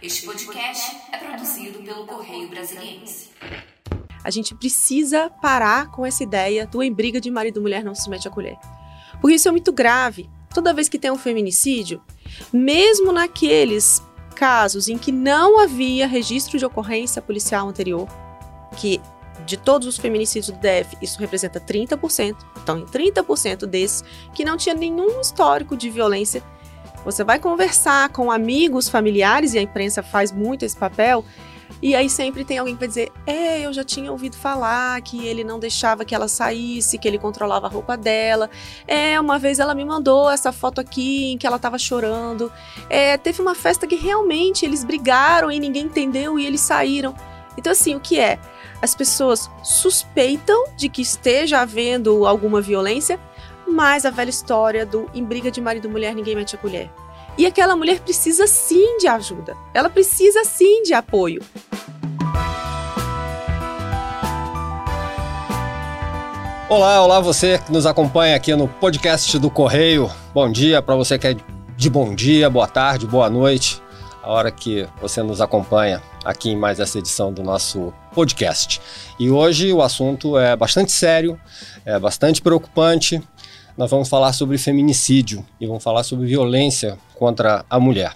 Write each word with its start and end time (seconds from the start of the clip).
Este 0.00 0.26
podcast 0.26 0.96
é 1.12 1.16
produzido 1.16 1.80
pelo 1.80 2.06
Correio 2.06 2.48
Brasiliense. 2.48 3.30
A 4.22 4.30
gente 4.30 4.54
precisa 4.54 5.28
parar 5.28 5.90
com 5.90 6.06
essa 6.06 6.22
ideia 6.22 6.66
do 6.68 6.80
em 6.80 6.92
briga 6.92 7.20
de 7.20 7.28
marido 7.28 7.58
e 7.58 7.62
mulher 7.62 7.82
não 7.82 7.96
se 7.96 8.08
mete 8.08 8.28
a 8.28 8.30
colher. 8.30 8.56
Porque 9.20 9.34
isso 9.34 9.48
é 9.48 9.50
muito 9.50 9.72
grave. 9.72 10.30
Toda 10.54 10.72
vez 10.72 10.88
que 10.88 11.00
tem 11.00 11.10
um 11.10 11.18
feminicídio, 11.18 12.00
mesmo 12.52 13.10
naqueles 13.10 14.00
casos 14.36 14.88
em 14.88 14.96
que 14.96 15.10
não 15.10 15.58
havia 15.58 16.06
registro 16.06 16.58
de 16.58 16.64
ocorrência 16.64 17.20
policial 17.20 17.68
anterior, 17.68 18.06
que 18.76 19.00
de 19.44 19.56
todos 19.56 19.88
os 19.88 19.96
feminicídios 19.96 20.54
do 20.54 20.60
DF, 20.60 20.96
isso 21.02 21.18
representa 21.18 21.60
30%. 21.60 22.36
Então, 22.62 22.78
em 22.78 22.84
30% 22.84 23.66
desses 23.66 24.04
que 24.32 24.44
não 24.44 24.56
tinha 24.56 24.74
nenhum 24.74 25.20
histórico 25.20 25.76
de 25.76 25.90
violência, 25.90 26.42
você 27.10 27.24
vai 27.24 27.38
conversar 27.38 28.10
com 28.10 28.30
amigos, 28.30 28.88
familiares, 28.88 29.54
e 29.54 29.58
a 29.58 29.62
imprensa 29.62 30.02
faz 30.02 30.30
muito 30.30 30.64
esse 30.64 30.76
papel, 30.76 31.24
e 31.80 31.94
aí 31.94 32.10
sempre 32.10 32.44
tem 32.44 32.58
alguém 32.58 32.74
que 32.74 32.80
vai 32.80 32.88
dizer: 32.88 33.10
É, 33.26 33.60
eu 33.60 33.72
já 33.72 33.82
tinha 33.82 34.10
ouvido 34.10 34.36
falar 34.36 35.00
que 35.00 35.26
ele 35.26 35.44
não 35.44 35.58
deixava 35.58 36.04
que 36.04 36.14
ela 36.14 36.28
saísse, 36.28 36.98
que 36.98 37.08
ele 37.08 37.18
controlava 37.18 37.66
a 37.66 37.70
roupa 37.70 37.96
dela. 37.96 38.50
É, 38.86 39.18
uma 39.18 39.38
vez 39.38 39.58
ela 39.58 39.74
me 39.74 39.84
mandou 39.84 40.30
essa 40.30 40.52
foto 40.52 40.80
aqui 40.80 41.32
em 41.32 41.38
que 41.38 41.46
ela 41.46 41.56
estava 41.56 41.78
chorando. 41.78 42.52
É, 42.90 43.16
teve 43.16 43.40
uma 43.40 43.54
festa 43.54 43.86
que 43.86 43.96
realmente 43.96 44.66
eles 44.66 44.84
brigaram 44.84 45.50
e 45.50 45.58
ninguém 45.58 45.84
entendeu 45.84 46.38
e 46.38 46.44
eles 46.44 46.60
saíram. 46.60 47.14
Então, 47.56 47.72
assim, 47.72 47.94
o 47.94 48.00
que 48.00 48.20
é? 48.20 48.38
As 48.80 48.94
pessoas 48.94 49.50
suspeitam 49.62 50.68
de 50.76 50.88
que 50.88 51.02
esteja 51.02 51.60
havendo 51.60 52.26
alguma 52.26 52.60
violência, 52.60 53.18
mas 53.68 54.04
a 54.06 54.10
velha 54.10 54.30
história 54.30 54.86
do 54.86 55.08
em 55.14 55.22
briga 55.22 55.50
de 55.50 55.60
marido 55.60 55.86
e 55.86 55.90
mulher 55.90 56.14
ninguém 56.14 56.34
mete 56.34 56.54
a 56.54 56.58
colher. 56.58 56.90
E 57.36 57.46
aquela 57.46 57.76
mulher 57.76 58.00
precisa 58.00 58.46
sim 58.46 58.98
de 58.98 59.06
ajuda. 59.06 59.56
Ela 59.72 59.88
precisa 59.88 60.42
sim 60.44 60.82
de 60.82 60.92
apoio. 60.94 61.40
Olá, 66.68 67.02
olá 67.02 67.20
você 67.20 67.58
que 67.58 67.72
nos 67.72 67.86
acompanha 67.86 68.36
aqui 68.36 68.54
no 68.54 68.68
podcast 68.68 69.38
do 69.38 69.48
Correio. 69.48 70.10
Bom 70.34 70.50
dia 70.50 70.82
para 70.82 70.96
você 70.96 71.18
que 71.18 71.28
é 71.28 71.36
de 71.76 71.88
bom 71.88 72.14
dia, 72.14 72.50
boa 72.50 72.66
tarde, 72.66 73.06
boa 73.06 73.30
noite, 73.30 73.80
a 74.28 74.30
hora 74.30 74.50
que 74.50 74.86
você 75.00 75.22
nos 75.22 75.40
acompanha 75.40 76.02
aqui 76.22 76.50
em 76.50 76.56
mais 76.56 76.78
essa 76.78 76.98
edição 76.98 77.32
do 77.32 77.42
nosso 77.42 77.94
podcast. 78.12 78.78
E 79.18 79.30
hoje 79.30 79.72
o 79.72 79.80
assunto 79.80 80.38
é 80.38 80.54
bastante 80.54 80.92
sério, 80.92 81.40
é 81.82 81.98
bastante 81.98 82.42
preocupante. 82.42 83.22
Nós 83.74 83.90
vamos 83.90 84.06
falar 84.06 84.34
sobre 84.34 84.58
feminicídio 84.58 85.42
e 85.58 85.66
vamos 85.66 85.82
falar 85.82 86.02
sobre 86.02 86.26
violência 86.26 86.98
contra 87.14 87.64
a 87.70 87.80
mulher. 87.80 88.12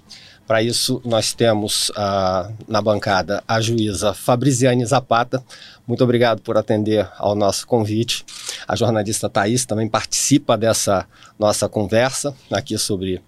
Para 0.52 0.62
isso, 0.62 1.00
nós 1.02 1.32
temos 1.32 1.88
uh, 1.88 2.52
na 2.68 2.82
bancada 2.82 3.42
a 3.48 3.58
juíza 3.58 4.12
Fabriziane 4.12 4.84
Zapata. 4.84 5.42
Muito 5.86 6.04
obrigado 6.04 6.42
por 6.42 6.58
atender 6.58 7.08
ao 7.16 7.34
nosso 7.34 7.66
convite. 7.66 8.22
A 8.68 8.76
jornalista 8.76 9.30
Thaís 9.30 9.64
também 9.64 9.88
participa 9.88 10.54
dessa 10.54 11.06
nossa 11.38 11.70
conversa 11.70 12.34
aqui 12.50 12.76
sobre 12.76 13.22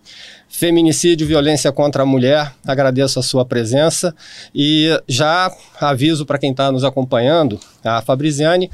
feminicídio, 0.50 1.27
violência 1.27 1.72
contra 1.72 2.03
a 2.03 2.06
mulher. 2.06 2.53
Agradeço 2.66 3.19
a 3.19 3.22
sua 3.22 3.47
presença 3.47 4.14
e 4.55 4.91
já 5.09 5.50
aviso 5.81 6.27
para 6.27 6.38
quem 6.38 6.50
está 6.50 6.70
nos 6.70 6.84
acompanhando, 6.84 7.59
a 7.83 8.03
Fabriziane 8.03 8.70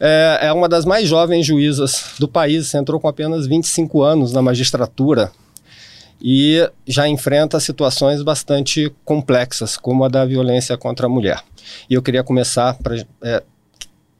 é, 0.00 0.38
é, 0.44 0.52
uma 0.54 0.70
das 0.70 0.86
mais 0.86 1.06
jovens 1.06 1.44
juízas 1.44 2.14
do 2.18 2.26
país, 2.26 2.72
entrou 2.72 2.98
com 2.98 3.08
apenas 3.08 3.46
25 3.46 4.02
anos 4.02 4.32
na 4.32 4.40
magistratura 4.40 5.30
e 6.20 6.68
já 6.86 7.08
enfrenta 7.08 7.58
situações 7.58 8.22
bastante 8.22 8.92
complexas, 9.04 9.76
como 9.76 10.04
a 10.04 10.08
da 10.08 10.24
violência 10.24 10.76
contra 10.76 11.06
a 11.06 11.08
mulher. 11.08 11.42
E 11.88 11.94
eu 11.94 12.02
queria 12.02 12.22
começar 12.22 12.74
para 12.74 12.96
é, 13.22 13.42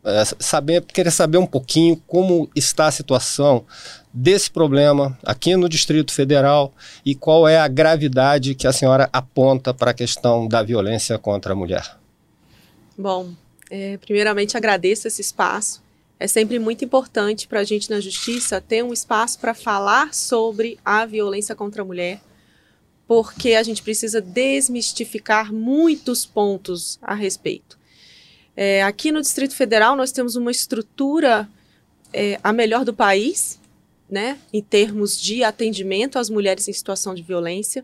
é, 0.03 0.25
saber, 0.39 0.83
queria 0.83 1.11
saber 1.11 1.37
um 1.39 1.47
pouquinho 1.47 1.97
como 2.07 2.49
está 2.57 2.87
a 2.87 2.91
situação 2.91 3.65
desse 4.13 4.51
problema 4.51 5.17
aqui 5.25 5.55
no 5.57 5.69
Distrito 5.69 6.13
Federal 6.13 6.73
e 7.05 7.15
qual 7.15 7.47
é 7.47 7.59
a 7.59 7.69
gravidade 7.69 8.55
que 8.55 8.67
a 8.67 8.73
senhora 8.73 9.09
aponta 9.13 9.75
para 9.75 9.91
a 9.91 9.95
questão 9.95 10.49
da 10.49 10.63
violência 10.63 11.19
contra 11.19 11.53
a 11.53 11.57
mulher. 11.57 11.99
Bom, 12.97 13.31
é, 13.71 13.99
primeiramente 13.99 14.57
agradeço 14.57 15.07
esse 15.07 15.21
espaço. 15.21 15.83
É 16.21 16.29
sempre 16.29 16.59
muito 16.59 16.85
importante 16.85 17.49
para 17.49 17.61
a 17.61 17.65
gente 17.65 17.89
na 17.89 17.99
justiça 17.99 18.61
ter 18.61 18.85
um 18.85 18.93
espaço 18.93 19.39
para 19.39 19.55
falar 19.55 20.13
sobre 20.13 20.79
a 20.85 21.07
violência 21.07 21.55
contra 21.55 21.81
a 21.81 21.85
mulher, 21.85 22.21
porque 23.09 23.55
a 23.55 23.63
gente 23.63 23.83
precisa 23.83 24.21
desmistificar 24.21 25.51
muitos 25.51 26.27
pontos 26.27 26.99
a 27.01 27.15
respeito. 27.15 27.79
É, 28.55 28.83
aqui 28.83 29.11
no 29.11 29.23
Distrito 29.23 29.55
Federal 29.55 29.97
nós 29.97 30.13
temos 30.13 30.37
uma 30.37 30.51
estrutura 30.51 31.49
é, 32.13 32.39
a 32.45 32.53
melhor 32.53 32.85
do 32.85 32.93
país, 32.93 33.59
né, 34.11 34.39
em 34.53 34.61
termos 34.61 35.19
de 35.19 35.43
atendimento 35.43 36.19
às 36.19 36.29
mulheres 36.29 36.69
em 36.69 36.73
situação 36.75 37.15
de 37.15 37.23
violência. 37.23 37.83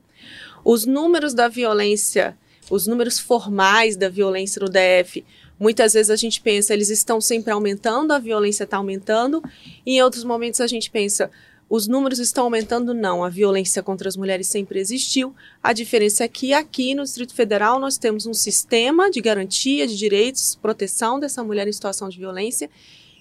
Os 0.63 0.85
números 0.85 1.33
da 1.33 1.49
violência, 1.49 2.37
os 2.71 2.87
números 2.87 3.19
formais 3.19 3.97
da 3.97 4.09
violência 4.09 4.61
no 4.61 4.69
DF, 4.69 5.25
muitas 5.59 5.95
vezes 5.95 6.11
a 6.11 6.17
gente 6.17 6.41
pensa, 6.41 6.73
eles 6.73 6.91
estão 6.91 7.21
sempre 7.21 7.53
aumentando, 7.53 8.13
a 8.13 8.19
violência 8.19 8.65
está 8.65 8.77
aumentando, 8.77 9.43
e 9.85 9.97
em 9.97 10.03
outros 10.03 10.25
momentos 10.25 10.61
a 10.61 10.67
gente 10.67 10.91
pensa, 10.91 11.31
os 11.69 11.89
números 11.89 12.21
estão 12.21 12.45
aumentando, 12.45 12.95
não. 12.95 13.25
A 13.25 13.29
violência 13.29 13.83
contra 13.83 14.09
as 14.09 14.17
mulheres 14.17 14.47
sempre 14.47 14.79
existiu. 14.79 15.35
A 15.61 15.73
diferença 15.73 16.23
é 16.23 16.29
que 16.29 16.53
aqui 16.53 16.95
no 16.95 17.03
Distrito 17.03 17.35
Federal 17.35 17.81
nós 17.81 17.99
temos 17.99 18.25
um 18.25 18.35
sistema 18.35 19.11
de 19.11 19.21
garantia 19.21 19.87
de 19.87 19.97
direitos, 19.97 20.55
proteção 20.55 21.19
dessa 21.19 21.43
mulher 21.43 21.67
em 21.67 21.73
situação 21.73 22.09
de 22.09 22.19
violência, 22.19 22.71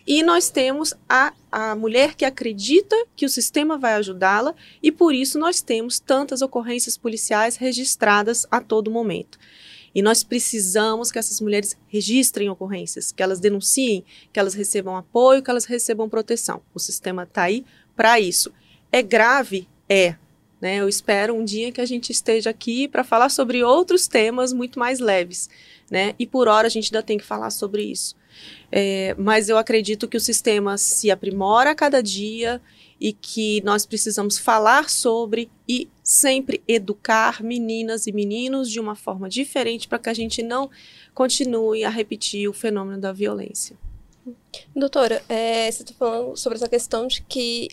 e 0.08 0.22
nós 0.22 0.50
temos 0.50 0.94
a, 1.10 1.34
a 1.52 1.76
mulher 1.76 2.14
que 2.14 2.26
acredita 2.26 2.96
que 3.16 3.26
o 3.26 3.30
sistema 3.30 3.78
vai 3.78 3.94
ajudá-la, 3.94 4.54
e 4.82 4.92
por 4.92 5.14
isso 5.14 5.40
nós 5.40 5.62
temos 5.62 6.00
tantas 6.00 6.42
ocorrências 6.42 6.98
policiais 6.98 7.56
registradas 7.56 8.46
a 8.52 8.62
todo 8.62 8.92
momento. 8.92 9.40
E 9.96 10.02
nós 10.02 10.24
precisamos 10.24 11.10
que 11.10 11.18
essas 11.18 11.40
mulheres 11.40 11.78
registrem 11.88 12.50
ocorrências, 12.50 13.14
que 13.14 13.24
elas 13.24 13.40
denunciem, 13.40 14.04
que 14.32 14.40
elas 14.40 14.54
recebam 14.54 14.98
apoio, 14.98 15.42
que 15.42 15.50
elas 15.50 15.64
recebam 15.64 16.10
proteção. 16.10 16.62
O 16.74 16.80
sistema 16.80 17.24
está 17.24 17.44
aí 17.44 17.66
para 17.96 18.20
isso. 18.20 18.52
É 18.92 19.02
grave? 19.02 19.70
É. 19.88 20.16
Né? 20.60 20.78
Eu 20.78 20.90
espero 20.90 21.34
um 21.34 21.46
dia 21.46 21.72
que 21.72 21.80
a 21.80 21.86
gente 21.86 22.12
esteja 22.12 22.50
aqui 22.50 22.90
para 22.90 23.06
falar 23.06 23.30
sobre 23.30 23.64
outros 23.64 24.06
temas 24.06 24.52
muito 24.52 24.78
mais 24.78 25.00
leves. 25.00 25.50
Né? 25.90 26.14
E 26.20 26.28
por 26.28 26.50
hora 26.50 26.68
a 26.68 26.70
gente 26.70 26.94
ainda 26.94 27.02
tem 27.02 27.18
que 27.18 27.24
falar 27.24 27.50
sobre 27.50 27.84
isso. 27.84 28.16
É, 28.72 29.16
mas 29.18 29.50
eu 29.50 29.58
acredito 29.58 30.08
que 30.08 30.18
o 30.18 30.22
sistema 30.22 30.78
se 30.78 31.12
aprimora 31.12 31.72
a 31.72 31.76
cada 31.76 32.02
dia 32.02 32.62
e 33.00 33.12
que 33.14 33.62
nós 33.64 33.86
precisamos 33.86 34.38
falar 34.38 34.90
sobre 34.90 35.50
e 35.68 35.90
sempre 36.04 36.64
educar 36.68 37.44
meninas 37.44 38.08
e 38.08 38.12
meninos 38.12 38.70
de 38.70 38.80
uma 38.80 38.96
forma 38.96 39.28
diferente 39.28 39.88
para 39.88 40.00
que 40.00 40.10
a 40.10 40.14
gente 40.14 40.42
não 40.42 40.70
continue 41.14 41.84
a 41.84 41.90
repetir 41.90 42.48
o 42.48 42.54
fenômeno 42.54 43.00
da 43.00 43.12
violência. 43.12 43.78
Doutora, 44.76 45.22
é, 45.30 45.70
você 45.72 45.84
está 45.84 45.94
falando 45.94 46.36
sobre 46.36 46.58
essa 46.58 46.70
questão 46.70 47.08
de 47.08 47.22
que 47.22 47.70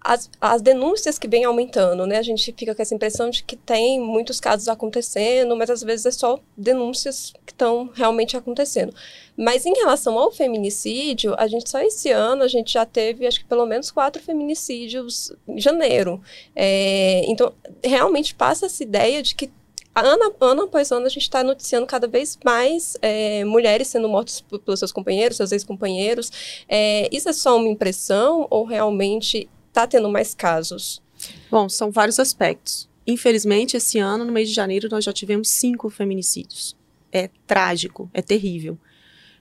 as, 0.00 0.30
as 0.40 0.62
denúncias 0.62 1.18
que 1.18 1.28
vêm 1.28 1.44
aumentando, 1.44 2.06
né? 2.06 2.16
A 2.16 2.22
gente 2.22 2.54
fica 2.56 2.74
com 2.74 2.80
essa 2.80 2.94
impressão 2.94 3.28
de 3.28 3.44
que 3.44 3.54
tem 3.54 4.00
muitos 4.00 4.40
casos 4.40 4.66
acontecendo, 4.66 5.54
mas 5.54 5.68
às 5.68 5.82
vezes 5.82 6.06
é 6.06 6.10
só 6.10 6.38
denúncias 6.56 7.32
que 7.44 7.52
estão 7.52 7.90
realmente 7.94 8.36
acontecendo. 8.36 8.94
Mas 9.36 9.66
em 9.66 9.74
relação 9.74 10.18
ao 10.18 10.30
feminicídio, 10.30 11.34
a 11.38 11.46
gente 11.46 11.68
só 11.68 11.80
esse 11.80 12.10
ano 12.10 12.42
a 12.42 12.48
gente 12.48 12.72
já 12.72 12.86
teve, 12.86 13.26
acho 13.26 13.40
que 13.40 13.46
pelo 13.46 13.66
menos 13.66 13.90
quatro 13.90 14.22
feminicídios 14.22 15.32
em 15.46 15.60
janeiro. 15.60 16.20
É, 16.56 17.22
então, 17.26 17.52
realmente 17.84 18.34
passa 18.34 18.66
essa 18.66 18.82
ideia 18.82 19.22
de 19.22 19.34
que 19.34 19.50
ano, 19.94 20.34
ano 20.40 20.62
após 20.62 20.90
ano 20.92 21.06
a 21.06 21.10
gente 21.10 21.22
está 21.22 21.44
noticiando 21.44 21.86
cada 21.86 22.06
vez 22.06 22.38
mais 22.44 22.96
é, 23.02 23.44
mulheres 23.44 23.88
sendo 23.88 24.08
mortas 24.08 24.40
pelos 24.40 24.78
seus 24.78 24.92
companheiros, 24.92 25.36
seus 25.36 25.52
ex-companheiros. 25.52 26.64
É, 26.68 27.08
isso 27.12 27.28
é 27.28 27.32
só 27.32 27.56
uma 27.56 27.68
impressão 27.68 28.46
ou 28.50 28.64
realmente 28.64 29.48
está 29.70 29.86
tendo 29.86 30.10
mais 30.10 30.34
casos? 30.34 31.02
Bom, 31.50 31.68
são 31.68 31.90
vários 31.90 32.18
aspectos. 32.18 32.88
Infelizmente, 33.06 33.76
esse 33.76 33.98
ano, 33.98 34.24
no 34.24 34.32
mês 34.32 34.48
de 34.48 34.54
janeiro, 34.54 34.88
nós 34.90 35.04
já 35.04 35.12
tivemos 35.12 35.48
cinco 35.48 35.88
feminicídios. 35.88 36.76
É 37.10 37.28
trágico, 37.46 38.10
é 38.12 38.22
terrível, 38.22 38.78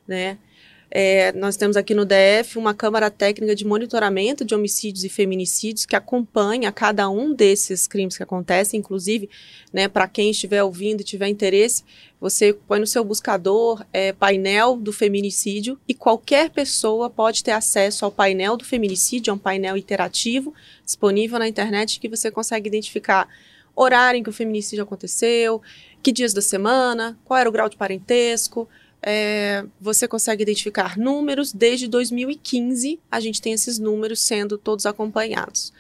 né? 0.08 0.38
É, 0.92 1.32
nós 1.34 1.56
temos 1.56 1.78
aqui 1.78 1.94
no 1.94 2.04
DF 2.04 2.58
uma 2.58 2.74
Câmara 2.74 3.12
Técnica 3.12 3.56
de 3.56 3.64
Monitoramento 3.64 4.44
de 4.44 4.56
Homicídios 4.56 5.04
e 5.04 5.10
Feminicídios 5.10 5.86
que 5.86 5.96
acompanha 5.96 6.72
cada 6.72 7.08
um 7.10 7.32
desses 7.32 7.88
crimes 7.88 8.18
que 8.18 8.24
acontecem, 8.24 8.80
inclusive, 8.80 9.30
né, 9.72 9.88
para 9.88 10.08
quem 10.08 10.32
estiver 10.32 10.64
ouvindo 10.64 11.02
e 11.02 11.04
tiver 11.04 11.28
interesse, 11.28 11.84
você 12.20 12.54
põe 12.54 12.80
no 12.80 12.88
seu 12.88 13.04
buscador 13.04 13.86
é, 13.94 14.12
painel 14.14 14.78
do 14.78 14.92
feminicídio 14.92 15.80
e 15.88 15.94
qualquer 15.94 16.50
pessoa 16.50 17.08
pode 17.08 17.44
ter 17.44 17.52
acesso 17.52 18.04
ao 18.04 18.12
painel 18.12 18.58
do 18.58 18.66
feminicídio, 18.66 19.30
é 19.30 19.34
um 19.34 19.38
painel 19.38 19.78
interativo 19.78 20.54
disponível 20.84 21.38
na 21.38 21.48
internet 21.48 22.00
que 22.00 22.10
você 22.10 22.32
consegue 22.32 22.68
identificar 22.68 23.28
horário 23.76 24.18
em 24.18 24.24
que 24.24 24.30
o 24.30 24.34
feminicídio 24.34 24.84
aconteceu, 24.84 25.62
que 26.02 26.12
dias 26.12 26.34
da 26.34 26.42
semana, 26.42 27.18
qual 27.24 27.40
era 27.40 27.48
o 27.48 27.52
grau 27.52 27.70
de 27.70 27.78
parentesco. 27.78 28.68
É, 29.02 29.66
você 29.80 30.08
consegue 30.08 30.44
identificar 30.44 30.98
números. 30.98 31.54
Desde 31.54 31.88
2015, 31.88 33.00
a 33.10 33.20
gente 33.20 33.42
tem 33.42 33.54
esses 33.54 33.80
números 33.80 34.22
sendo 34.22 34.58
todos 34.58 34.86
acompanhados. 34.86 35.72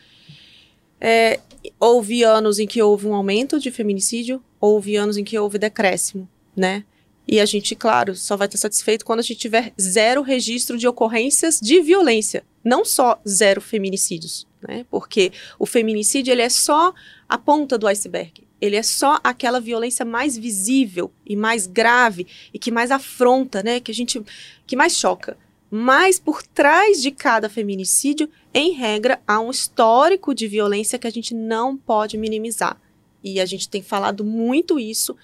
É, 1.01 1.39
houve 1.80 2.24
anos 2.24 2.60
em 2.60 2.68
que 2.68 2.81
houve 2.81 3.07
um 3.07 3.13
aumento 3.13 3.60
de 3.60 3.71
feminicídio, 3.71 4.44
houve 4.60 4.95
anos 4.95 5.18
em 5.18 5.24
que 5.24 5.38
houve 5.38 5.57
decréscimo, 5.57 6.27
né? 6.56 6.83
E 7.27 7.39
a 7.39 7.45
gente, 7.45 7.75
claro, 7.75 8.16
só 8.16 8.36
vai 8.36 8.48
estar 8.48 8.57
satisfeito 8.57 9.06
quando 9.06 9.19
a 9.19 9.24
gente 9.24 9.38
tiver 9.38 9.71
zero 9.80 10.24
registro 10.24 10.77
de 10.77 10.88
ocorrências 10.88 11.60
de 11.62 11.80
violência, 11.80 12.44
não 12.63 12.83
só 12.83 13.21
zero 13.27 13.62
feminicídios, 13.62 14.48
né? 14.68 14.86
Porque 14.89 15.31
o 15.60 15.66
feminicídio 15.66 16.31
ele 16.31 16.42
é 16.42 16.50
só 16.50 16.94
a 17.29 17.37
ponta 17.37 17.77
do 17.77 17.87
iceberg. 17.87 18.43
Ele 18.59 18.75
é 18.75 18.83
só 18.83 19.19
aquela 19.23 19.61
violência 19.61 20.03
mais 20.03 20.37
visível 20.37 21.11
e 21.25 21.35
mais 21.35 21.67
grave 21.67 22.27
e 22.53 22.59
que 22.59 22.71
mais 22.71 22.91
afronta, 22.91 23.63
né? 23.63 23.79
Que 23.79 23.91
a 23.91 23.95
gente 23.95 24.21
que 24.67 24.75
mais 24.75 24.97
choca. 24.97 25.37
Mas 25.71 26.19
por 26.19 26.41
trás 26.41 27.01
de 27.01 27.11
cada 27.11 27.47
feminicídio, 27.47 28.29
em 28.53 28.71
regra, 28.71 29.21
há 29.27 29.39
um 29.39 29.51
histórico 29.51 30.33
de 30.33 30.47
violência 30.47 30.97
que 30.97 31.07
a 31.07 31.11
gente 31.11 31.33
não 31.33 31.77
pode 31.77 32.17
minimizar. 32.17 32.81
E 33.23 33.39
a 33.39 33.45
gente 33.45 33.69
tem 33.69 33.81
falado 33.81 34.23
muito 34.23 34.79
isso. 34.79 35.15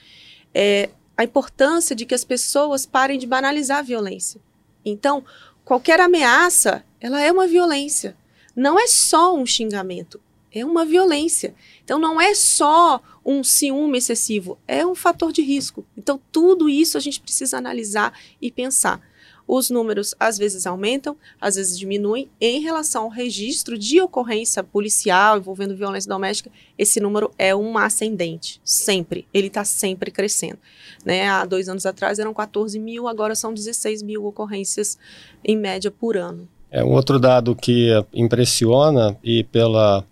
É, 0.54 0.90
a 1.18 1.24
importância 1.24 1.96
de 1.96 2.06
que 2.06 2.14
as 2.14 2.24
pessoas 2.24 2.86
parem 2.86 3.18
de 3.18 3.26
banalizar 3.26 3.80
a 3.80 3.82
violência. 3.82 4.40
Então, 4.86 5.26
qualquer 5.64 6.00
ameaça, 6.00 6.86
ela 7.02 7.20
é 7.22 7.32
uma 7.32 7.48
violência. 7.48 8.16
Não 8.56 8.80
é 8.80 8.88
só 8.88 9.36
um 9.36 9.46
xingamento, 9.46 10.22
é 10.56 10.66
uma 10.66 10.86
violência. 10.86 11.54
Então, 11.84 12.00
não 12.00 12.20
é 12.20 12.34
só 12.34 13.02
um 13.24 13.44
ciúme 13.44 13.98
excessivo, 13.98 14.58
é 14.68 14.86
um 14.86 14.96
fator 14.96 15.32
de 15.32 15.42
risco. 15.42 15.86
Então, 15.98 16.20
tudo 16.32 16.68
isso 16.68 16.98
a 16.98 17.02
gente 17.02 17.20
precisa 17.20 17.58
analisar 17.58 18.18
e 18.42 18.50
pensar 18.50 19.02
os 19.48 19.70
números 19.70 20.16
às 20.20 20.38
vezes 20.38 20.66
aumentam, 20.66 21.16
às 21.40 21.56
vezes 21.56 21.78
diminuem. 21.78 22.30
Em 22.42 22.62
relação 22.62 23.04
ao 23.04 23.10
registro 23.10 23.78
de 23.78 24.02
ocorrência 24.02 24.64
policial 24.64 25.38
envolvendo 25.38 25.76
violência 25.76 26.10
doméstica, 26.10 26.52
esse 26.78 27.00
número 27.00 27.32
é 27.38 27.56
um 27.56 27.78
ascendente, 27.78 28.60
sempre. 28.64 29.28
Ele 29.34 29.48
está 29.48 29.64
sempre 29.64 30.10
crescendo. 30.10 30.58
Né? 31.04 31.28
Há 31.28 31.46
dois 31.46 31.70
anos 31.70 31.86
atrás 31.86 32.18
eram 32.18 32.34
14 32.34 32.80
mil, 32.80 33.08
agora 33.08 33.36
são 33.36 33.54
16 33.54 34.02
mil 34.02 34.26
ocorrências 34.26 34.98
em 35.44 35.56
média 35.56 35.92
por 35.92 36.18
ano. 36.18 36.48
É 36.72 36.84
um 36.84 36.92
outro 36.92 37.20
dado 37.20 37.56
que 37.56 37.90
impressiona 38.14 39.16
e 39.24 39.44
pela 39.44 40.04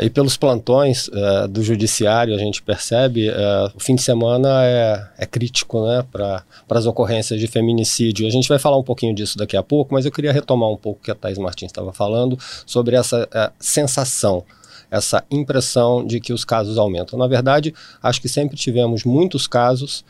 e 0.00 0.08
pelos 0.08 0.36
plantões 0.36 1.08
uh, 1.08 1.48
do 1.48 1.62
judiciário, 1.64 2.34
a 2.34 2.38
gente 2.38 2.62
percebe, 2.62 3.28
uh, 3.28 3.72
o 3.74 3.80
fim 3.80 3.96
de 3.96 4.02
semana 4.02 4.64
é, 4.64 5.08
é 5.18 5.26
crítico 5.26 5.84
né, 5.84 6.04
para 6.12 6.44
as 6.68 6.86
ocorrências 6.86 7.40
de 7.40 7.48
feminicídio. 7.48 8.26
A 8.26 8.30
gente 8.30 8.48
vai 8.48 8.58
falar 8.58 8.78
um 8.78 8.84
pouquinho 8.84 9.12
disso 9.12 9.36
daqui 9.36 9.56
a 9.56 9.62
pouco, 9.62 9.92
mas 9.92 10.06
eu 10.06 10.12
queria 10.12 10.32
retomar 10.32 10.68
um 10.68 10.76
pouco 10.76 11.00
o 11.00 11.02
que 11.02 11.10
a 11.10 11.14
Thais 11.14 11.38
Martins 11.38 11.70
estava 11.70 11.92
falando 11.92 12.38
sobre 12.64 12.94
essa 12.94 13.24
uh, 13.24 13.52
sensação 13.58 14.44
essa 14.90 15.24
impressão 15.30 16.04
de 16.04 16.18
que 16.18 16.32
os 16.32 16.44
casos 16.44 16.76
aumentam. 16.76 17.16
Na 17.16 17.28
verdade, 17.28 17.72
acho 18.02 18.20
que 18.20 18.28
sempre 18.28 18.56
tivemos 18.56 19.04
muitos 19.04 19.46
casos 19.46 20.04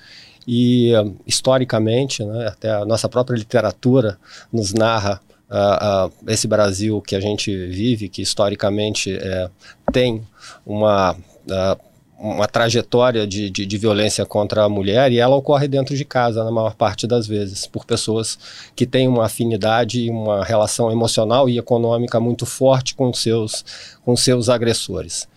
e, 0.48 0.92
historicamente, 1.26 2.24
né, 2.24 2.48
até 2.48 2.70
a 2.70 2.86
nossa 2.86 3.06
própria 3.06 3.36
literatura 3.36 4.18
nos 4.50 4.72
narra 4.72 5.20
uh, 5.50 6.06
uh, 6.06 6.12
esse 6.28 6.46
Brasil 6.46 7.00
que 7.00 7.16
a 7.16 7.20
gente 7.20 7.54
vive, 7.68 8.08
que 8.08 8.22
historicamente 8.22 9.16
é, 9.16 9.50
tem 9.92 10.22
uma, 10.64 11.12
uh, 11.12 11.80
uma 12.18 12.46
trajetória 12.46 13.26
de, 13.26 13.50
de, 13.50 13.66
de, 13.66 13.78
violência 13.78 14.24
contra 14.24 14.64
a 14.64 14.68
mulher 14.68 15.10
e 15.10 15.18
ela 15.18 15.34
ocorre 15.34 15.66
dentro 15.66 15.96
de 15.96 16.04
casa, 16.04 16.44
na 16.44 16.50
maior 16.50 16.74
parte 16.74 17.06
das 17.06 17.26
vezes, 17.26 17.66
por 17.66 17.84
pessoas 17.84 18.38
que 18.76 18.86
têm 18.86 19.08
uma 19.08 19.26
afinidade 19.26 20.02
e 20.02 20.10
uma 20.10 20.44
relação 20.44 20.92
emocional 20.92 21.48
e 21.48 21.58
econômica 21.58 22.20
muito 22.20 22.46
forte 22.46 22.94
com 22.94 23.12
seus, 23.12 23.64
com 24.04 24.14
seus 24.16 24.48
agressores. 24.48 25.28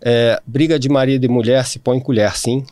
É, 0.00 0.40
briga 0.46 0.78
de 0.78 0.88
marido 0.88 1.24
e 1.24 1.28
mulher 1.28 1.64
se 1.66 1.78
põe 1.78 1.98
colher, 2.00 2.36
sim, 2.36 2.64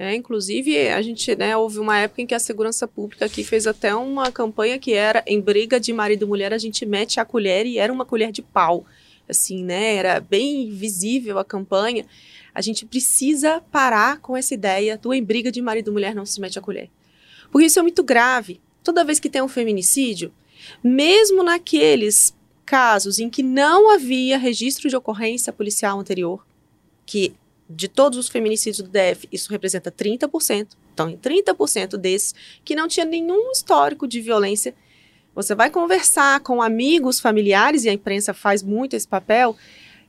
é, 0.00 0.14
inclusive, 0.14 0.90
a 0.90 1.02
gente, 1.02 1.34
né, 1.34 1.56
houve 1.56 1.80
uma 1.80 1.98
época 1.98 2.22
em 2.22 2.26
que 2.26 2.34
a 2.34 2.38
segurança 2.38 2.86
pública 2.86 3.24
aqui 3.24 3.42
fez 3.42 3.66
até 3.66 3.92
uma 3.92 4.30
campanha 4.30 4.78
que 4.78 4.92
era 4.92 5.24
em 5.26 5.40
briga 5.40 5.80
de 5.80 5.92
marido 5.92 6.24
e 6.24 6.28
mulher, 6.28 6.54
a 6.54 6.58
gente 6.58 6.86
mete 6.86 7.18
a 7.18 7.24
colher 7.24 7.66
e 7.66 7.78
era 7.78 7.92
uma 7.92 8.04
colher 8.04 8.30
de 8.30 8.40
pau. 8.40 8.86
Assim, 9.28 9.64
né, 9.64 9.96
era 9.96 10.20
bem 10.20 10.70
visível 10.70 11.36
a 11.36 11.44
campanha. 11.44 12.06
A 12.54 12.60
gente 12.60 12.86
precisa 12.86 13.60
parar 13.72 14.20
com 14.20 14.36
essa 14.36 14.54
ideia 14.54 14.96
do 14.96 15.12
em 15.12 15.22
briga 15.22 15.50
de 15.50 15.60
marido 15.60 15.90
e 15.90 15.92
mulher 15.92 16.14
não 16.14 16.24
se 16.24 16.40
mete 16.40 16.60
a 16.60 16.62
colher. 16.62 16.88
Porque 17.50 17.66
isso 17.66 17.80
é 17.80 17.82
muito 17.82 18.04
grave. 18.04 18.60
Toda 18.84 19.04
vez 19.04 19.18
que 19.18 19.28
tem 19.28 19.42
um 19.42 19.48
feminicídio, 19.48 20.32
mesmo 20.82 21.42
naqueles 21.42 22.32
casos 22.64 23.18
em 23.18 23.28
que 23.28 23.42
não 23.42 23.90
havia 23.90 24.38
registro 24.38 24.88
de 24.88 24.96
ocorrência 24.96 25.52
policial 25.52 25.98
anterior, 25.98 26.46
que 27.04 27.34
de 27.68 27.88
todos 27.88 28.18
os 28.18 28.28
feminicídios 28.28 28.86
do 28.86 28.90
DF, 28.90 29.28
isso 29.30 29.50
representa 29.50 29.90
30%. 29.92 30.68
Então, 30.94 31.08
em 31.08 31.16
30% 31.16 31.96
desses 31.96 32.34
que 32.64 32.74
não 32.74 32.88
tinha 32.88 33.04
nenhum 33.04 33.50
histórico 33.52 34.08
de 34.08 34.20
violência, 34.20 34.74
você 35.34 35.54
vai 35.54 35.70
conversar 35.70 36.40
com 36.40 36.62
amigos, 36.62 37.20
familiares, 37.20 37.84
e 37.84 37.88
a 37.88 37.92
imprensa 37.92 38.34
faz 38.34 38.62
muito 38.62 38.96
esse 38.96 39.06
papel, 39.06 39.56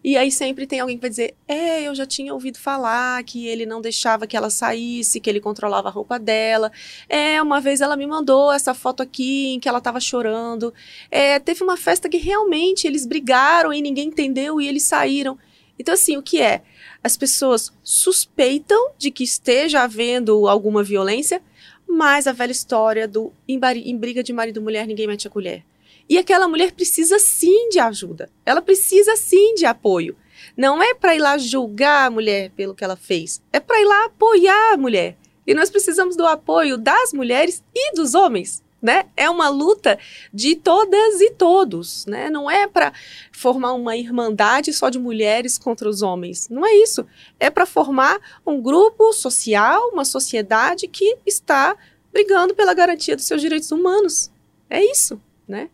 e 0.04 0.16
aí 0.16 0.32
sempre 0.32 0.66
tem 0.66 0.80
alguém 0.80 0.98
que 0.98 1.02
vai 1.02 1.10
dizer: 1.10 1.36
É, 1.48 1.84
eu 1.84 1.94
já 1.94 2.06
tinha 2.06 2.34
ouvido 2.34 2.58
falar 2.58 3.22
que 3.24 3.48
ele 3.48 3.66
não 3.66 3.82
deixava 3.82 4.26
que 4.26 4.38
ela 4.38 4.50
saísse, 4.50 5.20
que 5.20 5.30
ele 5.30 5.42
controlava 5.42 5.90
a 5.90 5.92
roupa 5.92 6.18
dela. 6.18 6.72
É, 7.08 7.42
uma 7.42 7.60
vez 7.60 7.82
ela 7.82 7.98
me 7.98 8.08
mandou 8.08 8.52
essa 8.52 8.74
foto 8.74 9.04
aqui 9.04 9.54
em 9.54 9.60
que 9.60 9.68
ela 9.68 9.80
estava 9.80 10.00
chorando. 10.00 10.74
É, 11.12 11.38
teve 11.38 11.64
uma 11.64 11.76
festa 11.76 12.08
que 12.08 12.18
realmente 12.18 12.88
eles 12.88 13.06
brigaram 13.06 13.74
e 13.74 13.82
ninguém 13.82 14.08
entendeu 14.08 14.62
e 14.62 14.68
eles 14.68 14.84
saíram. 14.84 15.38
Então, 15.80 15.94
assim, 15.94 16.18
o 16.18 16.22
que 16.22 16.42
é? 16.42 16.62
As 17.02 17.16
pessoas 17.16 17.72
suspeitam 17.82 18.92
de 18.98 19.10
que 19.10 19.24
esteja 19.24 19.82
havendo 19.82 20.48
alguma 20.48 20.84
violência, 20.84 21.42
mas 21.88 22.28
a 22.28 22.34
velha 22.34 22.52
história 22.52 23.08
do 23.08 23.32
em, 23.48 23.60
em 23.86 23.98
briga 23.98 24.22
de 24.22 24.34
marido 24.34 24.60
e 24.60 24.64
mulher 24.64 24.86
ninguém 24.86 25.08
mete 25.08 25.28
a 25.28 25.32
colher. 25.32 25.64
E 26.10 26.18
aquela 26.18 26.48
mulher 26.48 26.74
precisa 26.74 27.18
sim 27.18 27.70
de 27.70 27.80
ajuda. 27.80 28.30
Ela 28.46 28.62
precisa 28.62 29.16
sim 29.16 29.56
de 29.56 29.66
apoio. 29.66 30.18
Não 30.58 30.84
é 30.84 30.94
para 30.94 31.16
ir 31.16 31.20
lá 31.20 31.38
julgar 31.38 32.08
a 32.08 32.12
mulher 32.12 32.52
pelo 32.52 32.76
que 32.76 32.84
ela 32.84 32.96
fez, 32.96 33.42
é 33.54 33.60
para 33.60 33.80
ir 33.80 33.86
lá 33.86 34.06
apoiar 34.06 34.74
a 34.74 34.78
mulher. 34.78 35.18
E 35.46 35.54
nós 35.54 35.70
precisamos 35.70 36.16
do 36.16 36.26
apoio 36.26 36.78
das 36.78 37.14
mulheres 37.14 37.64
e 37.74 37.94
dos 37.96 38.14
homens 38.14 38.64
né? 38.82 39.06
É 39.16 39.30
uma 39.30 39.50
luta 39.50 39.98
de 40.34 40.56
todas 40.56 41.22
e 41.22 41.32
todos, 41.32 42.06
né? 42.06 42.30
Não 42.30 42.50
é 42.50 42.68
para 42.68 42.94
formar 43.32 43.74
uma 43.74 43.96
irmandade 43.96 44.72
só 44.74 44.90
de 44.90 45.00
mulheres 45.00 45.58
contra 45.58 45.90
os 45.90 46.02
homens. 46.02 46.48
Não 46.50 46.66
é 46.66 46.74
isso. 46.76 47.06
É 47.40 47.50
para 47.50 47.66
formar 47.66 48.18
um 48.46 48.62
grupo 48.62 49.14
social, 49.14 49.90
uma 49.92 50.06
sociedade 50.06 50.88
que 50.88 51.18
está 51.26 51.76
brigando 52.12 52.56
pela 52.56 52.74
garantia 52.74 53.16
dos 53.16 53.26
seus 53.26 53.42
direitos 53.42 53.72
humanos. 53.72 54.32
É 54.70 54.84
isso, 54.84 55.20
né? 55.48 55.70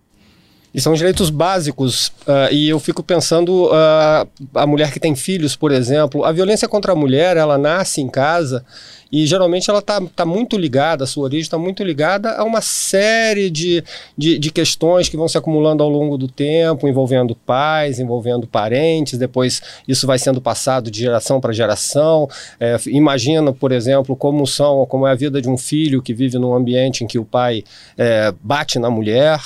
E 0.74 0.82
são 0.82 0.94
direitos 0.94 1.30
básicos. 1.30 2.08
Uh, 2.28 2.52
e 2.52 2.68
eu 2.68 2.80
fico 2.82 3.02
pensando, 3.02 3.68
uh, 3.68 4.28
a 4.54 4.68
mulher 4.68 4.92
que 4.92 5.00
tem 5.00 5.16
filhos, 5.16 5.56
por 5.56 5.72
exemplo, 5.72 6.26
a 6.26 6.34
violência 6.34 6.68
contra 6.68 6.92
a 6.92 6.96
mulher, 6.96 7.38
ela 7.38 7.58
nasce 7.58 8.02
em 8.02 8.10
casa 8.10 8.66
e 9.12 9.26
geralmente 9.26 9.70
ela 9.70 9.80
está 9.80 10.02
tá 10.16 10.26
muito 10.26 10.58
ligada, 10.58 11.04
a 11.04 11.08
sua 11.08 11.24
origem 11.24 11.44
está 11.44 11.58
muito 11.58 11.84
ligada 11.84 12.36
a 12.36 12.44
uma 12.44 12.62
série 12.62 13.50
de, 13.50 13.84
de, 14.18 14.38
de, 14.38 14.52
questões 14.52 15.10
que 15.10 15.18
vão 15.18 15.28
se 15.28 15.38
acumulando 15.38 15.84
ao 15.84 15.90
longo 15.90 16.18
do 16.18 16.28
tempo, 16.28 16.88
envolvendo 16.88 17.36
pais, 17.36 18.00
envolvendo 18.00 18.48
parentes, 18.48 19.18
depois 19.18 19.62
isso 19.88 20.08
vai 20.08 20.18
sendo 20.18 20.42
passado 20.42 20.90
de 20.90 21.00
geração 21.00 21.40
para 21.40 21.54
geração. 21.54 22.28
É, 22.60 22.78
imagina, 22.88 23.54
por 23.54 23.72
exemplo, 23.72 24.16
como 24.16 24.46
são, 24.48 24.86
como 24.86 25.08
é 25.08 25.12
a 25.12 25.16
vida 25.16 25.42
de 25.42 25.50
um 25.50 25.58
filho 25.58 26.02
que 26.02 26.14
vive 26.14 26.38
num 26.38 26.54
ambiente 26.54 27.04
em 27.04 27.08
que 27.08 27.20
o 27.20 27.26
pai 27.26 27.64
é, 27.98 28.34
bate 28.42 28.80
na 28.80 28.90
mulher. 28.90 29.40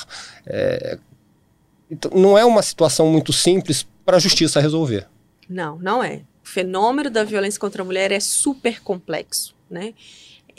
É, 0.46 0.98
então, 1.90 2.10
não 2.14 2.38
é 2.38 2.44
uma 2.44 2.62
situação 2.62 3.08
muito 3.08 3.32
simples 3.32 3.86
para 4.04 4.16
a 4.16 4.20
justiça 4.20 4.60
resolver. 4.60 5.06
Não, 5.48 5.78
não 5.78 6.02
é. 6.02 6.22
O 6.50 6.52
fenômeno 6.52 7.08
da 7.08 7.22
violência 7.22 7.60
contra 7.60 7.80
a 7.80 7.84
mulher 7.84 8.10
é 8.10 8.18
super 8.18 8.82
complexo 8.82 9.54
né? 9.70 9.94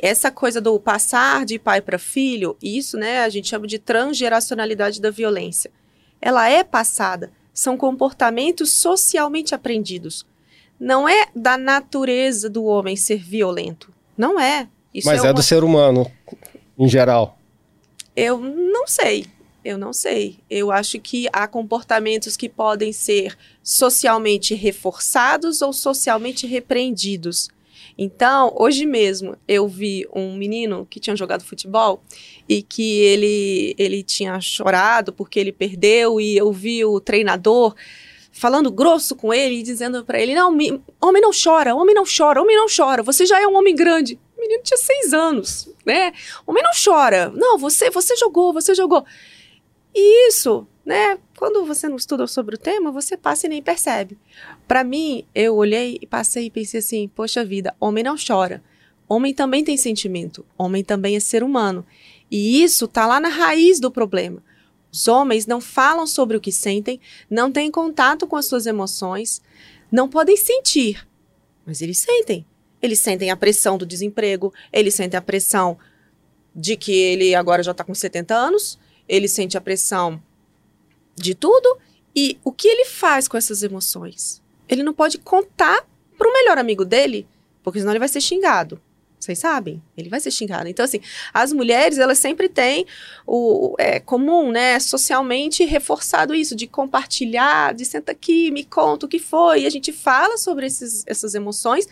Essa 0.01 0.31
coisa 0.31 0.61
do 0.61 0.79
passar 0.79 1.45
de 1.45 1.59
pai 1.59 1.81
para 1.81 1.99
filho, 1.99 2.55
isso, 2.63 2.97
né, 2.97 3.19
a 3.23 3.29
gente 3.29 3.49
chama 3.49 3.67
de 3.67 3.77
transgeracionalidade 3.77 5.01
da 5.01 5.11
violência. 5.11 5.69
Ela 6.19 6.49
é 6.49 6.63
passada, 6.63 7.29
são 7.53 7.77
comportamentos 7.77 8.71
socialmente 8.71 9.53
aprendidos. 9.53 10.25
Não 10.79 11.07
é 11.07 11.27
da 11.35 11.57
natureza 11.57 12.49
do 12.49 12.63
homem 12.63 12.95
ser 12.95 13.17
violento. 13.17 13.93
Não 14.17 14.39
é. 14.39 14.67
Isso 14.93 15.07
Mas 15.07 15.23
é, 15.23 15.27
é 15.27 15.29
uma... 15.29 15.35
do 15.35 15.43
ser 15.43 15.63
humano, 15.63 16.09
em 16.79 16.87
geral. 16.87 17.37
Eu 18.15 18.39
não 18.39 18.87
sei. 18.87 19.27
Eu 19.63 19.77
não 19.77 19.93
sei. 19.93 20.39
Eu 20.49 20.71
acho 20.71 20.99
que 20.99 21.27
há 21.31 21.47
comportamentos 21.47 22.35
que 22.35 22.49
podem 22.49 22.91
ser 22.91 23.37
socialmente 23.61 24.55
reforçados 24.55 25.61
ou 25.61 25.71
socialmente 25.71 26.47
repreendidos. 26.47 27.47
Então, 27.97 28.55
hoje 28.57 28.85
mesmo, 28.85 29.37
eu 29.47 29.67
vi 29.67 30.07
um 30.15 30.35
menino 30.35 30.87
que 30.89 30.99
tinha 30.99 31.15
jogado 31.15 31.43
futebol 31.43 32.01
e 32.49 32.63
que 32.63 32.99
ele, 32.99 33.75
ele 33.77 34.01
tinha 34.01 34.39
chorado 34.41 35.13
porque 35.13 35.39
ele 35.39 35.51
perdeu, 35.51 36.19
e 36.19 36.37
eu 36.37 36.51
vi 36.51 36.83
o 36.83 36.99
treinador 36.99 37.75
falando 38.31 38.71
grosso 38.71 39.15
com 39.15 39.33
ele 39.33 39.59
e 39.59 39.63
dizendo 39.63 40.03
para 40.03 40.19
ele: 40.19 40.33
Não, 40.33 40.49
homem 40.99 41.21
não 41.21 41.31
chora, 41.31 41.75
homem 41.75 41.93
não 41.93 42.05
chora, 42.05 42.41
homem 42.41 42.55
não 42.55 42.65
chora, 42.75 43.03
você 43.03 43.25
já 43.25 43.39
é 43.39 43.45
um 43.45 43.55
homem 43.55 43.75
grande. 43.75 44.17
O 44.35 44.41
menino 44.41 44.63
tinha 44.63 44.77
seis 44.77 45.13
anos, 45.13 45.69
né? 45.85 46.11
Homem 46.47 46.63
não 46.63 46.71
chora. 46.83 47.31
Não, 47.35 47.59
você, 47.59 47.91
você 47.91 48.15
jogou, 48.15 48.51
você 48.51 48.73
jogou. 48.73 49.05
E 49.93 50.27
isso, 50.27 50.67
né? 50.85 51.17
Quando 51.37 51.65
você 51.65 51.89
não 51.89 51.97
estuda 51.97 52.27
sobre 52.27 52.55
o 52.55 52.57
tema, 52.57 52.91
você 52.91 53.17
passa 53.17 53.45
e 53.45 53.49
nem 53.49 53.61
percebe. 53.61 54.17
Para 54.67 54.83
mim, 54.83 55.25
eu 55.33 55.55
olhei 55.55 55.97
e 56.01 56.07
passei 56.07 56.45
e 56.45 56.51
pensei 56.51 56.79
assim: 56.79 57.07
poxa 57.07 57.43
vida, 57.43 57.75
homem 57.79 58.03
não 58.03 58.15
chora. 58.15 58.63
Homem 59.07 59.33
também 59.33 59.63
tem 59.63 59.75
sentimento. 59.75 60.45
Homem 60.57 60.83
também 60.83 61.15
é 61.15 61.19
ser 61.19 61.43
humano. 61.43 61.85
E 62.29 62.63
isso 62.63 62.87
tá 62.87 63.05
lá 63.05 63.19
na 63.19 63.27
raiz 63.27 63.79
do 63.79 63.91
problema. 63.91 64.41
Os 64.91 65.07
homens 65.07 65.45
não 65.45 65.61
falam 65.61 66.05
sobre 66.05 66.35
o 66.35 66.41
que 66.41 66.51
sentem, 66.51 66.99
não 67.29 67.51
têm 67.51 67.71
contato 67.71 68.27
com 68.27 68.35
as 68.35 68.45
suas 68.45 68.65
emoções, 68.65 69.41
não 69.91 70.09
podem 70.09 70.35
sentir, 70.35 71.07
mas 71.65 71.81
eles 71.81 71.97
sentem. 71.97 72.45
Eles 72.81 72.99
sentem 72.99 73.29
a 73.29 73.37
pressão 73.37 73.77
do 73.77 73.85
desemprego, 73.85 74.53
eles 74.73 74.95
sentem 74.95 75.17
a 75.17 75.21
pressão 75.21 75.77
de 76.53 76.75
que 76.75 76.91
ele 76.91 77.33
agora 77.35 77.63
já 77.63 77.71
está 77.71 77.83
com 77.83 77.93
70 77.93 78.35
anos, 78.35 78.77
ele 79.11 79.27
sente 79.27 79.57
a 79.57 79.61
pressão 79.61 80.23
de 81.15 81.35
tudo. 81.35 81.77
E 82.15 82.39
o 82.45 82.51
que 82.51 82.67
ele 82.67 82.85
faz 82.85 83.27
com 83.27 83.35
essas 83.35 83.61
emoções? 83.61 84.41
Ele 84.69 84.83
não 84.83 84.93
pode 84.93 85.17
contar 85.17 85.85
para 86.17 86.29
o 86.29 86.33
melhor 86.33 86.57
amigo 86.57 86.85
dele, 86.85 87.27
porque 87.61 87.79
senão 87.79 87.91
ele 87.91 87.99
vai 87.99 88.07
ser 88.07 88.21
xingado. 88.21 88.81
Vocês 89.19 89.37
sabem? 89.37 89.83
Ele 89.95 90.09
vai 90.09 90.19
ser 90.19 90.31
xingado. 90.31 90.67
Então, 90.67 90.83
assim, 90.83 90.99
as 91.33 91.53
mulheres, 91.53 91.99
elas 91.99 92.17
sempre 92.17 92.49
têm 92.49 92.87
o 93.27 93.75
é 93.77 93.99
comum, 93.99 94.49
né, 94.49 94.79
socialmente 94.79 95.63
reforçado 95.63 96.33
isso, 96.33 96.55
de 96.55 96.65
compartilhar, 96.65 97.73
de 97.73 97.85
senta 97.85 98.13
aqui, 98.13 98.49
me 98.49 98.63
conta 98.63 99.05
o 99.05 99.09
que 99.09 99.19
foi. 99.19 99.63
E 99.63 99.65
a 99.67 99.69
gente 99.69 99.91
fala 99.91 100.37
sobre 100.37 100.65
esses, 100.65 101.03
essas 101.05 101.35
emoções 101.35 101.87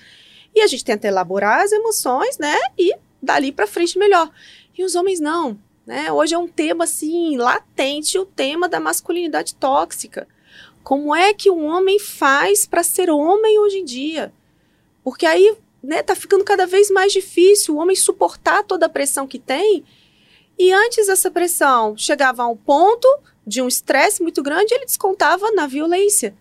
e 0.55 0.61
a 0.61 0.67
gente 0.67 0.83
tenta 0.83 1.07
elaborar 1.07 1.61
as 1.61 1.71
emoções, 1.71 2.37
né, 2.39 2.57
e 2.77 2.95
dali 3.21 3.51
para 3.51 3.67
frente 3.67 3.99
melhor. 3.99 4.31
E 4.75 4.83
os 4.83 4.95
homens 4.95 5.19
não. 5.19 5.59
Né? 5.89 6.11
Hoje 6.11 6.35
é 6.35 6.37
um 6.37 6.47
tema 6.47 6.83
assim 6.83 7.35
latente, 7.35 8.19
o 8.19 8.23
tema 8.23 8.69
da 8.69 8.79
masculinidade 8.79 9.55
tóxica. 9.55 10.27
Como 10.83 11.15
é 11.15 11.33
que 11.33 11.49
um 11.49 11.65
homem 11.65 11.97
faz 11.97 12.67
para 12.67 12.83
ser 12.83 13.09
homem 13.09 13.57
hoje 13.57 13.79
em 13.79 13.85
dia? 13.85 14.31
Porque 15.03 15.25
aí, 15.25 15.57
né, 15.81 16.03
tá 16.03 16.15
ficando 16.15 16.43
cada 16.43 16.67
vez 16.67 16.91
mais 16.91 17.11
difícil 17.11 17.73
o 17.73 17.79
homem 17.79 17.95
suportar 17.95 18.63
toda 18.63 18.85
a 18.85 18.89
pressão 18.89 19.25
que 19.25 19.39
tem. 19.39 19.83
E 20.59 20.71
antes 20.71 21.09
essa 21.09 21.31
pressão 21.31 21.97
chegava 21.97 22.43
a 22.43 22.47
um 22.47 22.55
ponto 22.55 23.07
de 23.43 23.59
um 23.59 23.67
estresse 23.67 24.21
muito 24.21 24.43
grande, 24.43 24.71
ele 24.71 24.85
descontava 24.85 25.51
na 25.53 25.65
violência. 25.65 26.35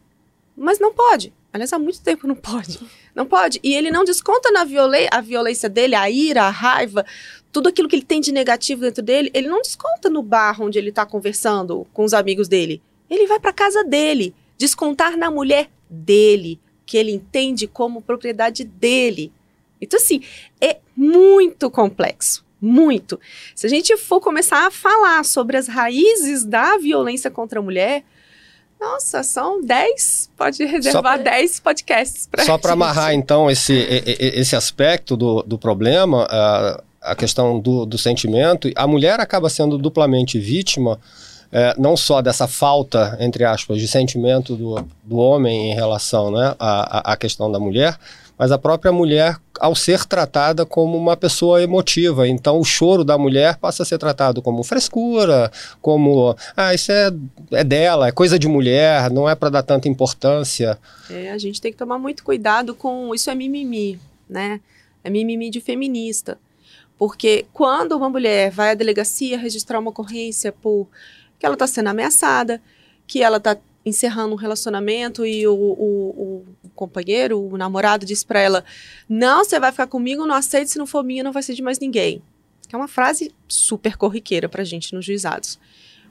Mas 0.54 0.78
não 0.78 0.92
pode. 0.92 1.32
Aliás, 1.50 1.72
há 1.72 1.78
muito 1.78 2.02
tempo 2.02 2.26
não 2.26 2.36
pode. 2.36 2.78
Não 3.14 3.24
pode. 3.24 3.58
E 3.62 3.74
ele 3.74 3.90
não 3.90 4.04
desconta 4.04 4.50
na 4.52 4.62
violência, 4.62 5.08
a 5.10 5.20
violência 5.20 5.68
dele, 5.68 5.94
a 5.94 6.10
ira, 6.10 6.44
a 6.44 6.50
raiva, 6.50 7.04
tudo 7.52 7.68
aquilo 7.68 7.88
que 7.88 7.96
ele 7.96 8.04
tem 8.04 8.20
de 8.20 8.32
negativo 8.32 8.82
dentro 8.82 9.02
dele, 9.02 9.30
ele 9.34 9.48
não 9.48 9.62
desconta 9.62 10.10
no 10.10 10.22
bar 10.22 10.60
onde 10.60 10.78
ele 10.78 10.90
está 10.90 11.06
conversando 11.06 11.86
com 11.92 12.04
os 12.04 12.14
amigos 12.14 12.48
dele. 12.48 12.82
Ele 13.08 13.26
vai 13.26 13.40
para 13.40 13.52
casa 13.52 13.82
dele, 13.84 14.34
descontar 14.56 15.16
na 15.16 15.30
mulher 15.30 15.70
dele, 15.88 16.60
que 16.84 16.96
ele 16.96 17.12
entende 17.12 17.66
como 17.66 18.02
propriedade 18.02 18.64
dele. 18.64 19.32
Então, 19.80 19.98
assim, 19.98 20.22
é 20.60 20.78
muito 20.96 21.70
complexo. 21.70 22.46
Muito. 22.60 23.20
Se 23.54 23.66
a 23.66 23.70
gente 23.70 23.96
for 23.96 24.20
começar 24.20 24.66
a 24.66 24.70
falar 24.70 25.24
sobre 25.24 25.56
as 25.56 25.68
raízes 25.68 26.44
da 26.44 26.76
violência 26.76 27.30
contra 27.30 27.60
a 27.60 27.62
mulher, 27.62 28.04
nossa, 28.80 29.22
são 29.22 29.60
10. 29.60 30.30
Pode 30.36 30.64
reservar 30.64 31.22
10 31.22 31.60
podcasts 31.60 32.26
para 32.26 32.44
Só 32.44 32.58
para 32.58 32.72
amarrar, 32.72 33.12
então, 33.12 33.50
esse, 33.50 33.74
esse 33.74 34.56
aspecto 34.56 35.16
do, 35.16 35.42
do 35.42 35.58
problema, 35.58 36.26
uh, 36.26 36.82
a 37.10 37.14
questão 37.14 37.58
do, 37.58 37.86
do 37.86 37.98
sentimento, 37.98 38.70
a 38.74 38.86
mulher 38.86 39.20
acaba 39.20 39.48
sendo 39.48 39.78
duplamente 39.78 40.38
vítima, 40.38 40.98
é, 41.50 41.74
não 41.78 41.96
só 41.96 42.20
dessa 42.20 42.46
falta, 42.46 43.16
entre 43.20 43.44
aspas, 43.44 43.78
de 43.80 43.88
sentimento 43.88 44.54
do, 44.54 44.86
do 45.02 45.16
homem 45.16 45.72
em 45.72 45.74
relação 45.74 46.30
né, 46.30 46.54
à, 46.58 47.12
à 47.12 47.16
questão 47.16 47.50
da 47.50 47.58
mulher, 47.58 47.98
mas 48.38 48.52
a 48.52 48.58
própria 48.58 48.92
mulher 48.92 49.36
ao 49.58 49.74
ser 49.74 50.04
tratada 50.04 50.64
como 50.64 50.96
uma 50.96 51.16
pessoa 51.16 51.60
emotiva. 51.60 52.28
Então 52.28 52.60
o 52.60 52.64
choro 52.64 53.02
da 53.02 53.18
mulher 53.18 53.56
passa 53.56 53.82
a 53.82 53.86
ser 53.86 53.98
tratado 53.98 54.40
como 54.40 54.62
frescura, 54.62 55.50
como 55.82 56.36
ah, 56.56 56.72
isso 56.72 56.92
é, 56.92 57.10
é 57.52 57.64
dela, 57.64 58.06
é 58.06 58.12
coisa 58.12 58.38
de 58.38 58.46
mulher, 58.46 59.10
não 59.10 59.28
é 59.28 59.34
para 59.34 59.50
dar 59.50 59.62
tanta 59.64 59.88
importância. 59.88 60.78
É, 61.10 61.32
a 61.32 61.38
gente 61.38 61.60
tem 61.60 61.72
que 61.72 61.78
tomar 61.78 61.98
muito 61.98 62.22
cuidado 62.22 62.74
com 62.74 63.12
isso 63.12 63.28
é 63.28 63.34
mimimi, 63.34 63.98
né? 64.28 64.60
É 65.02 65.10
mimimi 65.10 65.50
de 65.50 65.60
feminista. 65.60 66.38
Porque 66.98 67.46
quando 67.52 67.92
uma 67.92 68.10
mulher 68.10 68.50
vai 68.50 68.72
à 68.72 68.74
delegacia 68.74 69.38
registrar 69.38 69.78
uma 69.78 69.90
ocorrência 69.90 70.50
por 70.50 70.88
que 71.38 71.46
ela 71.46 71.54
está 71.54 71.66
sendo 71.66 71.88
ameaçada, 71.88 72.60
que 73.06 73.22
ela 73.22 73.36
está 73.36 73.56
encerrando 73.86 74.34
um 74.34 74.36
relacionamento 74.36 75.24
e 75.24 75.46
o, 75.46 75.54
o, 75.54 76.44
o, 76.64 76.70
companheiro, 76.74 77.40
o 77.40 77.56
namorado, 77.56 78.04
diz 78.04 78.24
para 78.24 78.40
ela: 78.40 78.64
Não, 79.08 79.44
você 79.44 79.58
vai 79.60 79.70
ficar 79.70 79.86
comigo, 79.86 80.26
não 80.26 80.34
aceito, 80.34 80.68
se 80.68 80.78
não 80.78 80.86
for 80.86 81.04
minha, 81.04 81.22
não 81.22 81.32
vai 81.32 81.42
ser 81.42 81.54
de 81.54 81.62
mais 81.62 81.78
ninguém. 81.78 82.20
Que 82.68 82.74
é 82.74 82.78
uma 82.78 82.88
frase 82.88 83.32
super 83.46 83.96
corriqueira 83.96 84.48
pra 84.48 84.64
gente 84.64 84.94
nos 84.94 85.04
juizados. 85.04 85.58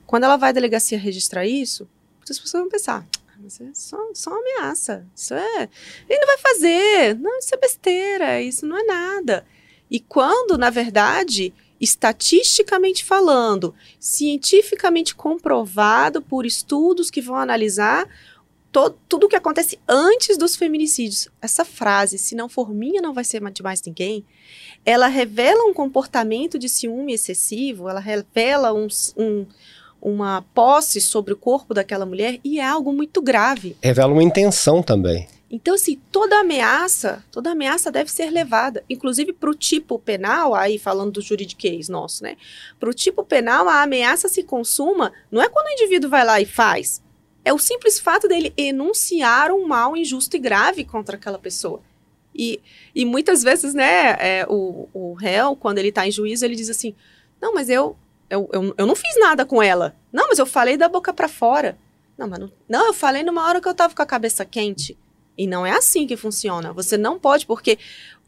Quando 0.06 0.24
ela 0.24 0.38
vai 0.38 0.50
à 0.50 0.54
delegacia 0.54 0.98
registrar 0.98 1.46
isso, 1.46 1.88
muitas 2.18 2.40
pessoas 2.40 2.64
vão 2.64 2.72
pensar: 2.72 3.06
ah, 3.28 3.38
mas 3.40 3.60
é 3.62 3.70
só, 3.74 3.98
só 4.14 4.32
uma 4.32 4.40
ameaça. 4.40 5.06
Isso 5.16 5.34
é. 5.34 5.70
Ele 6.10 6.20
não 6.20 6.28
vai 6.28 6.38
fazer. 6.38 7.16
Não, 7.20 7.40
isso 7.40 7.54
é 7.54 7.58
besteira. 7.58 8.42
Isso 8.42 8.66
não 8.66 8.78
é 8.78 8.84
nada. 8.84 9.46
E 9.90 10.00
quando, 10.00 10.58
na 10.58 10.70
verdade, 10.70 11.54
estatisticamente 11.80 13.04
falando, 13.04 13.74
cientificamente 14.00 15.16
comprovado 15.16 16.22
por 16.22 16.46
estudos 16.46 17.10
que 17.10 17.22
vão 17.22 17.36
analisar 17.36 18.08
tudo 19.08 19.26
o 19.26 19.30
que 19.30 19.36
acontece 19.36 19.80
antes 19.88 20.38
dos 20.38 20.56
feminicídios. 20.56 21.30
Essa 21.42 21.66
frase, 21.66 22.18
se 22.18 22.36
não 22.36 22.48
for 22.48 22.72
minha, 22.72 23.02
não 23.02 23.14
vai 23.14 23.24
ser 23.24 23.42
de 23.52 23.64
mais 23.64 23.82
ninguém, 23.82 24.24
ela 24.86 25.08
revela 25.08 25.64
um 25.64 25.74
comportamento 25.74 26.60
de 26.60 26.70
ciúme 26.70 27.14
excessivo, 27.14 27.90
ela 27.90 28.00
revela 28.00 28.74
um, 28.74 28.88
um 29.18 29.46
uma 30.00 30.44
posse 30.54 31.02
sobre 31.02 31.34
o 31.34 31.36
corpo 31.38 31.74
daquela 31.74 32.06
mulher 32.06 32.40
e 32.44 32.60
é 32.60 32.64
algo 32.64 32.94
muito 32.94 33.20
grave. 33.20 33.76
Revela 33.82 34.14
uma 34.14 34.24
intenção 34.24 34.84
também. 34.84 35.28
Então, 35.50 35.76
assim, 35.76 36.02
toda 36.12 36.40
ameaça, 36.40 37.24
toda 37.32 37.52
ameaça 37.52 37.90
deve 37.90 38.12
ser 38.12 38.30
levada, 38.30 38.84
inclusive 38.90 39.32
para 39.32 39.50
o 39.50 39.56
tipo 39.56 39.98
penal, 39.98 40.54
aí 40.54 40.78
falando 40.78 41.14
do 41.14 41.22
juridiquês 41.22 41.88
nosso, 41.88 42.24
né? 42.24 42.36
Para 42.78 42.90
o 42.90 42.94
tipo 42.94 43.24
penal, 43.24 43.70
a 43.70 43.82
ameaça 43.82 44.28
se 44.28 44.44
consuma, 44.44 45.14
não 45.32 45.42
é 45.42 45.48
quando 45.48 45.68
o 45.68 45.72
indivíduo 45.72 46.10
vai 46.10 46.26
lá 46.26 46.42
e 46.42 46.46
faz, 46.46 47.02
é 47.46 47.54
o 47.54 47.58
simples 47.58 47.98
fato 47.98 48.28
dele 48.28 48.54
enunciar 48.58 49.52
um 49.52 49.66
mal 49.66 49.96
injusto 49.96 50.36
e 50.36 50.40
grave 50.40 50.84
contra 50.84 51.16
aquela 51.16 51.40
pessoa. 51.40 51.82
E, 52.36 52.62
e 52.94 53.06
muitas 53.06 53.42
vezes, 53.42 53.74
né, 53.74 54.18
é, 54.20 54.46
o, 54.50 54.90
o 54.94 55.14
réu, 55.14 55.56
quando 55.56 55.78
ele 55.78 55.88
está 55.88 56.06
em 56.06 56.12
juízo, 56.12 56.44
ele 56.44 56.56
diz 56.56 56.70
assim: 56.70 56.94
não, 57.42 57.54
mas 57.54 57.70
eu, 57.70 57.96
eu, 58.30 58.50
eu, 58.52 58.76
eu 58.78 58.86
não 58.86 58.96
fiz 58.96 59.18
nada 59.18 59.46
com 59.46 59.64
ela. 59.64 59.96
Não, 60.12 60.28
mas 60.28 60.40
eu 60.40 60.46
falei 60.46 60.76
da 60.76 60.90
boca 60.90 61.14
para 61.14 61.30
fora. 61.30 61.78
Não, 62.18 62.28
mas 62.28 62.38
não, 62.38 62.52
não, 62.68 62.88
eu 62.88 62.94
falei 62.94 63.24
numa 63.24 63.48
hora 63.48 63.62
que 63.62 63.68
eu 63.68 63.72
estava 63.72 63.96
com 63.96 64.02
a 64.02 64.06
cabeça 64.06 64.44
quente. 64.44 64.98
E 65.38 65.46
não 65.46 65.66
é 65.66 65.72
assim 65.72 66.08
que 66.08 66.18
funciona. 66.18 66.74
Você 66.74 66.98
não 66.98 67.20
pode, 67.20 67.46
porque 67.46 67.78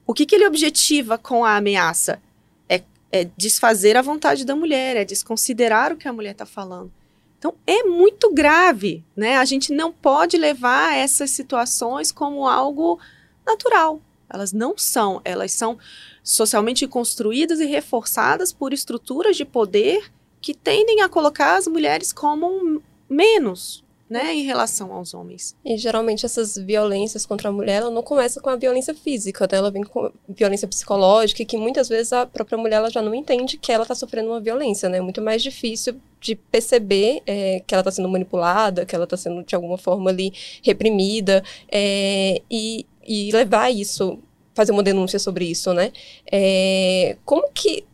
o 0.05 0.13
que, 0.13 0.25
que 0.25 0.35
ele 0.35 0.47
objetiva 0.47 1.17
com 1.17 1.43
a 1.43 1.55
ameaça? 1.55 2.21
É, 2.67 2.83
é 3.11 3.27
desfazer 3.35 3.97
a 3.97 4.01
vontade 4.01 4.45
da 4.45 4.55
mulher, 4.55 4.95
é 4.95 5.05
desconsiderar 5.05 5.91
o 5.91 5.97
que 5.97 6.07
a 6.07 6.13
mulher 6.13 6.31
está 6.31 6.45
falando. 6.45 6.91
Então, 7.37 7.55
é 7.65 7.83
muito 7.83 8.33
grave, 8.33 9.03
né? 9.15 9.37
A 9.37 9.45
gente 9.45 9.73
não 9.73 9.93
pode 9.93 10.37
levar 10.37 10.95
essas 10.95 11.31
situações 11.31 12.11
como 12.11 12.45
algo 12.45 12.99
natural. 13.45 14.01
Elas 14.29 14.51
não 14.51 14.77
são, 14.77 15.21
elas 15.23 15.53
são 15.53 15.79
socialmente 16.21 16.85
construídas 16.85 17.59
e 17.59 17.65
reforçadas 17.65 18.53
por 18.53 18.73
estruturas 18.73 19.37
de 19.37 19.45
poder 19.45 20.11
que 20.41 20.53
tendem 20.53 21.01
a 21.01 21.09
colocar 21.09 21.55
as 21.57 21.67
mulheres 21.67 22.13
como 22.13 22.81
menos, 23.09 23.83
né, 24.09 24.33
em 24.33 24.43
relação 24.43 24.91
aos 24.91 25.13
homens. 25.13 25.55
E 25.63 25.77
geralmente 25.77 26.25
essas 26.25 26.57
violências 26.57 27.25
contra 27.25 27.49
a 27.49 27.51
mulher, 27.51 27.81
ela 27.81 27.91
não 27.91 28.01
começa 28.01 28.41
com 28.41 28.49
a 28.49 28.55
violência 28.55 28.93
física, 28.95 29.47
né? 29.49 29.57
ela 29.57 29.69
vem 29.69 29.83
com 29.83 30.11
violência 30.27 30.67
psicológica, 30.67 31.45
que 31.45 31.57
muitas 31.57 31.87
vezes 31.87 32.11
a 32.11 32.25
própria 32.25 32.57
mulher 32.57 32.77
ela 32.77 32.89
já 32.89 33.01
não 33.01 33.13
entende 33.13 33.57
que 33.57 33.71
ela 33.71 33.83
está 33.83 33.93
sofrendo 33.93 34.29
uma 34.29 34.39
violência, 34.39 34.89
né? 34.89 34.97
É 34.97 35.01
muito 35.01 35.21
mais 35.21 35.43
difícil 35.43 35.95
de 36.19 36.35
perceber 36.35 37.21
é, 37.25 37.61
que 37.65 37.73
ela 37.73 37.81
está 37.81 37.91
sendo 37.91 38.09
manipulada, 38.09 38.85
que 38.85 38.95
ela 38.95 39.03
está 39.03 39.15
sendo 39.15 39.43
de 39.43 39.53
alguma 39.53 39.77
forma 39.77 40.09
ali 40.09 40.33
reprimida 40.63 41.43
é, 41.71 42.41
e, 42.49 42.85
e 43.07 43.31
levar 43.31 43.69
isso, 43.69 44.19
fazer 44.55 44.71
uma 44.71 44.83
denúncia 44.83 45.19
sobre 45.19 45.45
isso, 45.45 45.73
né? 45.73 45.91
É, 46.31 47.15
como 47.25 47.49
que 47.53 47.85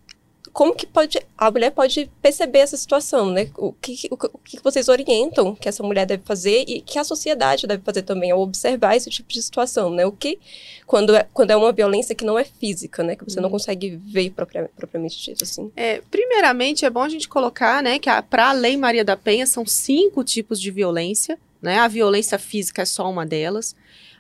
como 0.56 0.74
que 0.74 0.88
pode 0.88 1.20
a 1.38 1.52
mulher 1.52 1.70
pode 1.70 2.10
perceber 2.22 2.60
essa 2.60 2.78
situação, 2.78 3.30
né? 3.30 3.50
O 3.58 3.74
que, 3.74 4.08
o, 4.10 4.16
o, 4.16 4.38
que 4.38 4.58
vocês 4.64 4.88
orientam 4.88 5.54
que 5.54 5.68
essa 5.68 5.84
mulher 5.84 6.06
deve 6.06 6.24
fazer 6.24 6.64
e 6.66 6.80
que 6.80 6.98
a 6.98 7.04
sociedade 7.04 7.68
deve 7.68 7.84
fazer 7.84 8.04
também 8.04 8.32
ao 8.32 8.40
observar 8.40 8.96
esse 8.96 9.10
tipo 9.10 9.28
de 9.28 9.42
situação, 9.42 9.90
né? 9.90 10.06
O 10.06 10.14
que 10.14 10.40
quando 10.88 11.14
é, 11.14 11.28
quando 11.34 11.52
é 11.52 11.58
uma 11.58 11.74
violência 11.74 12.16
que 12.16 12.24
não 12.24 12.40
é 12.40 12.46
física, 12.46 13.04
né? 13.04 13.18
Que 13.18 13.26
você 13.26 13.42
não 13.42 13.50
uhum. 13.50 13.52
consegue 13.52 13.98
ver 13.98 14.30
propriamente, 14.30 14.74
propriamente 14.78 15.22
dito, 15.22 15.44
assim. 15.44 15.70
É, 15.76 16.02
primeiramente 16.10 16.86
é 16.86 16.90
bom 16.90 17.02
a 17.02 17.10
gente 17.10 17.28
colocar, 17.28 17.84
né, 17.84 18.00
que 18.00 18.10
para 18.30 18.52
a 18.52 18.54
Lei 18.54 18.78
Maria 18.78 19.04
da 19.04 19.18
Penha 19.18 19.46
são 19.46 19.66
cinco 19.66 20.24
tipos 20.24 20.58
de 20.62 20.72
violência, 20.72 21.38
né? 21.62 21.80
A 21.80 21.90
violência 21.90 22.40
física 22.40 22.84
é 22.84 22.86
só 22.86 23.12
uma 23.12 23.26
delas. 23.26 23.76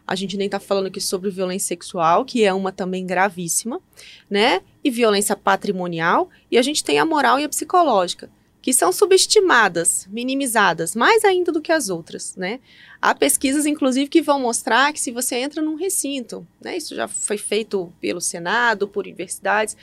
A 0.07 0.15
gente 0.15 0.37
nem 0.37 0.45
está 0.45 0.59
falando 0.59 0.87
aqui 0.87 1.01
sobre 1.01 1.31
violência 1.31 1.69
sexual, 1.69 2.23
que 2.25 2.43
é 2.43 2.53
uma 2.53 2.71
também 2.71 3.05
gravíssima, 3.05 3.81
né? 4.29 4.61
E 4.83 4.91
violência 4.91 5.35
patrimonial. 5.35 6.29
E 6.51 6.57
a 6.57 6.61
gente 6.61 6.83
tem 6.83 6.99
a 6.99 7.05
moral 7.05 7.39
e 7.39 7.43
a 7.43 7.49
psicológica, 7.49 8.29
que 8.61 8.71
são 8.71 8.91
subestimadas, 8.91 10.07
minimizadas, 10.09 10.95
mais 10.95 11.23
ainda 11.23 11.51
do 11.51 11.61
que 11.61 11.71
as 11.71 11.89
outras, 11.89 12.35
né? 12.35 12.59
Há 13.01 13.15
pesquisas, 13.15 13.65
inclusive, 13.65 14.07
que 14.07 14.21
vão 14.21 14.39
mostrar 14.39 14.93
que 14.93 14.99
se 14.99 15.11
você 15.11 15.37
entra 15.37 15.61
num 15.61 15.75
recinto, 15.75 16.45
né? 16.61 16.77
Isso 16.77 16.95
já 16.95 17.07
foi 17.07 17.37
feito 17.37 17.91
pelo 17.99 18.21
Senado, 18.21 18.87
por 18.87 19.05
universidades, 19.05 19.75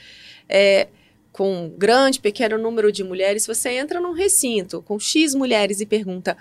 é, 0.47 0.87
com 1.33 1.73
grande, 1.77 2.21
pequeno 2.21 2.57
número 2.57 2.91
de 2.91 3.03
mulheres, 3.03 3.45
você 3.45 3.71
entra 3.71 3.99
num 3.99 4.13
recinto 4.13 4.81
com 4.83 4.97
X 4.97 5.33
mulheres 5.33 5.81
e 5.81 5.85
pergunta: 5.85 6.37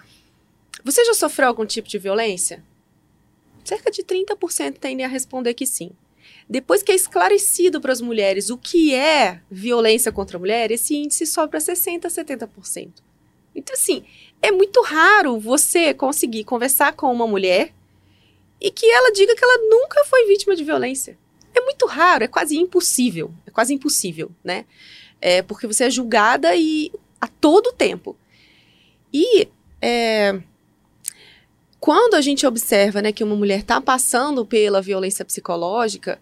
Você 0.85 1.05
já 1.05 1.15
sofreu 1.15 1.49
algum 1.49 1.67
tipo 1.67 1.89
de 1.89 1.99
violência? 1.99 2.63
Cerca 3.65 3.91
de 3.91 4.03
30% 4.03 4.79
tendem 4.79 5.05
a 5.05 5.09
responder 5.09 5.55
que 5.55 5.67
sim. 5.67 5.91
Depois 6.49 6.83
que 6.83 6.93
é 6.93 6.95
esclarecido 6.95 7.81
para 7.81 7.93
as 7.93 8.01
mulheres 8.01 8.51
o 8.51 8.59
que 8.59 8.95
é 8.95 9.41
violência 9.51 10.13
contra 10.13 10.37
a 10.37 10.41
mulher, 10.41 10.71
esse 10.71 10.95
índice 10.95 11.27
sobe 11.27 11.51
para 11.51 11.61
60%, 11.61 12.03
70%. 12.03 12.93
Então, 13.55 13.75
assim, 13.75 14.05
é 14.41 14.51
muito 14.51 14.81
raro 14.83 15.39
você 15.39 15.93
conseguir 15.95 16.45
conversar 16.45 16.95
com 16.95 17.13
uma 17.13 17.27
mulher 17.27 17.73
e 18.61 18.71
que 18.71 18.87
ela 18.87 19.13
diga 19.13 19.35
que 19.35 19.45
ela 19.45 19.59
nunca 19.69 20.05
foi 20.05 20.27
vítima 20.27 20.55
de 20.57 20.65
violência. 20.65 21.19
É 21.55 21.61
muito 21.61 21.87
raro, 21.87 22.25
é 22.25 22.29
quase 22.29 22.57
impossível. 22.57 23.33
É 23.47 23.51
quase 23.51 23.75
impossível, 23.75 24.31
né? 24.43 24.65
É 25.21 25.43
porque 25.43 25.67
você 25.67 25.85
é 25.85 25.91
julgada 25.91 26.55
e 26.57 26.91
a 27.21 27.29
todo 27.29 27.73
tempo. 27.73 28.17
E 29.13 29.49
é, 29.81 30.41
quando 31.83 32.15
a 32.15 32.21
gente 32.21 32.47
observa 32.47 33.03
né, 33.03 33.11
que 33.11 33.25
uma 33.25 33.35
mulher 33.35 33.59
está 33.59 33.81
passando 33.81 34.47
pela 34.47 34.81
violência 34.81 35.25
psicológica, 35.25 36.17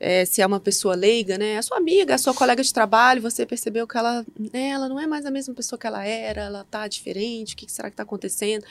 é, 0.00 0.24
se 0.24 0.40
é 0.40 0.46
uma 0.46 0.58
pessoa 0.58 0.94
leiga, 0.94 1.36
né, 1.36 1.58
a 1.58 1.62
sua 1.62 1.76
amiga, 1.76 2.14
a 2.14 2.18
sua 2.18 2.32
colega 2.32 2.62
de 2.62 2.72
trabalho, 2.72 3.20
você 3.20 3.44
percebeu 3.44 3.86
que 3.86 3.98
ela, 3.98 4.24
né, 4.38 4.70
ela 4.70 4.88
não 4.88 4.98
é 4.98 5.06
mais 5.06 5.26
a 5.26 5.30
mesma 5.30 5.52
pessoa 5.52 5.78
que 5.78 5.86
ela 5.86 6.02
era, 6.02 6.44
ela 6.44 6.62
está 6.62 6.88
diferente, 6.88 7.52
o 7.52 7.56
que, 7.58 7.66
que 7.66 7.72
será 7.72 7.90
que 7.90 7.92
está 7.92 8.04
acontecendo? 8.04 8.64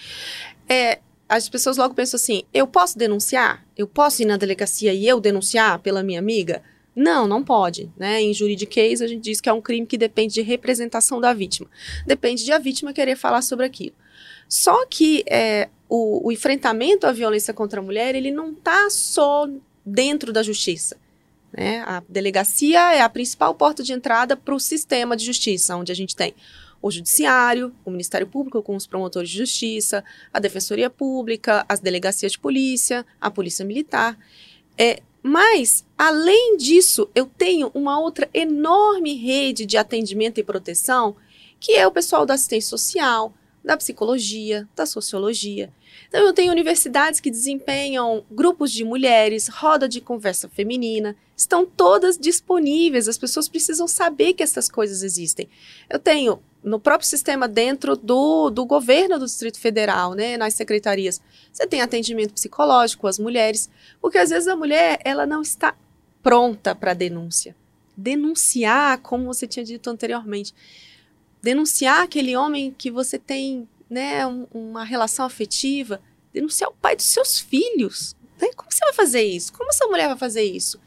É, 0.67 0.97
as 1.29 1.47
pessoas 1.47 1.77
logo 1.77 1.93
pensam 1.93 2.17
assim: 2.17 2.41
eu 2.51 2.65
posso 2.65 2.97
denunciar? 2.97 3.63
Eu 3.77 3.85
posso 3.85 4.23
ir 4.23 4.25
na 4.25 4.35
delegacia 4.35 4.95
e 4.95 5.07
eu 5.07 5.21
denunciar 5.21 5.77
pela 5.77 6.01
minha 6.01 6.17
amiga? 6.17 6.63
Não, 6.95 7.27
não 7.27 7.43
pode. 7.43 7.91
Né? 7.95 8.19
Em 8.19 8.33
juridiquês, 8.33 8.99
a 8.99 9.05
gente 9.05 9.21
diz 9.21 9.39
que 9.39 9.47
é 9.47 9.53
um 9.53 9.61
crime 9.61 9.85
que 9.85 9.97
depende 9.97 10.33
de 10.33 10.41
representação 10.41 11.21
da 11.21 11.33
vítima. 11.33 11.69
Depende 12.07 12.43
de 12.43 12.51
a 12.51 12.57
vítima 12.57 12.93
querer 12.93 13.15
falar 13.15 13.43
sobre 13.43 13.67
aquilo. 13.67 13.95
Só 14.49 14.85
que 14.87 15.23
é, 15.29 15.69
o, 15.93 16.25
o, 16.25 16.31
enfrentamento 16.31 17.05
à 17.05 17.11
violência 17.11 17.53
contra 17.53 17.81
a 17.81 17.83
mulher, 17.83 18.15
ele 18.15 18.31
não 18.31 18.53
está 18.53 18.89
só 18.89 19.45
dentro 19.85 20.31
da 20.31 20.41
justiça. 20.41 20.95
Né? 21.51 21.81
A 21.85 22.01
delegacia 22.07 22.93
é 22.93 23.01
a 23.01 23.09
principal 23.09 23.53
porta 23.53 23.83
de 23.83 23.91
entrada 23.91 24.37
para 24.37 24.55
o 24.55 24.59
sistema 24.59 25.17
de 25.17 25.25
justiça, 25.25 25.75
onde 25.75 25.91
a 25.91 25.95
gente 25.95 26.15
tem 26.15 26.33
o 26.81 26.89
judiciário, 26.89 27.75
o 27.83 27.91
Ministério 27.91 28.25
Público 28.25 28.63
com 28.63 28.73
os 28.73 28.87
promotores 28.87 29.29
de 29.29 29.37
justiça, 29.37 30.01
a 30.33 30.39
Defensoria 30.39 30.89
Pública, 30.89 31.65
as 31.67 31.81
delegacias 31.81 32.31
de 32.31 32.39
polícia, 32.39 33.05
a 33.19 33.29
Polícia 33.29 33.65
Militar. 33.65 34.17
É, 34.77 35.01
mas, 35.21 35.85
além 35.97 36.55
disso, 36.55 37.09
eu 37.13 37.25
tenho 37.25 37.69
uma 37.73 37.99
outra 37.99 38.29
enorme 38.33 39.13
rede 39.15 39.65
de 39.65 39.75
atendimento 39.75 40.39
e 40.39 40.43
proteção, 40.43 41.17
que 41.59 41.73
é 41.73 41.85
o 41.85 41.91
pessoal 41.91 42.25
da 42.25 42.35
assistência 42.35 42.69
social, 42.69 43.33
da 43.63 43.77
psicologia, 43.77 44.67
da 44.75 44.85
sociologia. 44.85 45.71
Então, 46.07 46.21
eu 46.21 46.33
tenho 46.33 46.51
universidades 46.51 47.19
que 47.19 47.29
desempenham 47.29 48.23
grupos 48.31 48.71
de 48.71 48.83
mulheres, 48.83 49.47
roda 49.47 49.87
de 49.87 50.01
conversa 50.01 50.49
feminina, 50.49 51.15
estão 51.35 51.65
todas 51.65 52.17
disponíveis, 52.17 53.07
as 53.07 53.17
pessoas 53.17 53.47
precisam 53.47 53.87
saber 53.87 54.33
que 54.33 54.43
essas 54.43 54.69
coisas 54.69 55.03
existem. 55.03 55.47
Eu 55.89 55.99
tenho 55.99 56.41
no 56.63 56.79
próprio 56.79 57.09
sistema 57.09 57.47
dentro 57.47 57.95
do, 57.95 58.49
do 58.49 58.65
governo 58.65 59.17
do 59.17 59.25
Distrito 59.25 59.59
Federal, 59.59 60.13
né, 60.13 60.37
nas 60.37 60.53
secretarias, 60.53 61.21
você 61.51 61.65
tem 61.65 61.81
atendimento 61.81 62.33
psicológico 62.33 63.07
às 63.07 63.17
mulheres, 63.17 63.69
porque 63.99 64.17
às 64.17 64.29
vezes 64.29 64.47
a 64.47 64.55
mulher 64.55 64.99
ela 65.03 65.25
não 65.25 65.41
está 65.41 65.75
pronta 66.21 66.75
para 66.75 66.93
denúncia. 66.93 67.55
Denunciar, 67.97 68.99
como 68.99 69.25
você 69.25 69.47
tinha 69.47 69.65
dito 69.65 69.89
anteriormente, 69.89 70.53
denunciar 71.41 72.03
aquele 72.03 72.35
homem 72.35 72.73
que 72.77 72.91
você 72.91 73.17
tem 73.17 73.67
né, 73.89 74.25
um, 74.25 74.47
uma 74.53 74.83
relação 74.83 75.25
afetiva, 75.25 76.01
denunciar 76.33 76.69
o 76.69 76.73
pai 76.73 76.95
dos 76.95 77.05
seus 77.05 77.39
filhos. 77.39 78.15
Né? 78.39 78.49
Como 78.55 78.71
você 78.71 78.83
vai 78.85 78.93
fazer 78.93 79.23
isso? 79.23 79.51
Como 79.53 79.69
essa 79.69 79.85
mulher 79.87 80.07
vai 80.07 80.17
fazer 80.17 80.43
isso? 80.43 80.79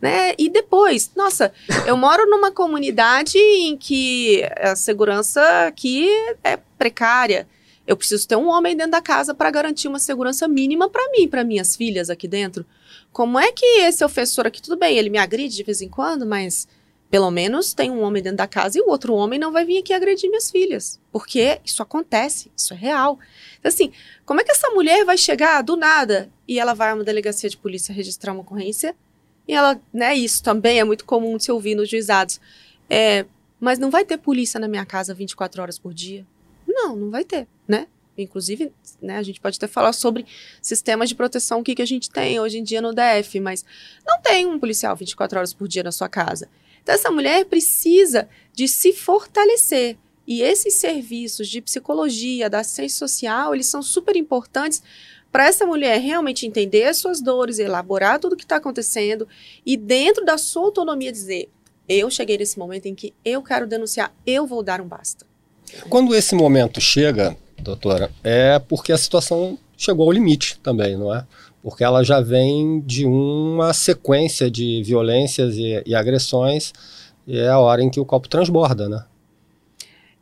Né? 0.00 0.34
E 0.38 0.48
depois, 0.48 1.10
nossa, 1.16 1.52
eu 1.86 1.96
moro 1.96 2.28
numa 2.28 2.50
comunidade 2.52 3.38
em 3.38 3.76
que 3.76 4.42
a 4.58 4.76
segurança 4.76 5.66
aqui 5.66 6.08
é 6.44 6.56
precária. 6.78 7.48
Eu 7.86 7.96
preciso 7.96 8.26
ter 8.26 8.36
um 8.36 8.48
homem 8.48 8.76
dentro 8.76 8.92
da 8.92 9.00
casa 9.00 9.34
para 9.34 9.50
garantir 9.50 9.88
uma 9.88 9.98
segurança 9.98 10.46
mínima 10.48 10.88
para 10.88 11.10
mim, 11.12 11.28
para 11.28 11.44
minhas 11.44 11.76
filhas 11.76 12.10
aqui 12.10 12.26
dentro. 12.26 12.66
Como 13.12 13.38
é 13.38 13.52
que 13.52 13.64
esse 13.64 14.04
ofensor 14.04 14.46
aqui, 14.46 14.60
tudo 14.60 14.76
bem, 14.76 14.98
ele 14.98 15.08
me 15.08 15.18
agride 15.18 15.56
de 15.56 15.62
vez 15.62 15.80
em 15.80 15.88
quando, 15.88 16.26
mas 16.26 16.68
pelo 17.10 17.30
menos 17.30 17.72
tem 17.72 17.90
um 17.90 18.02
homem 18.02 18.22
dentro 18.22 18.38
da 18.38 18.46
casa 18.46 18.78
e 18.78 18.82
o 18.82 18.88
outro 18.88 19.14
homem 19.14 19.38
não 19.38 19.52
vai 19.52 19.64
vir 19.64 19.78
aqui 19.78 19.92
agredir 19.92 20.28
minhas 20.28 20.50
filhas. 20.50 21.00
Porque 21.12 21.60
isso 21.64 21.82
acontece, 21.82 22.50
isso 22.56 22.74
é 22.74 22.76
real. 22.76 23.18
Então, 23.58 23.68
assim, 23.68 23.92
como 24.24 24.40
é 24.40 24.44
que 24.44 24.50
essa 24.50 24.70
mulher 24.70 25.04
vai 25.04 25.16
chegar 25.16 25.62
do 25.62 25.76
nada 25.76 26.30
e 26.48 26.58
ela 26.58 26.74
vai 26.74 26.90
a 26.90 26.94
uma 26.94 27.04
delegacia 27.04 27.48
de 27.48 27.56
polícia 27.56 27.94
registrar 27.94 28.32
uma 28.32 28.40
ocorrência? 28.40 28.94
E 29.46 29.54
ela, 29.54 29.80
né, 29.92 30.14
isso 30.16 30.42
também 30.42 30.80
é 30.80 30.84
muito 30.84 31.04
comum 31.04 31.36
de 31.36 31.44
se 31.44 31.52
ouvir 31.52 31.76
nos 31.76 31.88
juizados. 31.88 32.40
É, 32.90 33.24
mas 33.60 33.78
não 33.78 33.90
vai 33.90 34.04
ter 34.04 34.18
polícia 34.18 34.58
na 34.58 34.66
minha 34.66 34.84
casa 34.84 35.14
24 35.14 35.62
horas 35.62 35.78
por 35.78 35.94
dia? 35.94 36.26
Não, 36.66 36.96
não 36.96 37.10
vai 37.10 37.24
ter, 37.24 37.46
né? 37.66 37.86
Inclusive, 38.18 38.72
né, 39.00 39.18
a 39.18 39.22
gente 39.22 39.40
pode 39.40 39.56
até 39.56 39.66
falar 39.66 39.92
sobre 39.92 40.26
sistemas 40.60 41.08
de 41.08 41.14
proteção, 41.14 41.60
o 41.60 41.62
que, 41.62 41.74
que 41.74 41.82
a 41.82 41.86
gente 41.86 42.10
tem 42.10 42.40
hoje 42.40 42.58
em 42.58 42.62
dia 42.62 42.80
no 42.80 42.92
DF, 42.92 43.38
mas 43.40 43.64
não 44.06 44.20
tem 44.20 44.46
um 44.46 44.58
policial 44.58 44.96
24 44.96 45.38
horas 45.38 45.52
por 45.52 45.68
dia 45.68 45.82
na 45.82 45.92
sua 45.92 46.08
casa. 46.08 46.48
Então, 46.86 46.94
essa 46.94 47.10
mulher 47.10 47.44
precisa 47.46 48.28
de 48.54 48.68
se 48.68 48.92
fortalecer. 48.92 49.96
E 50.24 50.40
esses 50.40 50.74
serviços 50.74 51.48
de 51.48 51.60
psicologia, 51.60 52.48
da 52.48 52.60
assistência 52.60 52.96
social, 52.96 53.52
eles 53.52 53.66
são 53.66 53.82
super 53.82 54.14
importantes 54.14 54.80
para 55.32 55.48
essa 55.48 55.66
mulher 55.66 56.00
realmente 56.00 56.46
entender 56.46 56.84
as 56.84 56.98
suas 56.98 57.20
dores, 57.20 57.58
elaborar 57.58 58.20
tudo 58.20 58.34
o 58.34 58.36
que 58.36 58.44
está 58.44 58.58
acontecendo 58.58 59.26
e, 59.66 59.76
dentro 59.76 60.24
da 60.24 60.38
sua 60.38 60.62
autonomia, 60.62 61.10
dizer: 61.10 61.48
eu 61.88 62.08
cheguei 62.08 62.38
nesse 62.38 62.56
momento 62.56 62.86
em 62.86 62.94
que 62.94 63.12
eu 63.24 63.42
quero 63.42 63.66
denunciar, 63.66 64.14
eu 64.24 64.46
vou 64.46 64.62
dar 64.62 64.80
um 64.80 64.86
basta. 64.86 65.26
Quando 65.88 66.14
esse 66.14 66.36
momento 66.36 66.80
chega, 66.80 67.36
doutora, 67.58 68.12
é 68.22 68.60
porque 68.60 68.92
a 68.92 68.98
situação 68.98 69.58
chegou 69.76 70.06
ao 70.06 70.12
limite 70.12 70.56
também, 70.60 70.96
não 70.96 71.12
é? 71.12 71.26
Porque 71.66 71.82
ela 71.82 72.04
já 72.04 72.20
vem 72.20 72.78
de 72.78 73.04
uma 73.04 73.72
sequência 73.72 74.48
de 74.48 74.84
violências 74.84 75.56
e, 75.56 75.82
e 75.84 75.96
agressões, 75.96 76.72
e 77.26 77.36
é 77.36 77.48
a 77.48 77.58
hora 77.58 77.82
em 77.82 77.90
que 77.90 77.98
o 77.98 78.04
copo 78.04 78.28
transborda, 78.28 78.88
né? 78.88 79.04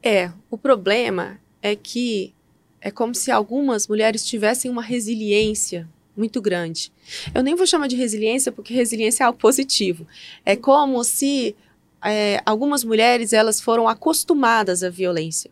É, 0.02 0.33
o 0.50 0.57
problema 0.57 1.38
é 1.61 1.76
que 1.76 2.33
é 2.80 2.90
como 2.90 3.14
se 3.14 3.30
algumas 3.30 3.87
mulheres 3.87 4.24
tivessem 4.24 4.70
uma 4.70 4.80
resiliência 4.80 5.87
muito 6.16 6.40
grande. 6.40 6.90
Eu 7.35 7.42
nem 7.42 7.54
vou 7.54 7.66
chamar 7.66 7.88
de 7.88 7.96
resiliência 7.96 8.50
porque 8.50 8.72
resiliência 8.72 9.24
é 9.24 9.26
algo 9.26 9.38
positivo. 9.38 10.07
É 10.46 10.57
como 10.57 11.04
se 11.04 11.54
é, 12.02 12.40
algumas 12.46 12.83
mulheres 12.83 13.35
elas 13.35 13.61
foram 13.61 13.87
acostumadas 13.87 14.83
à 14.83 14.88
violência. 14.88 15.50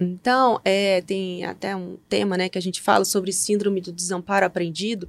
Então, 0.00 0.60
é, 0.64 1.00
tem 1.02 1.44
até 1.44 1.76
um 1.76 1.96
tema 2.08 2.36
né, 2.36 2.48
que 2.48 2.58
a 2.58 2.62
gente 2.62 2.80
fala 2.80 3.04
sobre 3.04 3.32
síndrome 3.32 3.80
do 3.80 3.92
desamparo 3.92 4.46
aprendido, 4.46 5.08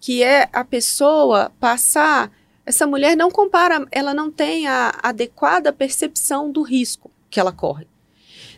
que 0.00 0.22
é 0.22 0.48
a 0.52 0.64
pessoa 0.64 1.50
passar. 1.58 2.30
Essa 2.64 2.86
mulher 2.86 3.16
não 3.16 3.30
compara, 3.30 3.86
ela 3.90 4.12
não 4.12 4.30
tem 4.30 4.66
a 4.66 4.98
adequada 5.02 5.72
percepção 5.72 6.52
do 6.52 6.62
risco 6.62 7.10
que 7.30 7.40
ela 7.40 7.52
corre. 7.52 7.86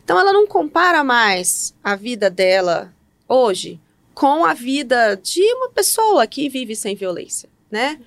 Então 0.03 0.19
ela 0.19 0.33
não 0.33 0.47
compara 0.47 1.05
mais 1.05 1.75
a 1.85 1.95
vida 1.95 2.29
dela 2.29 2.93
hoje 3.29 3.81
com 4.13 4.45
a 4.45 4.53
vida 4.53 5.17
de 5.17 5.41
uma 5.55 5.71
pessoa 5.71 6.27
que 6.27 6.49
vive 6.49 6.75
sem 6.75 6.97
violência, 6.97 7.49
né? 7.71 8.01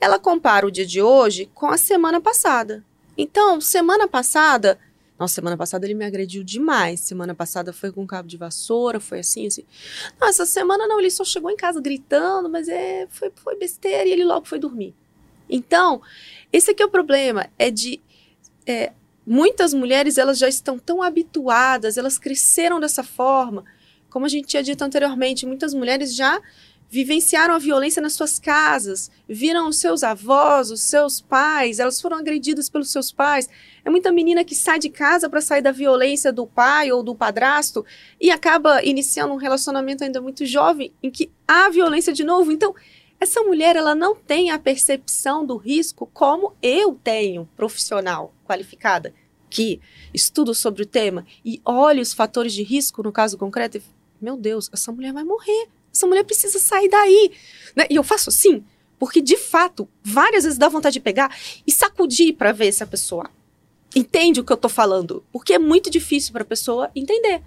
Ela 0.00 0.18
compara 0.18 0.66
o 0.66 0.70
dia 0.70 0.86
de 0.86 1.02
hoje 1.02 1.50
com 1.52 1.66
a 1.66 1.76
semana 1.76 2.20
passada. 2.20 2.84
Então, 3.16 3.60
semana 3.60 4.06
passada, 4.06 4.78
nossa, 5.18 5.34
semana 5.34 5.56
passada 5.56 5.84
ele 5.84 5.94
me 5.94 6.04
agrediu 6.04 6.44
demais. 6.44 7.00
Semana 7.00 7.34
passada 7.34 7.72
foi 7.72 7.90
com 7.90 8.06
cabo 8.06 8.28
de 8.28 8.36
vassoura, 8.36 9.00
foi 9.00 9.20
assim, 9.20 9.46
assim. 9.46 9.64
Nossa, 10.20 10.46
semana 10.46 10.86
não, 10.86 11.00
ele 11.00 11.10
só 11.10 11.24
chegou 11.24 11.50
em 11.50 11.56
casa 11.56 11.80
gritando, 11.80 12.48
mas 12.48 12.68
é, 12.68 13.06
foi, 13.10 13.32
foi 13.34 13.56
besteira 13.56 14.08
e 14.08 14.12
ele 14.12 14.24
logo 14.24 14.46
foi 14.46 14.58
dormir. 14.58 14.94
Então, 15.50 16.00
esse 16.52 16.70
aqui 16.70 16.82
é 16.82 16.86
o 16.86 16.90
problema, 16.90 17.48
é 17.58 17.70
de 17.70 18.00
é, 18.66 18.92
muitas 19.26 19.74
mulheres 19.74 20.18
elas 20.18 20.38
já 20.38 20.48
estão 20.48 20.78
tão 20.78 21.02
habituadas, 21.02 21.96
elas 21.96 22.18
cresceram 22.18 22.78
dessa 22.78 23.02
forma. 23.02 23.64
Como 24.10 24.24
a 24.24 24.28
gente 24.28 24.46
tinha 24.46 24.62
dito 24.62 24.82
anteriormente, 24.82 25.46
muitas 25.46 25.74
mulheres 25.74 26.14
já 26.14 26.40
vivenciaram 26.90 27.54
a 27.54 27.58
violência 27.58 28.00
nas 28.00 28.14
suas 28.14 28.38
casas, 28.38 29.10
viram 29.28 29.68
os 29.68 29.78
seus 29.78 30.02
avós, 30.02 30.70
os 30.70 30.80
seus 30.80 31.20
pais, 31.20 31.78
elas 31.78 32.00
foram 32.00 32.16
agredidas 32.16 32.68
pelos 32.70 32.90
seus 32.90 33.12
pais. 33.12 33.48
É 33.84 33.90
muita 33.90 34.10
menina 34.10 34.44
que 34.44 34.54
sai 34.54 34.78
de 34.78 34.88
casa 34.88 35.28
para 35.28 35.40
sair 35.40 35.60
da 35.60 35.70
violência 35.70 36.32
do 36.32 36.46
pai 36.46 36.90
ou 36.90 37.02
do 37.02 37.14
padrasto 37.14 37.84
e 38.20 38.30
acaba 38.30 38.82
iniciando 38.82 39.34
um 39.34 39.36
relacionamento 39.36 40.02
ainda 40.02 40.20
muito 40.20 40.46
jovem 40.46 40.92
em 41.02 41.10
que 41.10 41.30
há 41.46 41.68
violência 41.68 42.12
de 42.12 42.24
novo. 42.24 42.50
Então, 42.50 42.74
essa 43.20 43.42
mulher 43.42 43.76
ela 43.76 43.94
não 43.94 44.14
tem 44.14 44.50
a 44.50 44.58
percepção 44.58 45.44
do 45.44 45.56
risco 45.56 46.08
como 46.12 46.54
eu 46.62 46.94
tenho, 46.94 47.48
profissional, 47.56 48.32
qualificada, 48.46 49.12
que 49.50 49.80
estudo 50.14 50.54
sobre 50.54 50.82
o 50.82 50.86
tema 50.86 51.26
e 51.44 51.60
olho 51.64 52.00
os 52.00 52.14
fatores 52.14 52.52
de 52.52 52.62
risco 52.62 53.02
no 53.02 53.12
caso 53.12 53.36
concreto 53.36 53.76
e 53.76 53.82
meu 54.20 54.36
Deus, 54.36 54.68
essa 54.72 54.90
mulher 54.90 55.12
vai 55.12 55.22
morrer 55.22 55.68
essa 55.98 56.06
mulher 56.06 56.24
precisa 56.24 56.58
sair 56.58 56.88
daí. 56.88 57.32
Né? 57.74 57.86
E 57.90 57.96
eu 57.96 58.04
faço 58.04 58.30
assim, 58.30 58.64
porque 58.98 59.20
de 59.20 59.36
fato, 59.36 59.88
várias 60.02 60.44
vezes 60.44 60.58
dá 60.58 60.68
vontade 60.68 60.94
de 60.94 61.00
pegar 61.00 61.36
e 61.66 61.72
sacudir 61.72 62.34
para 62.34 62.52
ver 62.52 62.72
se 62.72 62.82
a 62.82 62.86
pessoa 62.86 63.28
entende 63.94 64.40
o 64.40 64.44
que 64.44 64.52
eu 64.52 64.56
tô 64.56 64.68
falando. 64.68 65.24
Porque 65.32 65.52
é 65.52 65.58
muito 65.58 65.90
difícil 65.90 66.32
para 66.32 66.42
a 66.42 66.46
pessoa 66.46 66.90
entender. 66.94 67.42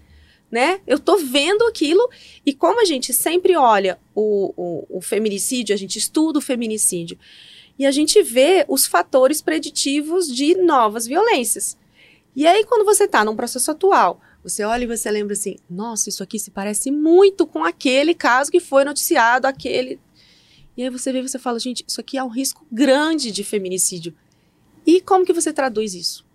Né? 0.51 0.81
Eu 0.85 0.99
tô 0.99 1.15
vendo 1.15 1.65
aquilo 1.65 2.09
e 2.45 2.53
como 2.53 2.81
a 2.81 2.85
gente 2.85 3.13
sempre 3.13 3.55
olha 3.55 3.97
o, 4.13 4.53
o, 4.57 4.97
o 4.97 5.01
feminicídio, 5.01 5.73
a 5.73 5.77
gente 5.77 5.97
estuda 5.97 6.39
o 6.39 6.41
feminicídio 6.41 7.17
e 7.79 7.85
a 7.85 7.91
gente 7.91 8.21
vê 8.21 8.65
os 8.67 8.85
fatores 8.85 9.41
preditivos 9.41 10.27
de 10.27 10.55
novas 10.55 11.07
violências. 11.07 11.77
E 12.35 12.45
aí, 12.45 12.65
quando 12.65 12.85
você 12.85 13.05
está 13.05 13.23
num 13.23 13.35
processo 13.35 13.71
atual, 13.71 14.21
você 14.43 14.63
olha 14.63 14.84
e 14.84 14.88
você 14.88 15.10
lembra 15.12 15.34
assim: 15.34 15.58
nossa, 15.69 16.10
isso 16.10 16.23
aqui 16.23 16.39
se 16.39 16.51
parece 16.51 16.91
muito 16.91 17.45
com 17.45 17.63
aquele 17.63 18.13
caso 18.13 18.51
que 18.51 18.60
foi 18.60 18.84
noticiado, 18.84 19.47
aquele. 19.47 19.99
E 20.75 20.84
aí 20.84 20.89
você 20.89 21.12
vê 21.12 21.19
e 21.19 21.27
você 21.27 21.38
fala: 21.38 21.60
gente, 21.60 21.84
isso 21.88 22.01
aqui 22.01 22.17
é 22.17 22.23
um 22.23 22.30
risco 22.30 22.65
grande 22.71 23.32
de 23.32 23.43
feminicídio. 23.43 24.13
E 24.86 24.99
como 25.01 25.25
que 25.25 25.34
você 25.34 25.54
traduz 25.54 25.93
isso? 25.93 26.25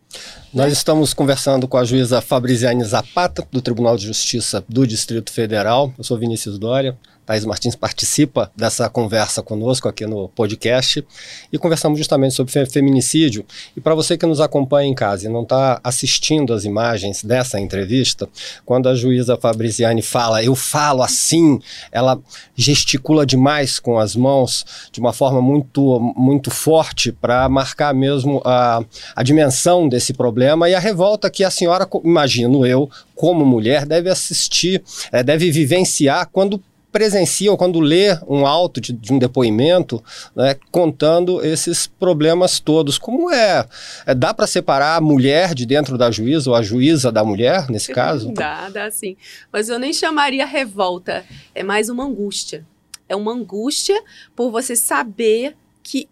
Nós 0.55 0.73
estamos 0.73 1.13
conversando 1.13 1.67
com 1.67 1.77
a 1.77 1.85
juíza 1.85 2.21
Fabriziane 2.21 2.83
Zapata, 2.85 3.47
do 3.51 3.61
Tribunal 3.61 3.97
de 3.97 4.07
Justiça 4.07 4.65
do 4.69 4.87
Distrito 4.87 5.33
Federal. 5.33 5.93
Eu 5.99 6.05
sou 6.05 6.17
Vinícius 6.17 6.59
Dória. 6.59 6.97
Thais 7.27 7.45
Martins 7.45 7.75
participa 7.75 8.53
dessa 8.57 8.89
conversa 8.89 9.43
conosco 9.43 9.89
aqui 9.89 10.07
no 10.07 10.29
podcast 10.29 11.05
e 11.53 11.59
conversamos 11.59 11.99
justamente 11.99 12.35
sobre 12.35 12.55
feminicídio. 12.67 13.45
E 13.77 13.81
para 13.81 13.97
você 13.97 14.17
que 14.17 14.25
nos 14.25 14.41
acompanha 14.41 14.89
em 14.89 14.95
casa 14.95 15.27
e 15.27 15.29
não 15.29 15.43
está 15.43 15.81
assistindo 15.83 16.55
as 16.55 16.65
imagens 16.65 17.25
dessa 17.25 17.59
entrevista, 17.59 18.29
quando 18.65 18.89
a 18.89 18.95
juíza 18.95 19.37
Fabriziane 19.37 20.03
fala, 20.03 20.43
eu 20.43 20.55
falo 20.55 21.03
assim, 21.03 21.61
ela 21.91 22.17
gesticula 22.55 23.27
demais 23.27 23.81
com 23.81 23.99
as 23.99 24.15
mãos 24.15 24.65
de 24.93 25.01
uma 25.01 25.13
forma 25.13 25.43
muito, 25.43 25.99
muito 26.17 26.49
forte 26.51 27.11
para 27.11 27.49
marcar 27.49 27.93
mesmo 27.93 28.41
a, 28.45 28.81
a 29.17 29.23
dimensão 29.25 29.89
desse 29.89 30.13
problema 30.13 30.69
e 30.69 30.75
a 30.77 30.79
revolta 30.79 31.29
que 31.29 31.43
a 31.43 31.51
senhora, 31.51 31.89
imagino 32.05 32.65
eu, 32.65 32.89
como 33.17 33.45
mulher, 33.45 33.85
deve 33.85 34.09
assistir, 34.09 34.81
é, 35.11 35.25
deve 35.25 35.51
vivenciar 35.51 36.29
quando 36.31 36.63
presencia 36.97 37.51
ou 37.51 37.59
quando 37.59 37.79
lê 37.79 38.19
um 38.27 38.47
auto 38.47 38.81
de, 38.81 38.91
de 38.91 39.13
um 39.13 39.19
depoimento 39.19 40.03
né, 40.35 40.57
contando 40.71 41.45
esses 41.45 41.87
problemas 41.87 42.59
todos. 42.59 42.97
Como 42.97 43.31
é? 43.31 43.69
é 44.07 44.15
dá 44.15 44.33
para 44.33 44.47
separar 44.47 44.97
a 44.97 45.01
mulher 45.01 45.55
de 45.55 45.67
dentro 45.67 45.99
da 45.99 46.11
juíza 46.11 46.49
ou 46.49 46.57
a 46.57 46.63
juíza 46.63 47.13
da 47.13 47.23
mulher, 47.23 47.69
nesse 47.69 47.93
caso? 47.93 48.33
Dá, 48.33 48.71
dá 48.71 48.91
sim. 48.91 49.15
Mas 49.53 49.69
eu 49.69 49.79
nem 49.79 49.93
chamaria 49.93 50.47
revolta, 50.47 51.23
é 51.55 51.63
mais 51.63 51.91
uma 51.91 52.03
angústia. 52.03 52.67
É 53.07 53.15
uma 53.15 53.33
angústia 53.33 54.03
por 54.35 54.51
você 54.51 54.75
saber 54.75 55.55
que 55.83 56.09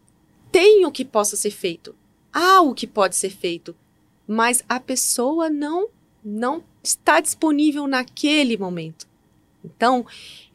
tem 0.53 0.85
o 0.85 0.93
que 0.93 1.05
possa 1.05 1.35
ser 1.35 1.51
feito, 1.51 1.95
há 2.31 2.61
o 2.61 2.75
que 2.75 2.87
pode 2.87 3.17
ser 3.17 3.31
feito, 3.31 3.75
mas 4.29 4.63
a 4.69 4.79
pessoa 4.79 5.49
não 5.49 5.89
não 6.23 6.63
está 6.83 7.21
disponível 7.21 7.87
naquele 7.87 8.59
momento. 8.59 9.14
Então, 9.65 10.05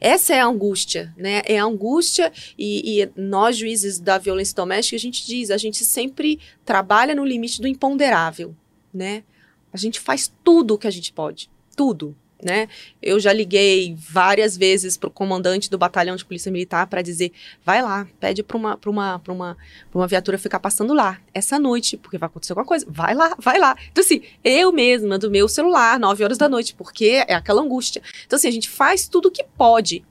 essa 0.00 0.34
é 0.34 0.40
a 0.40 0.46
angústia, 0.46 1.12
né? 1.16 1.42
É 1.44 1.58
a 1.58 1.64
angústia 1.64 2.32
e, 2.56 3.02
e, 3.02 3.10
nós, 3.16 3.56
juízes 3.56 3.98
da 3.98 4.18
violência 4.18 4.54
doméstica, 4.54 4.96
a 4.96 5.00
gente 5.00 5.26
diz, 5.26 5.50
a 5.50 5.56
gente 5.56 5.84
sempre 5.84 6.38
trabalha 6.64 7.14
no 7.14 7.24
limite 7.24 7.60
do 7.60 7.66
imponderável, 7.66 8.54
né? 8.94 9.24
A 9.72 9.76
gente 9.76 9.98
faz 9.98 10.32
tudo 10.44 10.74
o 10.74 10.78
que 10.78 10.86
a 10.86 10.90
gente 10.90 11.12
pode, 11.12 11.50
tudo 11.76 12.16
né? 12.42 12.68
Eu 13.02 13.20
já 13.20 13.32
liguei 13.32 13.94
várias 13.98 14.56
vezes 14.56 14.96
para 14.96 15.08
o 15.08 15.10
comandante 15.10 15.70
do 15.70 15.78
batalhão 15.78 16.16
de 16.16 16.24
polícia 16.24 16.50
militar 16.50 16.86
para 16.86 17.02
dizer, 17.02 17.32
vai 17.64 17.82
lá, 17.82 18.08
pede 18.18 18.42
para 18.42 18.56
uma, 18.56 18.78
uma, 18.86 19.22
uma, 19.28 19.56
uma 19.94 20.06
viatura 20.06 20.38
ficar 20.38 20.60
passando 20.60 20.94
lá 20.94 21.20
essa 21.34 21.58
noite, 21.58 21.96
porque 21.96 22.18
vai 22.18 22.26
acontecer 22.28 22.52
alguma 22.52 22.66
coisa. 22.66 22.86
Vai 22.88 23.14
lá, 23.14 23.36
vai 23.38 23.58
lá. 23.58 23.76
Então, 23.90 24.02
assim, 24.02 24.22
eu 24.42 24.72
mesma 24.72 25.18
do 25.18 25.30
meu 25.30 25.48
celular, 25.48 25.98
9 25.98 26.24
horas 26.24 26.38
da 26.38 26.48
noite, 26.48 26.74
porque 26.74 27.24
é 27.26 27.34
aquela 27.34 27.62
angústia. 27.62 28.02
Então, 28.26 28.36
assim, 28.36 28.48
a 28.48 28.52
gente 28.52 28.68
faz 28.68 29.08
tudo 29.08 29.28
o 29.28 29.30
que 29.30 29.44
pode, 29.44 30.04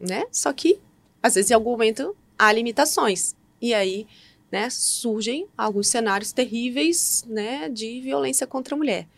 né? 0.00 0.24
Só 0.30 0.52
que, 0.52 0.80
às 1.22 1.34
vezes, 1.34 1.50
em 1.50 1.54
algum 1.54 1.72
momento, 1.72 2.16
há 2.38 2.52
limitações. 2.52 3.34
E 3.60 3.72
aí, 3.72 4.06
né, 4.50 4.68
surgem 4.70 5.48
alguns 5.56 5.88
cenários 5.88 6.32
terríveis, 6.32 7.24
né, 7.26 7.68
de 7.68 8.00
violência 8.00 8.46
contra 8.46 8.74
a 8.74 8.78
mulher. 8.78 9.08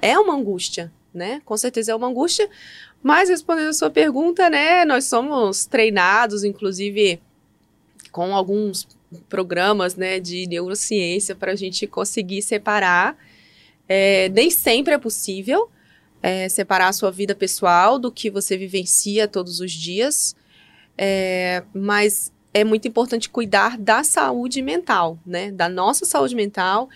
É 0.00 0.16
uma 0.18 0.34
angústia, 0.34 0.92
né? 1.12 1.42
Com 1.44 1.56
certeza 1.56 1.92
é 1.92 1.94
uma 1.94 2.08
angústia. 2.08 2.48
Mas 3.02 3.28
respondendo 3.28 3.68
a 3.68 3.72
sua 3.72 3.90
pergunta, 3.90 4.50
né? 4.50 4.84
Nós 4.84 5.04
somos 5.04 5.66
treinados, 5.66 6.44
inclusive, 6.44 7.20
com 8.10 8.34
alguns 8.34 8.86
programas, 9.28 9.94
né, 9.94 10.20
de 10.20 10.46
neurociência 10.46 11.34
para 11.34 11.52
a 11.52 11.56
gente 11.56 11.86
conseguir 11.86 12.42
separar. 12.42 13.16
É, 13.88 14.28
nem 14.28 14.50
sempre 14.50 14.92
é 14.92 14.98
possível 14.98 15.70
é, 16.22 16.48
separar 16.48 16.88
a 16.88 16.92
sua 16.92 17.10
vida 17.10 17.34
pessoal 17.34 17.98
do 17.98 18.10
que 18.12 18.30
você 18.30 18.56
vivencia 18.56 19.28
todos 19.28 19.60
os 19.60 19.72
dias, 19.72 20.36
é, 20.96 21.62
mas 21.72 22.32
é 22.52 22.64
muito 22.64 22.88
importante 22.88 23.30
cuidar 23.30 23.78
da 23.78 24.02
saúde 24.02 24.60
mental, 24.62 25.18
né? 25.24 25.50
Da 25.52 25.68
nossa 25.68 26.04
saúde 26.04 26.34
mental 26.34 26.88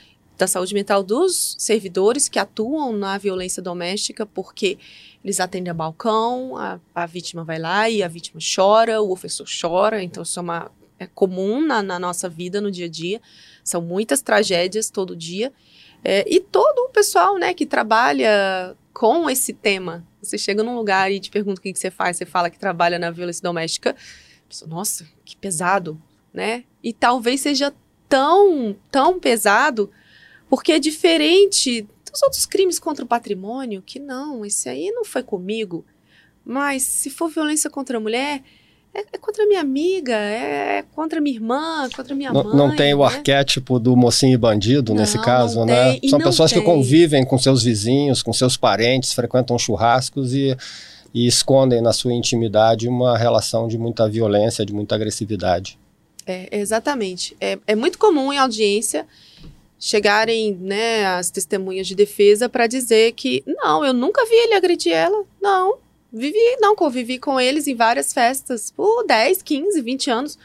da 0.42 0.48
saúde 0.48 0.74
mental 0.74 1.04
dos 1.04 1.54
servidores 1.56 2.28
que 2.28 2.36
atuam 2.36 2.92
na 2.92 3.16
violência 3.16 3.62
doméstica, 3.62 4.26
porque 4.26 4.76
eles 5.22 5.38
atendem 5.38 5.70
a 5.70 5.74
balcão, 5.74 6.56
a, 6.56 6.80
a 6.92 7.06
vítima 7.06 7.44
vai 7.44 7.60
lá 7.60 7.88
e 7.88 8.02
a 8.02 8.08
vítima 8.08 8.40
chora, 8.40 9.00
o 9.00 9.12
ofensor 9.12 9.46
chora, 9.46 10.02
então 10.02 10.24
isso 10.24 10.40
é, 10.40 10.42
uma, 10.42 10.72
é 10.98 11.06
comum 11.06 11.64
na, 11.64 11.80
na 11.80 11.96
nossa 11.96 12.28
vida, 12.28 12.60
no 12.60 12.72
dia 12.72 12.86
a 12.86 12.88
dia. 12.88 13.22
São 13.62 13.80
muitas 13.80 14.20
tragédias 14.20 14.90
todo 14.90 15.14
dia. 15.14 15.52
É, 16.02 16.24
e 16.28 16.40
todo 16.40 16.86
o 16.86 16.88
pessoal 16.88 17.38
né, 17.38 17.54
que 17.54 17.64
trabalha 17.64 18.76
com 18.92 19.30
esse 19.30 19.52
tema. 19.52 20.04
Você 20.20 20.36
chega 20.36 20.64
num 20.64 20.74
lugar 20.74 21.12
e 21.12 21.20
te 21.20 21.30
pergunta 21.30 21.60
o 21.60 21.62
que, 21.62 21.72
que 21.72 21.78
você 21.78 21.90
faz, 21.90 22.16
você 22.16 22.26
fala 22.26 22.50
que 22.50 22.58
trabalha 22.58 22.98
na 22.98 23.12
violência 23.12 23.44
doméstica. 23.44 23.94
Pensa, 24.48 24.66
Nossa, 24.66 25.06
que 25.24 25.36
pesado, 25.36 26.02
né? 26.34 26.64
E 26.82 26.92
talvez 26.92 27.42
seja 27.42 27.72
tão, 28.08 28.76
tão 28.90 29.20
pesado 29.20 29.88
porque 30.52 30.72
é 30.72 30.78
diferente 30.78 31.80
dos 32.12 32.22
outros 32.22 32.44
crimes 32.44 32.78
contra 32.78 33.02
o 33.02 33.08
patrimônio, 33.08 33.80
que 33.80 33.98
não, 33.98 34.44
esse 34.44 34.68
aí 34.68 34.90
não 34.90 35.02
foi 35.02 35.22
comigo. 35.22 35.82
Mas 36.44 36.82
se 36.82 37.08
for 37.08 37.30
violência 37.30 37.70
contra 37.70 37.96
a 37.96 38.00
mulher, 38.00 38.42
é, 38.92 39.00
é 39.00 39.18
contra 39.18 39.46
minha 39.46 39.62
amiga, 39.62 40.14
é 40.14 40.84
contra 40.94 41.22
minha 41.22 41.34
irmã, 41.34 41.88
contra 41.96 42.14
minha 42.14 42.30
não, 42.30 42.44
mãe. 42.44 42.54
Não 42.54 42.76
tem 42.76 42.88
né? 42.88 42.94
o 42.94 43.02
arquétipo 43.02 43.80
do 43.80 43.96
mocinho 43.96 44.34
e 44.34 44.36
bandido 44.36 44.92
não, 44.92 45.00
nesse 45.00 45.18
caso, 45.22 45.64
né? 45.64 45.98
São 46.10 46.18
pessoas 46.18 46.52
tem. 46.52 46.60
que 46.60 46.66
convivem 46.66 47.24
com 47.24 47.38
seus 47.38 47.62
vizinhos, 47.62 48.22
com 48.22 48.34
seus 48.34 48.54
parentes, 48.54 49.14
frequentam 49.14 49.58
churrascos 49.58 50.34
e, 50.34 50.54
e 51.14 51.26
escondem 51.26 51.80
na 51.80 51.94
sua 51.94 52.12
intimidade 52.12 52.86
uma 52.86 53.16
relação 53.16 53.68
de 53.68 53.78
muita 53.78 54.06
violência, 54.06 54.66
de 54.66 54.74
muita 54.74 54.96
agressividade. 54.96 55.78
É, 56.26 56.58
exatamente. 56.58 57.34
É, 57.40 57.58
é 57.66 57.74
muito 57.74 57.98
comum 57.98 58.30
em 58.30 58.36
audiência 58.36 59.06
chegarem, 59.84 60.54
né, 60.60 61.04
as 61.06 61.28
testemunhas 61.28 61.88
de 61.88 61.96
defesa 61.96 62.48
para 62.48 62.68
dizer 62.68 63.14
que 63.14 63.42
não, 63.44 63.84
eu 63.84 63.92
nunca 63.92 64.24
vi 64.24 64.34
ele 64.36 64.54
agredir 64.54 64.92
ela. 64.92 65.24
Não, 65.40 65.78
vivi, 66.12 66.38
não 66.60 66.76
convivi 66.76 67.18
com 67.18 67.40
eles 67.40 67.66
em 67.66 67.74
várias 67.74 68.12
festas 68.12 68.70
por 68.70 69.04
10, 69.04 69.42
15, 69.42 69.82
20 69.82 70.08
anos. 70.08 70.38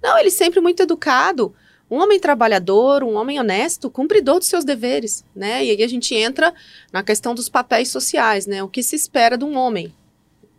Não, 0.00 0.16
ele 0.16 0.30
sempre 0.30 0.60
muito 0.60 0.80
educado, 0.80 1.52
um 1.90 2.00
homem 2.00 2.20
trabalhador, 2.20 3.02
um 3.02 3.14
homem 3.16 3.40
honesto, 3.40 3.90
cumpridor 3.90 4.38
dos 4.38 4.46
seus 4.46 4.64
deveres, 4.64 5.24
né? 5.34 5.64
E 5.64 5.72
aí 5.72 5.82
a 5.82 5.88
gente 5.88 6.14
entra 6.14 6.54
na 6.92 7.02
questão 7.02 7.34
dos 7.34 7.48
papéis 7.48 7.88
sociais, 7.88 8.46
né? 8.46 8.62
O 8.62 8.68
que 8.68 8.80
se 8.80 8.94
espera 8.94 9.36
de 9.36 9.44
um 9.44 9.56
homem 9.56 9.92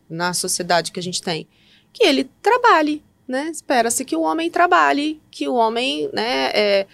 na 0.09 0.33
sociedade 0.33 0.91
que 0.91 0.99
a 0.99 1.03
gente 1.03 1.21
tem? 1.21 1.47
Que 1.93 2.03
ele 2.03 2.29
trabalhe, 2.41 3.01
né? 3.25 3.47
Espera-se 3.49 4.03
que 4.03 4.15
o 4.15 4.23
homem 4.23 4.51
trabalhe, 4.51 5.21
que 5.31 5.47
o 5.47 5.53
homem, 5.53 6.09
né, 6.11 6.51
é, 6.53 6.87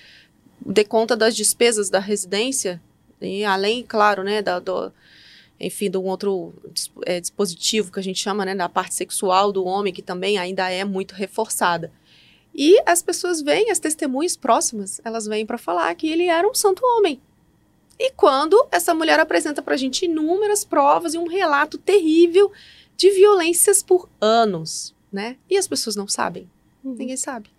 dê 0.65 0.83
conta 0.83 1.15
das 1.15 1.35
despesas 1.35 1.89
da 1.89 1.99
residência, 1.99 2.81
e 3.19 3.43
além, 3.43 3.83
claro, 3.83 4.23
né, 4.23 4.41
da, 4.41 4.59
do, 4.59 4.91
enfim, 5.59 5.89
de 5.89 5.97
um 5.97 6.05
outro 6.05 6.53
é, 7.05 7.19
dispositivo 7.19 7.91
que 7.91 7.99
a 7.99 8.03
gente 8.03 8.19
chama, 8.19 8.45
né, 8.45 8.55
da 8.55 8.67
parte 8.67 8.95
sexual 8.95 9.51
do 9.51 9.63
homem, 9.63 9.93
que 9.93 10.01
também 10.01 10.37
ainda 10.37 10.69
é 10.69 10.83
muito 10.83 11.13
reforçada. 11.13 11.91
E 12.53 12.81
as 12.85 13.01
pessoas 13.01 13.41
vêm, 13.41 13.71
as 13.71 13.79
testemunhas 13.79 14.35
próximas, 14.35 14.99
elas 15.05 15.25
vêm 15.25 15.45
para 15.45 15.57
falar 15.57 15.93
que 15.95 16.09
ele 16.09 16.25
era 16.25 16.47
um 16.47 16.53
santo 16.53 16.83
homem. 16.83 17.21
E 17.97 18.11
quando 18.11 18.67
essa 18.71 18.93
mulher 18.93 19.19
apresenta 19.19 19.61
para 19.61 19.75
a 19.75 19.77
gente 19.77 20.05
inúmeras 20.05 20.65
provas 20.65 21.13
e 21.13 21.17
um 21.17 21.27
relato 21.27 21.77
terrível 21.77 22.51
de 22.97 23.11
violências 23.11 23.83
por 23.83 24.09
anos, 24.19 24.93
né? 25.11 25.37
E 25.49 25.57
as 25.57 25.67
pessoas 25.67 25.95
não 25.95 26.07
sabem. 26.07 26.49
Uhum. 26.83 26.95
Ninguém 26.95 27.15
sabe. 27.15 27.49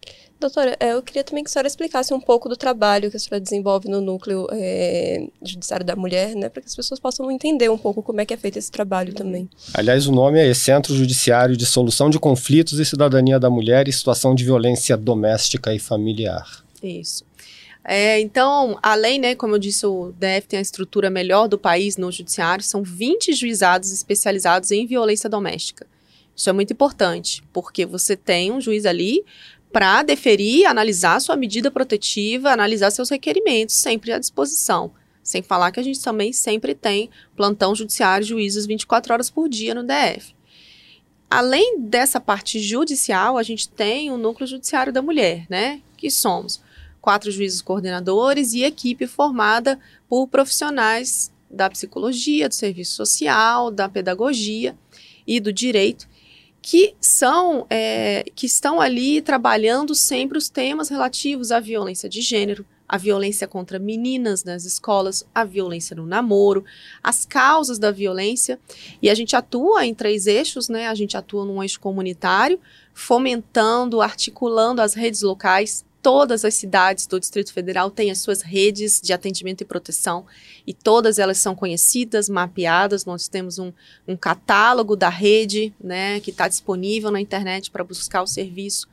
Doutora, 0.42 0.76
é, 0.80 0.92
eu 0.92 1.02
queria 1.02 1.22
também 1.22 1.44
que 1.44 1.48
a 1.48 1.52
senhora 1.52 1.68
explicasse 1.68 2.12
um 2.12 2.20
pouco 2.20 2.48
do 2.48 2.56
trabalho 2.56 3.10
que 3.10 3.16
a 3.16 3.20
senhora 3.20 3.40
desenvolve 3.40 3.88
no 3.88 4.00
núcleo 4.00 4.48
é, 4.50 5.28
judiciário 5.40 5.86
da 5.86 5.94
mulher, 5.94 6.34
né, 6.34 6.48
para 6.48 6.60
que 6.60 6.66
as 6.66 6.74
pessoas 6.74 6.98
possam 6.98 7.30
entender 7.30 7.70
um 7.70 7.78
pouco 7.78 8.02
como 8.02 8.20
é 8.20 8.26
que 8.26 8.34
é 8.34 8.36
feito 8.36 8.58
esse 8.58 8.70
trabalho 8.70 9.14
também. 9.14 9.48
Aliás, 9.72 10.08
o 10.08 10.12
nome 10.12 10.40
é 10.40 10.52
Centro 10.52 10.94
Judiciário 10.94 11.56
de 11.56 11.64
Solução 11.64 12.10
de 12.10 12.18
Conflitos 12.18 12.80
e 12.80 12.84
Cidadania 12.84 13.38
da 13.38 13.48
Mulher 13.48 13.86
e 13.86 13.92
Situação 13.92 14.34
de 14.34 14.44
Violência 14.44 14.96
Doméstica 14.96 15.72
e 15.72 15.78
Familiar. 15.78 16.64
Isso. 16.82 17.24
É, 17.84 18.20
então, 18.20 18.76
além, 18.82 19.20
né, 19.20 19.36
como 19.36 19.54
eu 19.54 19.58
disse, 19.60 19.86
o 19.86 20.12
DF 20.12 20.48
tem 20.48 20.58
a 20.58 20.62
estrutura 20.62 21.08
melhor 21.08 21.46
do 21.46 21.58
país 21.58 21.96
no 21.96 22.10
judiciário, 22.10 22.64
são 22.64 22.82
20 22.82 23.32
juizados 23.32 23.92
especializados 23.92 24.72
em 24.72 24.86
violência 24.86 25.30
doméstica. 25.30 25.86
Isso 26.34 26.48
é 26.48 26.52
muito 26.52 26.72
importante, 26.72 27.42
porque 27.52 27.84
você 27.84 28.16
tem 28.16 28.50
um 28.50 28.60
juiz 28.60 28.86
ali 28.86 29.24
para 29.72 30.02
deferir, 30.02 30.66
analisar 30.66 31.20
sua 31.20 31.36
medida 31.36 31.70
protetiva, 31.70 32.50
analisar 32.50 32.90
seus 32.90 33.08
requerimentos, 33.08 33.74
sempre 33.74 34.12
à 34.12 34.18
disposição. 34.18 34.92
Sem 35.22 35.42
falar 35.42 35.70
que 35.70 35.80
a 35.80 35.82
gente 35.82 36.02
também 36.02 36.32
sempre 36.32 36.74
tem 36.74 37.08
plantão 37.36 37.74
judiciário, 37.74 38.26
juízes 38.26 38.66
24 38.66 39.12
horas 39.12 39.30
por 39.30 39.48
dia 39.48 39.74
no 39.74 39.82
DF. 39.82 40.34
Além 41.30 41.80
dessa 41.80 42.20
parte 42.20 42.58
judicial, 42.58 43.38
a 43.38 43.42
gente 43.42 43.68
tem 43.68 44.10
o 44.10 44.18
núcleo 44.18 44.46
judiciário 44.46 44.92
da 44.92 45.00
mulher, 45.00 45.46
né? 45.48 45.80
Que 45.96 46.10
somos 46.10 46.60
quatro 47.00 47.30
juízes 47.30 47.62
coordenadores 47.62 48.52
e 48.52 48.64
equipe 48.64 49.06
formada 49.06 49.78
por 50.08 50.28
profissionais 50.28 51.32
da 51.50 51.70
psicologia, 51.70 52.48
do 52.48 52.54
serviço 52.54 52.96
social, 52.96 53.70
da 53.70 53.88
pedagogia 53.88 54.76
e 55.26 55.40
do 55.40 55.52
direito 55.52 56.06
que 56.62 56.94
são 57.00 57.66
é, 57.68 58.24
que 58.36 58.46
estão 58.46 58.80
ali 58.80 59.20
trabalhando 59.20 59.96
sempre 59.96 60.38
os 60.38 60.48
temas 60.48 60.88
relativos 60.88 61.50
à 61.50 61.58
violência 61.58 62.08
de 62.08 62.22
gênero, 62.22 62.64
a 62.88 62.96
violência 62.96 63.48
contra 63.48 63.80
meninas 63.80 64.44
nas 64.44 64.64
escolas, 64.64 65.26
a 65.34 65.44
violência 65.44 65.96
no 65.96 66.06
namoro, 66.06 66.64
as 67.02 67.26
causas 67.26 67.78
da 67.78 67.90
violência. 67.90 68.60
E 69.00 69.10
a 69.10 69.14
gente 69.14 69.34
atua 69.34 69.84
em 69.84 69.94
três 69.94 70.26
eixos, 70.26 70.68
né? 70.68 70.86
A 70.86 70.94
gente 70.94 71.16
atua 71.16 71.44
num 71.44 71.62
eixo 71.62 71.80
comunitário, 71.80 72.60
fomentando, 72.94 74.00
articulando 74.00 74.80
as 74.80 74.94
redes 74.94 75.22
locais 75.22 75.84
todas 76.02 76.44
as 76.44 76.54
cidades 76.54 77.06
do 77.06 77.20
Distrito 77.20 77.52
Federal 77.52 77.88
têm 77.90 78.10
as 78.10 78.18
suas 78.18 78.42
redes 78.42 79.00
de 79.00 79.12
atendimento 79.12 79.60
e 79.60 79.64
proteção 79.64 80.26
e 80.66 80.74
todas 80.74 81.18
elas 81.18 81.38
são 81.38 81.54
conhecidas, 81.54 82.28
mapeadas. 82.28 83.04
Nós 83.04 83.28
temos 83.28 83.58
um, 83.60 83.72
um 84.06 84.16
catálogo 84.16 84.96
da 84.96 85.08
rede, 85.08 85.72
né, 85.82 86.18
que 86.18 86.30
está 86.30 86.48
disponível 86.48 87.10
na 87.12 87.20
internet 87.20 87.70
para 87.70 87.84
buscar 87.84 88.22
o 88.22 88.26
serviço. 88.26 88.88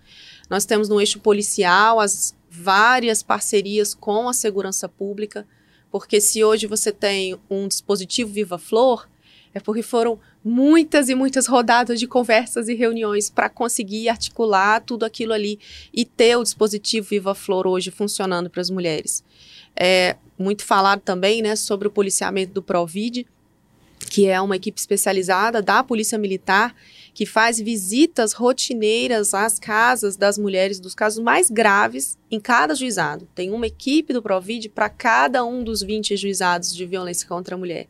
Nós 0.50 0.66
temos 0.66 0.88
no 0.88 1.02
eixo 1.02 1.20
policial 1.20 2.00
as 2.00 2.36
várias 2.50 3.24
parcerias 3.24 3.96
com 3.96 4.30
a 4.30 4.34
segurança 4.34 4.88
pública, 4.88 5.48
porque 5.92 6.22
se 6.22 6.44
hoje 6.44 6.68
você 6.68 6.92
tem 6.92 7.38
um 7.50 7.68
dispositivo 7.68 8.32
Viva 8.32 8.60
Flor, 8.60 9.08
é 9.54 9.60
porque 9.60 9.82
foram 9.82 10.20
muitas 10.44 11.10
e 11.10 11.16
muitas 11.16 11.48
rodadas 11.48 12.00
de 12.00 12.08
conversas 12.08 12.68
e 12.68 12.76
reuniões 12.76 13.30
para 13.30 13.50
conseguir 13.50 14.10
articular 14.10 14.82
tudo 14.82 15.04
aquilo 15.06 15.34
ali 15.34 15.60
e 15.94 16.06
ter 16.06 16.36
o 16.36 16.44
dispositivo 16.44 17.08
Viva 17.10 17.34
Flor 17.34 17.68
hoje 17.68 17.92
funcionando 17.92 18.50
para 18.50 18.62
as 18.62 18.70
mulheres. 18.70 19.24
É 19.76 20.16
muito 20.38 20.64
falado 20.64 21.02
também 21.02 21.42
né, 21.42 21.56
sobre 21.56 21.88
o 21.88 21.92
policiamento 21.92 22.54
do 22.54 22.62
Provid, 22.62 23.26
que 24.10 24.28
é 24.28 24.40
uma 24.40 24.56
equipe 24.56 24.80
especializada 24.80 25.62
da 25.62 25.84
Polícia 25.84 26.18
Militar 26.18 26.74
que 27.14 27.26
faz 27.26 27.60
visitas 27.60 28.32
rotineiras 28.32 29.34
às 29.34 29.60
casas 29.60 30.16
das 30.16 30.38
mulheres 30.38 30.80
dos 30.80 30.96
casos 30.96 31.22
mais 31.22 31.50
graves 31.50 32.18
em 32.32 32.40
cada 32.40 32.74
juizado. 32.74 33.28
Tem 33.36 33.52
uma 33.52 33.68
equipe 33.68 34.14
do 34.14 34.22
Provid 34.22 34.70
para 34.70 34.90
cada 34.90 35.44
um 35.44 35.64
dos 35.64 35.82
20 35.82 36.16
juizados 36.16 36.74
de 36.74 36.86
violência 36.86 37.28
contra 37.28 37.56
a 37.56 37.58
mulher. 37.58 37.88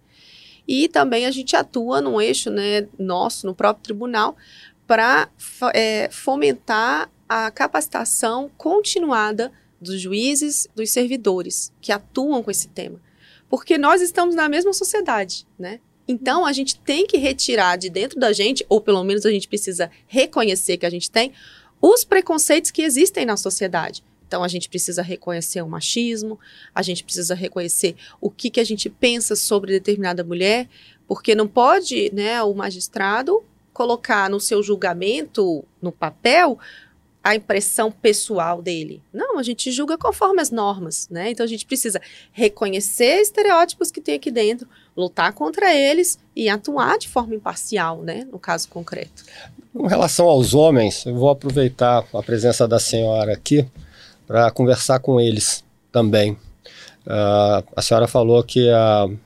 E 0.72 0.88
também 0.88 1.26
a 1.26 1.32
gente 1.32 1.56
atua 1.56 2.00
num 2.00 2.22
eixo 2.22 2.52
né, 2.52 2.88
nosso, 3.00 3.48
no 3.48 3.56
próprio 3.56 3.84
tribunal, 3.84 4.38
para 4.86 5.28
é, 5.74 6.08
fomentar 6.12 7.10
a 7.28 7.50
capacitação 7.50 8.52
continuada 8.56 9.52
dos 9.82 10.00
juízes, 10.00 10.68
dos 10.76 10.92
servidores 10.92 11.74
que 11.82 11.92
atuam 11.92 12.44
com 12.44 12.52
esse 12.52 12.68
tema. 12.68 13.02
Porque 13.50 13.80
nós 13.80 14.00
estamos 14.00 14.36
na 14.36 14.48
mesma 14.48 14.72
sociedade, 14.72 15.48
né? 15.58 15.80
Então, 16.08 16.46
a 16.46 16.54
gente 16.54 16.80
tem 16.80 17.08
que 17.08 17.18
retirar 17.18 17.76
de 17.76 17.90
dentro 17.90 18.20
da 18.20 18.32
gente, 18.32 18.64
ou 18.70 18.80
pelo 18.80 19.04
menos 19.04 19.26
a 19.26 19.32
gente 19.32 19.48
precisa 19.48 19.90
reconhecer 20.06 20.78
que 20.78 20.86
a 20.86 20.90
gente 20.92 21.10
tem, 21.10 21.34
os 21.82 22.04
preconceitos 22.04 22.70
que 22.70 22.84
existem 22.84 23.26
na 23.26 23.38
sociedade. 23.38 24.04
Então, 24.30 24.44
a 24.44 24.48
gente 24.48 24.70
precisa 24.70 25.02
reconhecer 25.02 25.60
o 25.64 25.68
machismo, 25.68 26.40
a 26.74 26.84
gente 26.84 27.04
precisa 27.04 27.34
reconhecer 27.34 27.96
o 28.22 28.30
que, 28.30 28.52
que 28.52 28.60
a 28.60 28.64
gente 28.64 28.88
pensa 28.88 29.36
sobre 29.36 29.72
determinada 29.72 30.24
mulher, 30.24 30.70
porque 31.08 31.34
não 31.34 31.48
pode 31.48 32.14
né, 32.14 32.44
o 32.44 32.54
magistrado 32.54 33.44
colocar 33.74 34.30
no 34.30 34.40
seu 34.40 34.62
julgamento, 34.62 35.66
no 35.82 35.92
papel, 35.92 36.60
a 37.24 37.36
impressão 37.36 37.92
pessoal 37.92 38.62
dele. 38.62 39.02
Não, 39.12 39.40
a 39.40 39.44
gente 39.44 39.72
julga 39.72 39.98
conforme 39.98 40.42
as 40.42 40.52
normas, 40.52 41.08
né? 41.10 41.32
Então 41.32 41.44
a 41.44 41.50
gente 41.50 41.66
precisa 41.66 42.00
reconhecer 42.32 43.20
estereótipos 43.22 43.90
que 43.90 44.00
tem 44.00 44.16
aqui 44.16 44.30
dentro, 44.30 44.68
lutar 44.96 45.34
contra 45.34 45.74
eles 45.74 46.20
e 46.36 46.48
atuar 46.48 47.00
de 47.00 47.10
forma 47.10 47.34
imparcial, 47.34 48.04
né? 48.04 48.28
No 48.32 48.38
caso 48.38 48.70
concreto. 48.70 49.24
Com 49.74 49.88
relação 49.88 50.28
aos 50.28 50.54
homens, 50.54 51.06
eu 51.06 51.16
vou 51.16 51.30
aproveitar 51.30 52.06
a 52.14 52.22
presença 52.22 52.68
da 52.68 52.80
senhora 52.80 53.34
aqui 53.34 53.66
para 54.30 54.52
conversar 54.52 55.00
com 55.00 55.20
eles 55.20 55.66
também. 55.92 56.34
Uh, 57.04 57.66
a 57.76 57.82
senhora 57.82 58.08
falou 58.08 58.44
que 58.44 58.70
uh, 58.70 59.18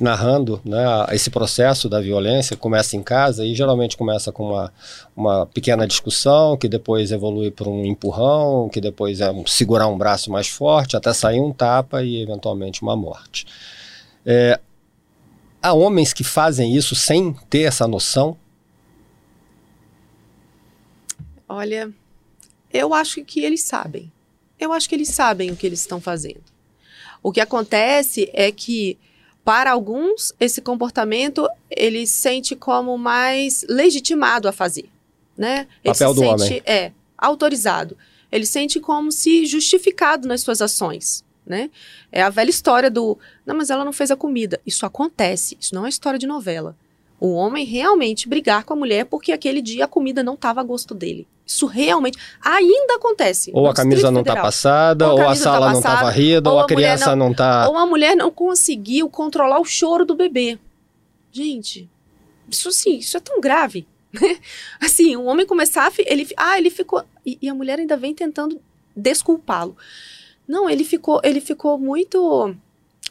narrando 0.00 0.62
né, 0.64 0.82
esse 1.12 1.28
processo 1.28 1.90
da 1.90 2.00
violência 2.00 2.56
começa 2.56 2.96
em 2.96 3.02
casa 3.02 3.44
e 3.44 3.54
geralmente 3.54 3.98
começa 3.98 4.32
com 4.32 4.48
uma, 4.48 4.72
uma 5.14 5.44
pequena 5.44 5.86
discussão 5.86 6.56
que 6.56 6.70
depois 6.70 7.12
evolui 7.12 7.50
para 7.50 7.68
um 7.68 7.84
empurrão, 7.84 8.70
que 8.70 8.80
depois 8.80 9.20
é 9.20 9.30
um, 9.30 9.46
segurar 9.46 9.88
um 9.88 9.98
braço 9.98 10.32
mais 10.32 10.48
forte 10.48 10.96
até 10.96 11.12
sair 11.12 11.40
um 11.40 11.52
tapa 11.52 12.02
e 12.02 12.22
eventualmente 12.22 12.80
uma 12.80 12.96
morte. 12.96 13.44
É, 14.24 14.58
há 15.60 15.74
homens 15.74 16.14
que 16.14 16.24
fazem 16.24 16.74
isso 16.74 16.94
sem 16.94 17.34
ter 17.50 17.64
essa 17.64 17.86
noção? 17.86 18.38
Olha, 21.46 21.92
eu 22.72 22.94
acho 22.94 23.24
que 23.24 23.40
eles 23.40 23.62
sabem. 23.62 24.10
Eu 24.58 24.72
acho 24.72 24.88
que 24.88 24.94
eles 24.94 25.08
sabem 25.08 25.50
o 25.50 25.56
que 25.56 25.66
eles 25.66 25.80
estão 25.80 26.00
fazendo. 26.00 26.42
O 27.22 27.32
que 27.32 27.40
acontece 27.40 28.30
é 28.32 28.50
que 28.50 28.98
para 29.44 29.70
alguns 29.70 30.32
esse 30.38 30.60
comportamento 30.60 31.48
ele 31.70 32.06
sente 32.06 32.54
como 32.54 32.98
mais 32.98 33.64
legitimado 33.68 34.46
a 34.48 34.52
fazer, 34.52 34.88
né? 35.36 35.66
Ele 35.82 35.94
Papel 35.94 36.10
se 36.10 36.14
do 36.14 36.20
sente 36.20 36.52
homem. 36.52 36.62
é 36.66 36.92
autorizado. 37.16 37.96
Ele 38.30 38.44
sente 38.44 38.78
como 38.78 39.10
se 39.10 39.46
justificado 39.46 40.28
nas 40.28 40.42
suas 40.42 40.60
ações, 40.60 41.24
né? 41.46 41.70
É 42.12 42.20
a 42.20 42.28
velha 42.28 42.50
história 42.50 42.90
do, 42.90 43.18
não, 43.46 43.56
mas 43.56 43.70
ela 43.70 43.84
não 43.84 43.92
fez 43.92 44.10
a 44.10 44.16
comida. 44.16 44.60
Isso 44.66 44.84
acontece, 44.84 45.56
isso 45.58 45.74
não 45.74 45.86
é 45.86 45.88
história 45.88 46.18
de 46.18 46.26
novela. 46.26 46.76
O 47.20 47.32
homem 47.32 47.64
realmente 47.64 48.28
brigar 48.28 48.64
com 48.64 48.74
a 48.74 48.76
mulher 48.76 49.04
porque 49.06 49.32
aquele 49.32 49.60
dia 49.60 49.86
a 49.86 49.88
comida 49.88 50.22
não 50.22 50.34
estava 50.34 50.60
a 50.60 50.64
gosto 50.64 50.94
dele. 50.94 51.26
Isso 51.44 51.66
realmente 51.66 52.18
ainda 52.44 52.96
acontece. 52.96 53.50
Ou 53.54 53.66
a 53.66 53.74
camisa 53.74 54.02
Distrito 54.02 54.14
não 54.14 54.20
está 54.20 54.36
passada, 54.36 55.06
Ou 55.06 55.12
a 55.12 55.14
ou 55.14 55.20
a 55.20 55.24
camisa 55.24 55.44
tá 55.44 55.50
sala 55.50 55.70
não 55.70 55.78
está 55.78 55.88
passada, 55.88 56.06
varrida, 56.06 56.50
ou 56.50 56.58
a 56.60 56.66
criança 56.66 57.16
não 57.16 57.30
está. 57.32 57.68
Ou 57.68 57.76
a 57.76 57.86
mulher 57.86 58.14
não 58.14 58.30
conseguiu 58.30 59.08
controlar 59.08 59.58
o 59.58 59.64
choro 59.64 60.04
do 60.04 60.14
bebê. 60.14 60.58
Gente, 61.32 61.88
isso 62.50 62.70
sim, 62.70 62.98
isso 62.98 63.16
é 63.16 63.20
tão 63.20 63.40
grave. 63.40 63.86
né? 64.12 64.38
assim, 64.80 65.16
o 65.16 65.24
homem 65.24 65.46
começar 65.46 65.90
Ele, 65.98 66.28
ah, 66.36 66.58
ele 66.58 66.70
ficou. 66.70 67.02
E, 67.24 67.38
e 67.40 67.48
a 67.48 67.54
mulher 67.54 67.78
ainda 67.78 67.96
vem 67.96 68.14
tentando 68.14 68.60
desculpá-lo. 68.94 69.76
Não, 70.46 70.68
ele 70.68 70.84
ficou, 70.84 71.20
ele 71.24 71.40
ficou 71.40 71.78
muito. 71.78 72.54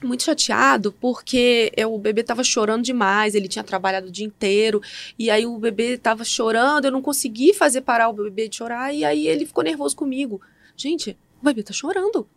Muito 0.03 0.23
chateado 0.23 0.91
porque 0.91 1.71
é, 1.75 1.86
o 1.88 1.97
bebê 1.97 2.21
estava 2.21 2.43
chorando 2.43 2.83
demais, 2.83 3.33
ele 3.33 3.47
tinha 3.47 3.63
trabalhado 3.63 4.07
o 4.07 4.12
dia 4.12 4.25
inteiro, 4.25 4.81
e 5.17 5.29
aí 5.29 5.45
o 5.45 5.57
bebê 5.57 5.93
estava 5.93 6.23
chorando, 6.23 6.86
eu 6.86 6.91
não 6.91 7.01
consegui 7.01 7.53
fazer 7.53 7.81
parar 7.81 8.10
o 8.10 8.13
bebê 8.13 8.47
de 8.47 8.57
chorar, 8.57 8.93
e 8.93 9.03
aí 9.03 9.27
ele 9.27 9.45
ficou 9.45 9.63
nervoso 9.63 9.95
comigo. 9.95 10.39
Gente, 10.75 11.17
o 11.41 11.45
bebê 11.45 11.63
tá 11.63 11.73
chorando. 11.73 12.27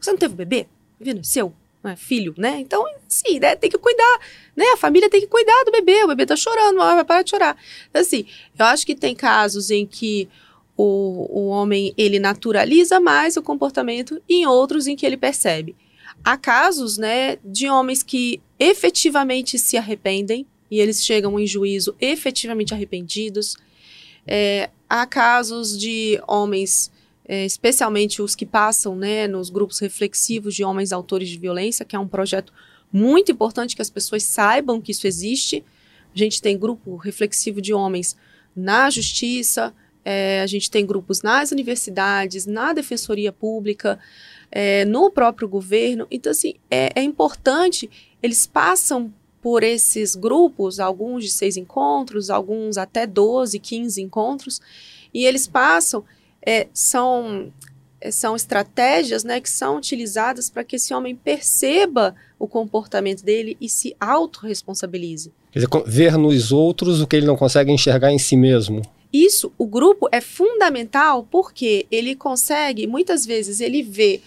Você 0.00 0.10
não 0.10 0.18
teve 0.18 0.34
bebê? 0.34 0.66
Bebê 1.00 1.24
seu? 1.24 1.52
Não 1.82 1.90
é 1.90 1.96
filho, 1.96 2.34
né? 2.36 2.58
Então, 2.60 2.84
sim, 3.08 3.38
né? 3.38 3.54
Tem 3.56 3.70
que 3.70 3.78
cuidar, 3.78 4.20
né? 4.54 4.64
A 4.72 4.76
família 4.76 5.10
tem 5.10 5.20
que 5.20 5.26
cuidar 5.26 5.64
do 5.64 5.70
bebê. 5.70 6.04
O 6.04 6.08
bebê 6.08 6.26
tá 6.26 6.36
chorando, 6.36 6.78
vai 6.78 7.04
parar 7.04 7.22
de 7.22 7.30
chorar. 7.30 7.56
Assim, 7.92 8.26
eu 8.58 8.64
acho 8.66 8.86
que 8.86 8.94
tem 8.94 9.14
casos 9.14 9.70
em 9.70 9.86
que 9.86 10.28
o, 10.76 11.26
o 11.28 11.46
homem, 11.48 11.94
ele 11.96 12.18
naturaliza 12.18 13.00
mais 13.00 13.36
o 13.36 13.42
comportamento 13.42 14.20
e 14.28 14.42
em 14.42 14.46
outros 14.46 14.86
em 14.86 14.94
que 14.94 15.06
ele 15.06 15.16
percebe. 15.16 15.74
Há 16.26 16.36
casos, 16.36 16.98
né, 16.98 17.36
de 17.44 17.70
homens 17.70 18.02
que 18.02 18.40
efetivamente 18.58 19.60
se 19.60 19.76
arrependem 19.76 20.44
e 20.68 20.80
eles 20.80 21.04
chegam 21.04 21.38
em 21.38 21.46
juízo 21.46 21.94
efetivamente 22.00 22.74
arrependidos. 22.74 23.56
É, 24.26 24.68
há 24.90 25.06
casos 25.06 25.78
de 25.78 26.20
homens 26.26 26.90
é, 27.28 27.44
especialmente 27.44 28.20
os 28.20 28.34
que 28.34 28.44
passam 28.44 28.96
né, 28.96 29.28
nos 29.28 29.50
grupos 29.50 29.78
reflexivos 29.78 30.52
de 30.52 30.64
homens 30.64 30.92
autores 30.92 31.28
de 31.28 31.38
violência, 31.38 31.84
que 31.84 31.94
é 31.94 31.98
um 31.98 32.08
projeto 32.08 32.52
muito 32.92 33.30
importante 33.30 33.76
que 33.76 33.82
as 33.82 33.90
pessoas 33.90 34.24
saibam 34.24 34.80
que 34.80 34.90
isso 34.90 35.06
existe. 35.06 35.64
A 36.12 36.18
gente 36.18 36.42
tem 36.42 36.58
grupo 36.58 36.96
reflexivo 36.96 37.62
de 37.62 37.72
homens 37.72 38.16
na 38.54 38.90
justiça, 38.90 39.72
é, 40.04 40.40
a 40.40 40.46
gente 40.48 40.68
tem 40.68 40.84
grupos 40.84 41.22
nas 41.22 41.52
universidades, 41.52 42.46
na 42.46 42.72
defensoria 42.72 43.32
pública, 43.32 43.96
é, 44.58 44.86
no 44.86 45.10
próprio 45.10 45.46
governo. 45.46 46.06
Então, 46.10 46.30
assim, 46.32 46.54
é, 46.70 46.90
é 46.94 47.02
importante, 47.02 47.90
eles 48.22 48.46
passam 48.46 49.12
por 49.42 49.62
esses 49.62 50.16
grupos, 50.16 50.80
alguns 50.80 51.24
de 51.24 51.30
seis 51.30 51.58
encontros, 51.58 52.30
alguns 52.30 52.78
até 52.78 53.06
12, 53.06 53.58
15 53.58 54.00
encontros, 54.00 54.62
e 55.12 55.26
eles 55.26 55.46
passam 55.46 56.02
é, 56.40 56.68
são, 56.72 57.52
é, 58.00 58.10
são 58.10 58.34
estratégias 58.34 59.24
né, 59.24 59.42
que 59.42 59.50
são 59.50 59.76
utilizadas 59.76 60.48
para 60.48 60.64
que 60.64 60.76
esse 60.76 60.94
homem 60.94 61.14
perceba 61.14 62.14
o 62.38 62.48
comportamento 62.48 63.22
dele 63.22 63.58
e 63.60 63.68
se 63.68 63.94
autorresponsabilize. 64.00 65.34
Quer 65.52 65.58
dizer, 65.58 65.82
ver 65.86 66.16
nos 66.16 66.50
outros 66.50 67.02
o 67.02 67.06
que 67.06 67.16
ele 67.16 67.26
não 67.26 67.36
consegue 67.36 67.70
enxergar 67.70 68.10
em 68.10 68.18
si 68.18 68.38
mesmo. 68.38 68.80
Isso, 69.16 69.50
o 69.56 69.66
grupo 69.66 70.08
é 70.12 70.20
fundamental 70.20 71.26
porque 71.30 71.86
ele 71.90 72.14
consegue, 72.14 72.86
muitas 72.86 73.24
vezes, 73.24 73.62
ele 73.62 73.82
vê 73.82 74.20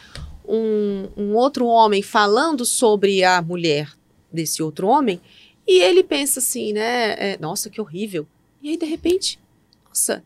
um, 0.48 1.08
um 1.16 1.36
outro 1.36 1.68
homem 1.68 2.02
falando 2.02 2.66
sobre 2.66 3.24
a 3.24 3.40
mulher 3.40 3.96
desse 4.32 4.64
outro 4.64 4.88
homem 4.88 5.22
e 5.68 5.80
ele 5.80 6.04
pensa 6.04 6.40
assim, 6.40 6.74
né? 6.74 7.12
é, 7.20 7.38
nossa, 7.40 7.70
que 7.70 7.80
horrível. 7.80 8.26
E 8.64 8.70
aí, 8.70 8.78
de 8.78 8.86
repente, 8.88 9.40
nossa, 9.88 10.24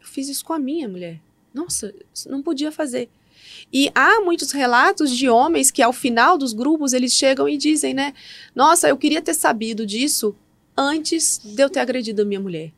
eu 0.00 0.06
fiz 0.06 0.28
isso 0.28 0.44
com 0.44 0.52
a 0.52 0.60
minha 0.60 0.88
mulher. 0.88 1.20
Nossa, 1.52 1.92
não 2.28 2.40
podia 2.40 2.70
fazer. 2.70 3.08
E 3.72 3.90
há 3.96 4.20
muitos 4.20 4.52
relatos 4.52 5.10
de 5.10 5.28
homens 5.28 5.72
que, 5.72 5.82
ao 5.82 5.92
final 5.92 6.38
dos 6.38 6.52
grupos, 6.52 6.92
eles 6.92 7.12
chegam 7.12 7.48
e 7.48 7.56
dizem, 7.56 7.94
né? 7.94 8.14
Nossa, 8.54 8.88
eu 8.88 8.96
queria 8.96 9.20
ter 9.20 9.34
sabido 9.34 9.84
disso 9.84 10.36
antes 10.76 11.40
de 11.42 11.60
eu 11.60 11.68
ter 11.68 11.80
agredido 11.80 12.22
a 12.22 12.24
minha 12.24 12.38
mulher. 12.38 12.72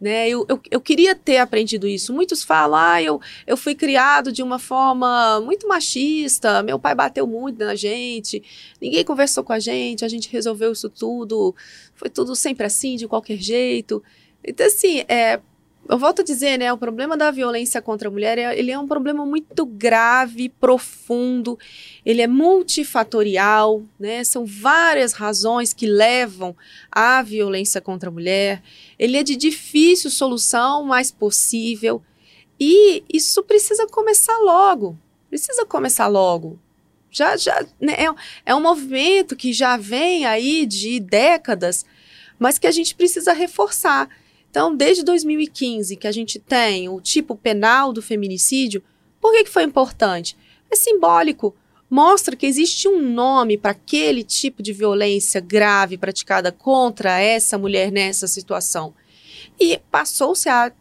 Né? 0.00 0.30
Eu, 0.30 0.46
eu, 0.48 0.58
eu 0.70 0.80
queria 0.80 1.14
ter 1.14 1.36
aprendido 1.36 1.86
isso. 1.86 2.12
Muitos 2.14 2.42
falam, 2.42 2.80
ah, 2.80 3.02
eu, 3.02 3.20
eu 3.46 3.56
fui 3.56 3.74
criado 3.74 4.32
de 4.32 4.42
uma 4.42 4.58
forma 4.58 5.40
muito 5.40 5.68
machista, 5.68 6.62
meu 6.62 6.78
pai 6.78 6.94
bateu 6.94 7.26
muito 7.26 7.58
na 7.58 7.74
gente, 7.74 8.42
ninguém 8.80 9.04
conversou 9.04 9.44
com 9.44 9.52
a 9.52 9.58
gente, 9.58 10.02
a 10.04 10.08
gente 10.08 10.30
resolveu 10.30 10.72
isso 10.72 10.88
tudo, 10.88 11.54
foi 11.94 12.08
tudo 12.08 12.34
sempre 12.34 12.64
assim, 12.64 12.96
de 12.96 13.06
qualquer 13.06 13.36
jeito. 13.36 14.02
Então, 14.42 14.66
assim, 14.66 15.04
é, 15.06 15.38
eu 15.88 15.98
volto 15.98 16.20
a 16.20 16.24
dizer, 16.24 16.58
né, 16.58 16.72
o 16.72 16.78
problema 16.78 17.16
da 17.16 17.30
violência 17.30 17.82
contra 17.82 18.08
a 18.08 18.10
mulher, 18.10 18.38
é, 18.38 18.56
ele 18.58 18.70
é 18.70 18.78
um 18.78 18.86
problema 18.86 19.26
muito 19.26 19.66
grave, 19.66 20.48
profundo, 20.48 21.58
ele 22.04 22.22
é 22.22 22.26
multifatorial, 22.26 23.82
né, 23.98 24.22
são 24.22 24.46
várias 24.46 25.12
razões 25.12 25.72
que 25.72 25.86
levam 25.86 26.56
à 26.92 27.22
violência 27.22 27.80
contra 27.80 28.08
a 28.08 28.12
mulher, 28.12 28.62
ele 28.98 29.16
é 29.16 29.22
de 29.22 29.34
difícil 29.34 30.10
solução, 30.10 30.84
mas 30.84 31.10
possível, 31.10 32.02
e 32.58 33.02
isso 33.12 33.42
precisa 33.42 33.86
começar 33.86 34.38
logo, 34.38 34.96
precisa 35.28 35.64
começar 35.64 36.06
logo. 36.06 36.58
Já, 37.10 37.36
já, 37.36 37.66
né, 37.80 37.94
é, 37.94 38.14
é 38.46 38.54
um 38.54 38.60
movimento 38.60 39.34
que 39.34 39.52
já 39.52 39.76
vem 39.76 40.24
aí 40.24 40.64
de 40.64 41.00
décadas, 41.00 41.84
mas 42.38 42.58
que 42.58 42.66
a 42.66 42.70
gente 42.70 42.94
precisa 42.94 43.32
reforçar. 43.32 44.08
Então, 44.50 44.74
desde 44.74 45.04
2015, 45.04 45.96
que 45.96 46.08
a 46.08 46.12
gente 46.12 46.38
tem 46.38 46.88
o 46.88 47.00
tipo 47.00 47.36
penal 47.36 47.92
do 47.92 48.02
feminicídio, 48.02 48.82
por 49.20 49.32
que, 49.32 49.44
que 49.44 49.50
foi 49.50 49.62
importante? 49.62 50.36
É 50.68 50.74
simbólico. 50.74 51.54
Mostra 51.88 52.34
que 52.36 52.46
existe 52.46 52.88
um 52.88 53.00
nome 53.00 53.56
para 53.56 53.72
aquele 53.72 54.24
tipo 54.24 54.62
de 54.62 54.72
violência 54.72 55.40
grave 55.40 55.96
praticada 55.96 56.50
contra 56.50 57.18
essa 57.18 57.56
mulher 57.56 57.92
nessa 57.92 58.26
situação. 58.26 58.94
E 59.58 59.78
passou-se 59.90 60.48
a 60.48 60.72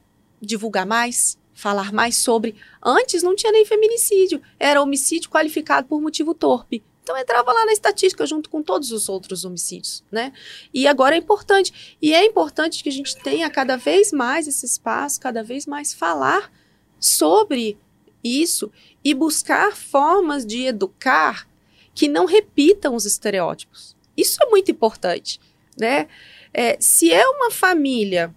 divulgar 0.41 0.85
mais, 0.85 1.37
falar 1.53 1.91
mais 1.91 2.17
sobre. 2.17 2.55
Antes 2.83 3.21
não 3.21 3.35
tinha 3.35 3.51
nem 3.51 3.65
feminicídio, 3.65 4.41
era 4.59 4.81
homicídio 4.81 5.29
qualificado 5.29 5.87
por 5.87 6.01
motivo 6.01 6.33
torpe. 6.33 6.83
Então 7.09 7.17
entrava 7.17 7.51
lá 7.51 7.65
na 7.65 7.73
estatística 7.73 8.23
junto 8.27 8.51
com 8.51 8.61
todos 8.61 8.91
os 8.91 9.09
outros 9.09 9.43
homicídios, 9.43 10.03
né? 10.11 10.31
E 10.71 10.87
agora 10.87 11.15
é 11.15 11.17
importante. 11.17 11.97
E 11.99 12.13
é 12.13 12.23
importante 12.23 12.83
que 12.83 12.89
a 12.89 12.91
gente 12.91 13.17
tenha 13.17 13.49
cada 13.49 13.75
vez 13.77 14.13
mais 14.13 14.47
esse 14.47 14.63
espaço, 14.63 15.19
cada 15.19 15.41
vez 15.41 15.65
mais 15.65 15.91
falar 15.91 16.51
sobre 16.99 17.79
isso 18.23 18.71
e 19.03 19.15
buscar 19.15 19.75
formas 19.75 20.45
de 20.45 20.67
educar 20.67 21.49
que 21.95 22.07
não 22.07 22.27
repitam 22.27 22.93
os 22.93 23.05
estereótipos. 23.05 23.95
Isso 24.15 24.37
é 24.43 24.45
muito 24.45 24.69
importante, 24.69 25.41
né? 25.75 26.07
É, 26.53 26.77
se 26.79 27.11
é 27.11 27.27
uma 27.27 27.49
família 27.49 28.35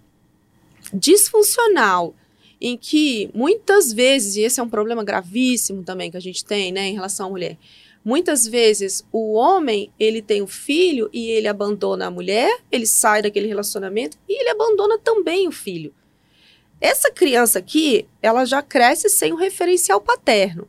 disfuncional 0.91 2.15
em 2.59 2.75
que 2.75 3.29
muitas 3.35 3.93
vezes, 3.93 4.35
e 4.35 4.41
esse 4.41 4.59
é 4.59 4.63
um 4.63 4.69
problema 4.69 5.03
gravíssimo 5.03 5.83
também 5.83 6.09
que 6.09 6.17
a 6.17 6.21
gente 6.21 6.43
tem, 6.43 6.71
né, 6.71 6.87
em 6.87 6.93
relação 6.93 7.27
à 7.27 7.29
mulher, 7.29 7.55
Muitas 8.03 8.45
vezes 8.45 9.05
o 9.11 9.33
homem, 9.33 9.91
ele 9.97 10.21
tem 10.21 10.41
um 10.41 10.47
filho 10.47 11.09
e 11.13 11.29
ele 11.29 11.47
abandona 11.47 12.07
a 12.07 12.11
mulher, 12.11 12.59
ele 12.69 12.85
sai 12.85 13.21
daquele 13.21 13.47
relacionamento 13.47 14.17
e 14.27 14.39
ele 14.41 14.49
abandona 14.49 14.97
também 14.97 15.47
o 15.47 15.51
filho. 15.51 15.93
Essa 16.81 17.09
criança 17.09 17.59
aqui, 17.59 18.05
ela 18.21 18.43
já 18.43 18.61
cresce 18.61 19.09
sem 19.09 19.31
um 19.31 19.37
referencial 19.37 20.01
paterno. 20.01 20.67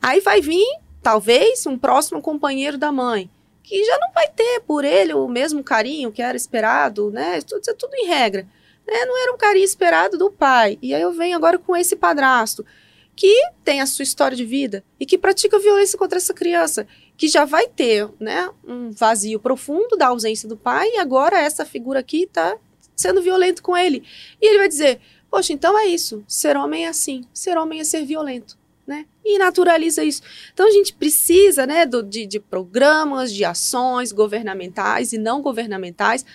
Aí 0.00 0.20
vai 0.20 0.42
vir, 0.42 0.66
talvez, 1.02 1.64
um 1.66 1.78
próximo 1.78 2.20
companheiro 2.20 2.76
da 2.76 2.92
mãe, 2.92 3.30
que 3.62 3.82
já 3.82 3.98
não 3.98 4.12
vai 4.12 4.28
ter 4.28 4.60
por 4.66 4.84
ele 4.84 5.14
o 5.14 5.26
mesmo 5.28 5.64
carinho 5.64 6.12
que 6.12 6.20
era 6.20 6.36
esperado, 6.36 7.10
né? 7.10 7.40
Tudo, 7.40 7.62
é 7.66 7.72
tudo 7.72 7.94
em 7.94 8.06
regra. 8.06 8.46
Né? 8.86 9.06
Não 9.06 9.22
era 9.22 9.32
um 9.32 9.38
carinho 9.38 9.64
esperado 9.64 10.18
do 10.18 10.30
pai. 10.30 10.78
E 10.82 10.92
aí 10.92 11.00
eu 11.00 11.12
venho 11.12 11.36
agora 11.36 11.58
com 11.58 11.74
esse 11.74 11.96
padrasto 11.96 12.66
que 13.14 13.34
tem 13.64 13.80
a 13.80 13.86
sua 13.86 14.02
história 14.02 14.36
de 14.36 14.44
vida 14.44 14.84
e 14.98 15.06
que 15.06 15.18
pratica 15.18 15.58
violência 15.58 15.98
contra 15.98 16.18
essa 16.18 16.32
criança, 16.32 16.86
que 17.16 17.28
já 17.28 17.44
vai 17.44 17.68
ter 17.68 18.08
né, 18.18 18.48
um 18.66 18.90
vazio 18.90 19.38
profundo 19.38 19.96
da 19.96 20.08
ausência 20.08 20.48
do 20.48 20.56
pai 20.56 20.88
e 20.88 20.98
agora 20.98 21.38
essa 21.38 21.64
figura 21.64 22.00
aqui 22.00 22.22
está 22.22 22.56
sendo 22.96 23.22
violento 23.22 23.62
com 23.62 23.76
ele. 23.76 24.02
E 24.40 24.46
ele 24.46 24.58
vai 24.58 24.68
dizer: 24.68 25.00
Poxa, 25.30 25.52
então 25.52 25.78
é 25.78 25.86
isso. 25.86 26.22
Ser 26.28 26.58
homem 26.58 26.84
é 26.84 26.88
assim. 26.88 27.24
Ser 27.32 27.56
homem 27.56 27.80
é 27.80 27.84
ser 27.84 28.04
violento. 28.04 28.58
Né? 28.86 29.06
E 29.24 29.38
naturaliza 29.38 30.02
isso. 30.02 30.22
Então 30.52 30.66
a 30.66 30.70
gente 30.70 30.92
precisa 30.92 31.64
né, 31.66 31.86
do, 31.86 32.02
de, 32.02 32.26
de 32.26 32.40
programas, 32.40 33.32
de 33.32 33.44
ações 33.44 34.12
governamentais 34.12 35.12
e 35.12 35.18
não 35.18 35.40
governamentais 35.40 36.26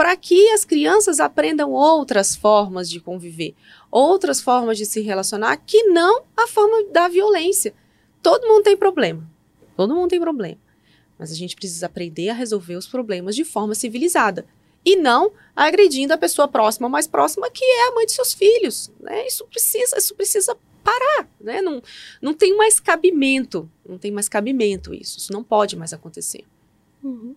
para 0.00 0.16
que 0.16 0.48
as 0.48 0.64
crianças 0.64 1.20
aprendam 1.20 1.72
outras 1.72 2.34
formas 2.34 2.88
de 2.88 3.00
conviver, 3.00 3.54
outras 3.90 4.40
formas 4.40 4.78
de 4.78 4.86
se 4.86 5.02
relacionar 5.02 5.58
que 5.58 5.82
não 5.88 6.22
a 6.34 6.46
forma 6.46 6.84
da 6.84 7.06
violência. 7.06 7.74
Todo 8.22 8.48
mundo 8.48 8.62
tem 8.62 8.74
problema. 8.74 9.30
Todo 9.76 9.94
mundo 9.94 10.08
tem 10.08 10.18
problema. 10.18 10.56
Mas 11.18 11.30
a 11.30 11.34
gente 11.34 11.54
precisa 11.54 11.84
aprender 11.84 12.30
a 12.30 12.32
resolver 12.32 12.76
os 12.76 12.86
problemas 12.86 13.36
de 13.36 13.44
forma 13.44 13.74
civilizada. 13.74 14.46
e 14.82 14.96
não 14.96 15.32
agredindo 15.54 16.14
a 16.14 16.16
pessoa 16.16 16.48
próxima, 16.48 16.88
mais 16.88 17.06
próxima, 17.06 17.50
que 17.50 17.62
é 17.62 17.88
a 17.88 17.94
mãe 17.94 18.06
de 18.06 18.12
seus 18.12 18.32
filhos. 18.32 18.90
Né? 18.98 19.26
Isso 19.26 19.44
precisa, 19.44 19.98
isso 19.98 20.14
precisa 20.14 20.56
parar, 20.82 21.28
né? 21.38 21.60
Não, 21.60 21.82
não 22.22 22.32
tem 22.32 22.56
mais 22.56 22.80
cabimento, 22.80 23.70
não 23.86 23.98
tem 23.98 24.10
mais 24.10 24.30
cabimento 24.30 24.94
isso, 24.94 25.18
isso 25.18 25.30
não 25.30 25.44
pode 25.44 25.76
mais 25.76 25.92
acontecer. 25.92 26.46
Uhum. 27.04 27.36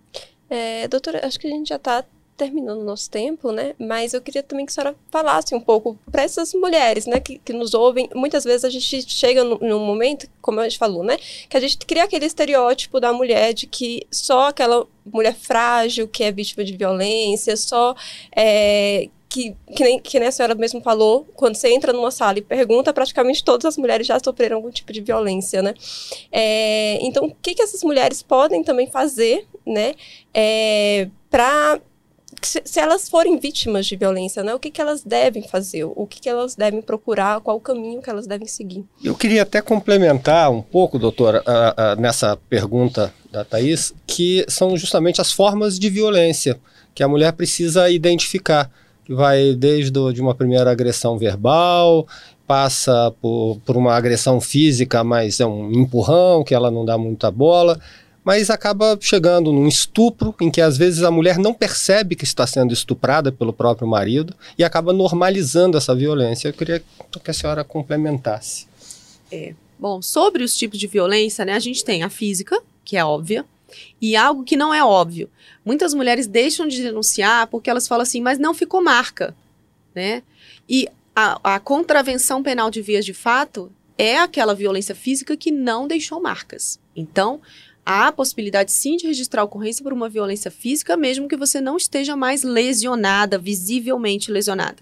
É, 0.49 0.87
doutora, 0.87 1.27
acho 1.27 1.37
que 1.37 1.47
a 1.47 1.49
gente 1.49 1.67
já 1.67 1.75
está 1.75 2.05
terminando 2.43 2.81
o 2.81 2.83
nosso 2.83 3.09
tempo, 3.09 3.51
né? 3.51 3.73
Mas 3.79 4.13
eu 4.13 4.21
queria 4.21 4.43
também 4.43 4.65
que 4.65 4.71
a 4.71 4.73
senhora 4.73 4.95
falasse 5.09 5.55
um 5.55 5.59
pouco 5.59 5.97
para 6.11 6.23
essas 6.23 6.53
mulheres, 6.53 7.05
né, 7.05 7.19
que, 7.19 7.39
que, 7.39 7.53
nos 7.53 7.73
ouvem. 7.73 8.09
Muitas 8.13 8.43
vezes 8.43 8.65
a 8.65 8.69
gente 8.69 9.09
chega 9.09 9.43
num 9.43 9.79
momento, 9.79 10.27
como 10.41 10.59
a 10.59 10.63
gente 10.63 10.77
falou, 10.77 11.03
né, 11.03 11.17
que 11.49 11.55
a 11.55 11.59
gente 11.59 11.77
cria 11.77 12.03
aquele 12.03 12.25
estereótipo 12.25 12.99
da 12.99 13.13
mulher 13.13 13.53
de 13.53 13.65
que 13.65 14.05
só 14.11 14.47
aquela 14.47 14.85
mulher 15.05 15.35
frágil 15.35 16.07
que 16.07 16.23
é 16.23 16.31
vítima 16.31 16.63
de 16.63 16.75
violência, 16.75 17.55
só 17.55 17.95
é, 18.35 19.07
que, 19.29 19.55
que, 19.75 19.83
nem, 19.83 19.99
que 19.99 20.19
nem 20.19 20.27
a 20.27 20.31
senhora 20.31 20.53
mesmo 20.53 20.81
falou, 20.81 21.25
quando 21.35 21.55
você 21.55 21.73
entra 21.73 21.91
numa 21.91 22.11
sala 22.11 22.37
e 22.37 22.41
pergunta, 22.41 22.93
praticamente 22.93 23.43
todas 23.43 23.65
as 23.65 23.77
mulheres 23.77 24.05
já 24.05 24.19
sofreram 24.23 24.57
algum 24.57 24.69
tipo 24.69 24.91
de 24.93 25.01
violência, 25.01 25.61
né? 25.61 25.73
É, 26.31 26.99
então, 27.01 27.25
o 27.25 27.35
que, 27.41 27.55
que 27.55 27.61
essas 27.61 27.83
mulheres 27.83 28.21
podem 28.21 28.63
também 28.63 28.87
fazer, 28.87 29.47
né, 29.65 29.95
é, 30.33 31.09
para 31.31 31.81
se, 32.47 32.79
elas 32.79 33.09
forem 33.09 33.37
vítimas 33.37 33.85
de 33.85 33.95
violência, 33.95 34.43
né, 34.43 34.53
o 34.53 34.59
que, 34.59 34.71
que 34.71 34.81
elas 34.81 35.03
devem 35.03 35.43
fazer, 35.47 35.83
o 35.83 36.05
que, 36.07 36.21
que 36.21 36.29
elas 36.29 36.55
devem 36.55 36.81
procurar, 36.81 37.41
qual 37.41 37.57
o 37.57 37.61
caminho 37.61 38.01
que 38.01 38.09
elas 38.09 38.27
devem 38.27 38.47
seguir. 38.47 38.83
Eu 39.03 39.15
queria 39.15 39.43
até 39.43 39.61
complementar 39.61 40.51
um 40.51 40.61
pouco, 40.61 40.99
doutora, 40.99 41.43
nessa 41.97 42.37
pergunta 42.49 43.13
da 43.31 43.43
Thaís, 43.43 43.93
que 44.05 44.45
são 44.47 44.77
justamente 44.77 45.21
as 45.21 45.31
formas 45.31 45.79
de 45.79 45.89
violência 45.89 46.59
que 46.93 47.03
a 47.03 47.07
mulher 47.07 47.33
precisa 47.33 47.89
identificar, 47.89 48.69
que 49.03 49.13
vai 49.13 49.53
desde 49.55 49.91
de 50.13 50.21
uma 50.21 50.35
primeira 50.35 50.71
agressão 50.71 51.17
verbal, 51.17 52.07
passa 52.47 53.13
por, 53.21 53.59
por 53.65 53.75
uma 53.77 53.93
agressão 53.93 54.39
física, 54.39 55.03
mas 55.03 55.39
é 55.39 55.45
um 55.45 55.71
empurrão 55.71 56.43
que 56.43 56.53
ela 56.53 56.69
não 56.69 56.85
dá 56.85 56.97
muita 56.97 57.31
bola, 57.31 57.79
mas 58.23 58.49
acaba 58.49 58.97
chegando 59.01 59.51
num 59.51 59.67
estupro 59.67 60.33
em 60.39 60.49
que 60.49 60.61
às 60.61 60.77
vezes 60.77 61.03
a 61.03 61.11
mulher 61.11 61.37
não 61.37 61.53
percebe 61.53 62.15
que 62.15 62.23
está 62.23 62.47
sendo 62.47 62.73
estuprada 62.73 63.31
pelo 63.31 63.51
próprio 63.51 63.87
marido 63.87 64.33
e 64.57 64.63
acaba 64.63 64.93
normalizando 64.93 65.77
essa 65.77 65.93
violência. 65.93 66.47
Eu 66.47 66.53
queria 66.53 66.83
que 67.23 67.31
a 67.31 67.33
senhora 67.33 67.63
complementasse. 67.63 68.67
É. 69.31 69.53
Bom, 69.77 70.01
sobre 70.01 70.43
os 70.43 70.55
tipos 70.55 70.79
de 70.79 70.87
violência, 70.87 71.43
né, 71.43 71.53
a 71.53 71.59
gente 71.59 71.83
tem 71.83 72.03
a 72.03 72.09
física, 72.09 72.61
que 72.85 72.95
é 72.95 73.03
óbvia, 73.03 73.45
e 74.01 74.15
algo 74.15 74.43
que 74.43 74.55
não 74.55 74.73
é 74.73 74.83
óbvio. 74.83 75.29
Muitas 75.65 75.93
mulheres 75.93 76.27
deixam 76.27 76.67
de 76.67 76.81
denunciar 76.81 77.47
porque 77.47 77.69
elas 77.69 77.87
falam 77.87 78.03
assim, 78.03 78.21
mas 78.21 78.37
não 78.37 78.53
ficou 78.53 78.81
marca, 78.81 79.35
né? 79.93 80.23
E 80.69 80.87
a, 81.15 81.55
a 81.55 81.59
contravenção 81.59 82.41
penal 82.41 82.69
de 82.69 82.81
vias 82.81 83.03
de 83.03 83.13
fato 83.13 83.71
é 83.97 84.19
aquela 84.19 84.55
violência 84.55 84.95
física 84.95 85.35
que 85.35 85.51
não 85.51 85.87
deixou 85.87 86.21
marcas. 86.21 86.79
Então, 86.95 87.41
há 87.85 88.07
a 88.07 88.11
possibilidade 88.11 88.71
sim 88.71 88.95
de 88.95 89.07
registrar 89.07 89.43
ocorrência 89.43 89.83
por 89.83 89.93
uma 89.93 90.09
violência 90.09 90.49
física, 90.49 90.95
mesmo 90.95 91.27
que 91.27 91.37
você 91.37 91.59
não 91.59 91.77
esteja 91.77 92.15
mais 92.15 92.43
lesionada, 92.43 93.37
visivelmente 93.37 94.31
lesionada. 94.31 94.77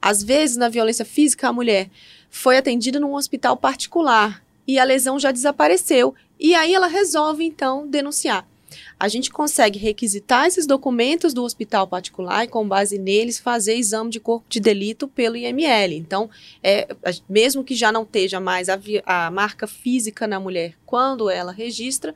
Às 0.00 0.22
vezes, 0.22 0.56
na 0.56 0.68
violência 0.68 1.04
física, 1.04 1.48
a 1.48 1.52
mulher 1.52 1.90
foi 2.30 2.56
atendida 2.56 3.00
num 3.00 3.14
hospital 3.14 3.56
particular 3.56 4.42
e 4.66 4.78
a 4.78 4.84
lesão 4.84 5.18
já 5.18 5.32
desapareceu, 5.32 6.14
e 6.38 6.54
aí 6.54 6.74
ela 6.74 6.86
resolve 6.86 7.44
então 7.44 7.86
denunciar. 7.88 8.46
A 9.00 9.06
gente 9.06 9.30
consegue 9.30 9.78
requisitar 9.78 10.46
esses 10.46 10.66
documentos 10.66 11.32
do 11.32 11.44
hospital 11.44 11.86
particular 11.86 12.44
e, 12.44 12.48
com 12.48 12.66
base 12.66 12.98
neles, 12.98 13.38
fazer 13.38 13.74
exame 13.74 14.10
de 14.10 14.18
corpo 14.18 14.46
de 14.48 14.58
delito 14.58 15.06
pelo 15.06 15.36
IML. 15.36 15.94
Então, 15.94 16.28
é, 16.62 16.88
mesmo 17.28 17.62
que 17.62 17.76
já 17.76 17.92
não 17.92 18.02
esteja 18.02 18.40
mais 18.40 18.68
a, 18.68 18.78
a 19.06 19.30
marca 19.30 19.68
física 19.68 20.26
na 20.26 20.40
mulher 20.40 20.74
quando 20.84 21.30
ela 21.30 21.52
registra, 21.52 22.12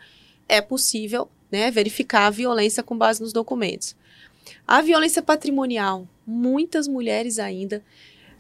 é 0.49 0.61
possível 0.61 1.29
né, 1.53 1.71
verificar 1.71 2.27
a 2.27 2.31
violência 2.31 2.83
com 2.83 2.99
base 2.99 3.23
nos 3.23 3.33
documentos. 3.33 3.95
A 4.67 4.83
violência 4.83 5.23
patrimonial, 5.23 6.09
muitas 6.27 6.89
mulheres 6.89 7.39
ainda 7.39 7.85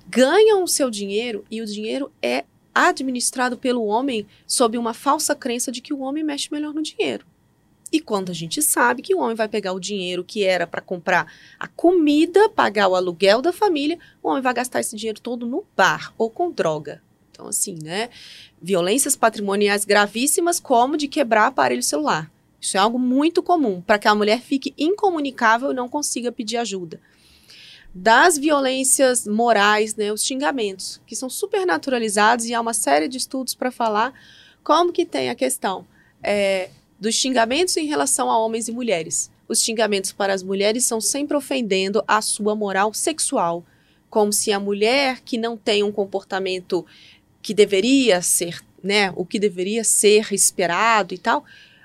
ganham 0.08 0.64
o 0.64 0.68
seu 0.68 0.90
dinheiro 0.90 1.44
e 1.48 1.62
o 1.62 1.66
dinheiro 1.66 2.10
é 2.20 2.44
administrado 2.74 3.56
pelo 3.56 3.84
homem 3.84 4.26
sob 4.46 4.76
uma 4.76 4.94
falsa 4.94 5.34
crença 5.34 5.70
de 5.70 5.80
que 5.80 5.92
o 5.92 6.00
homem 6.00 6.24
mexe 6.24 6.48
melhor 6.50 6.74
no 6.74 6.82
dinheiro. 6.82 7.24
E 7.92 8.00
quando 8.00 8.30
a 8.30 8.34
gente 8.34 8.62
sabe 8.62 9.02
que 9.02 9.14
o 9.14 9.18
homem 9.18 9.36
vai 9.36 9.46
pegar 9.46 9.74
o 9.74 9.80
dinheiro 9.80 10.24
que 10.24 10.42
era 10.42 10.66
para 10.66 10.80
comprar 10.80 11.30
a 11.60 11.68
comida, 11.68 12.48
pagar 12.48 12.88
o 12.88 12.96
aluguel 12.96 13.42
da 13.42 13.52
família, 13.52 13.98
o 14.22 14.28
homem 14.30 14.42
vai 14.42 14.54
gastar 14.54 14.80
esse 14.80 14.96
dinheiro 14.96 15.20
todo 15.20 15.46
no 15.46 15.62
bar 15.76 16.14
ou 16.16 16.30
com 16.30 16.50
droga. 16.50 17.02
Então, 17.30 17.46
assim, 17.48 17.78
né? 17.82 18.08
Violências 18.60 19.14
patrimoniais 19.14 19.84
gravíssimas, 19.84 20.58
como 20.58 20.96
de 20.96 21.06
quebrar 21.06 21.48
aparelho 21.48 21.82
celular. 21.82 22.32
Isso 22.58 22.78
é 22.78 22.80
algo 22.80 22.98
muito 22.98 23.42
comum 23.42 23.82
para 23.82 23.98
que 23.98 24.08
a 24.08 24.14
mulher 24.14 24.40
fique 24.40 24.72
incomunicável 24.78 25.72
e 25.72 25.74
não 25.74 25.88
consiga 25.88 26.32
pedir 26.32 26.56
ajuda. 26.56 26.98
Das 27.94 28.38
violências 28.38 29.26
morais, 29.26 29.96
né, 29.96 30.10
os 30.10 30.24
xingamentos, 30.24 30.98
que 31.06 31.14
são 31.14 31.28
super 31.28 31.66
naturalizados 31.66 32.46
e 32.46 32.54
há 32.54 32.60
uma 32.60 32.72
série 32.72 33.06
de 33.06 33.18
estudos 33.18 33.54
para 33.54 33.70
falar 33.70 34.14
como 34.64 34.92
que 34.92 35.04
tem 35.04 35.28
a 35.28 35.34
questão 35.34 35.86
é, 36.22 36.70
dos 37.02 37.16
xingamentos 37.16 37.76
em 37.76 37.84
relação 37.84 38.30
a 38.30 38.38
homens 38.38 38.68
e 38.68 38.72
mulheres. 38.72 39.28
Os 39.48 39.60
xingamentos 39.60 40.12
para 40.12 40.32
as 40.32 40.40
mulheres 40.40 40.84
são 40.84 41.00
sempre 41.00 41.36
ofendendo 41.36 42.00
a 42.06 42.22
sua 42.22 42.54
moral 42.54 42.94
sexual, 42.94 43.64
como 44.08 44.32
se 44.32 44.52
a 44.52 44.60
mulher 44.60 45.20
que 45.24 45.36
não 45.36 45.56
tem 45.56 45.82
um 45.82 45.90
comportamento 45.90 46.86
que 47.42 47.52
deveria 47.52 48.22
ser, 48.22 48.60
né, 48.80 49.12
o 49.16 49.26
que 49.26 49.40
deveria 49.40 49.82
ser 49.82 50.32
esperado 50.32 51.12
e 51.12 51.18
tal, 51.18 51.44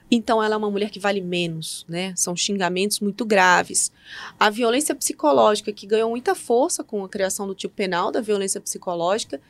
então 0.10 0.42
ela 0.42 0.54
é 0.54 0.58
uma 0.58 0.70
mulher 0.70 0.92
que 0.92 1.00
vale 1.00 1.20
menos, 1.20 1.84
né? 1.90 2.14
São 2.16 2.34
xingamentos 2.36 3.00
muito 3.00 3.26
graves. 3.26 3.92
A 4.40 4.50
violência 4.52 4.94
psicológica 4.96 5.74
que 5.74 5.88
ganhou 5.88 6.12
muita 6.12 6.34
força 6.36 6.84
com 6.84 7.04
a 7.04 7.10
criação 7.10 7.48
do 7.48 7.56
tipo 7.56 7.74
penal 7.74 8.12
da 8.12 8.22
violência 8.22 8.62
psicológica, 8.62 9.42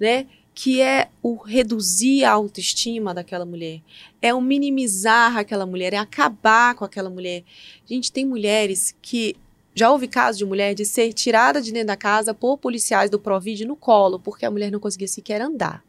né? 0.00 0.26
Que 0.54 0.80
é 0.80 1.08
o 1.22 1.36
reduzir 1.36 2.24
a 2.24 2.32
autoestima 2.32 3.14
daquela 3.14 3.44
mulher, 3.44 3.80
é 4.20 4.34
o 4.34 4.40
minimizar 4.40 5.36
aquela 5.36 5.64
mulher, 5.64 5.92
é 5.92 5.96
acabar 5.96 6.74
com 6.74 6.84
aquela 6.84 7.08
mulher. 7.08 7.44
Gente, 7.86 8.12
tem 8.12 8.26
mulheres 8.26 8.94
que 9.00 9.36
já 9.74 9.90
houve 9.90 10.08
casos 10.08 10.38
de 10.38 10.44
mulher 10.44 10.74
de 10.74 10.84
ser 10.84 11.12
tirada 11.12 11.62
de 11.62 11.72
dentro 11.72 11.88
da 11.88 11.96
casa 11.96 12.34
por 12.34 12.58
policiais 12.58 13.08
do 13.08 13.18
Provid 13.18 13.64
no 13.64 13.76
colo, 13.76 14.18
porque 14.18 14.44
a 14.44 14.50
mulher 14.50 14.70
não 14.70 14.80
conseguia 14.80 15.08
sequer 15.08 15.40
andar. 15.40 15.82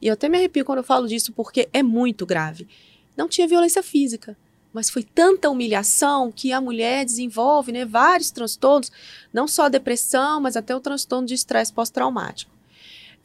E 0.00 0.06
eu 0.06 0.14
até 0.14 0.28
me 0.28 0.38
arrepio 0.38 0.64
quando 0.64 0.78
eu 0.78 0.84
falo 0.84 1.08
disso, 1.08 1.32
porque 1.32 1.68
é 1.72 1.82
muito 1.82 2.24
grave. 2.24 2.68
Não 3.16 3.28
tinha 3.28 3.48
violência 3.48 3.82
física, 3.82 4.36
mas 4.72 4.90
foi 4.90 5.02
tanta 5.02 5.50
humilhação 5.50 6.30
que 6.30 6.52
a 6.52 6.60
mulher 6.60 7.04
desenvolve 7.04 7.72
né, 7.72 7.84
vários 7.84 8.30
transtornos, 8.30 8.92
não 9.32 9.48
só 9.48 9.68
depressão, 9.68 10.40
mas 10.40 10.56
até 10.56 10.76
o 10.76 10.80
transtorno 10.80 11.26
de 11.26 11.34
estresse 11.34 11.72
pós-traumático. 11.72 12.55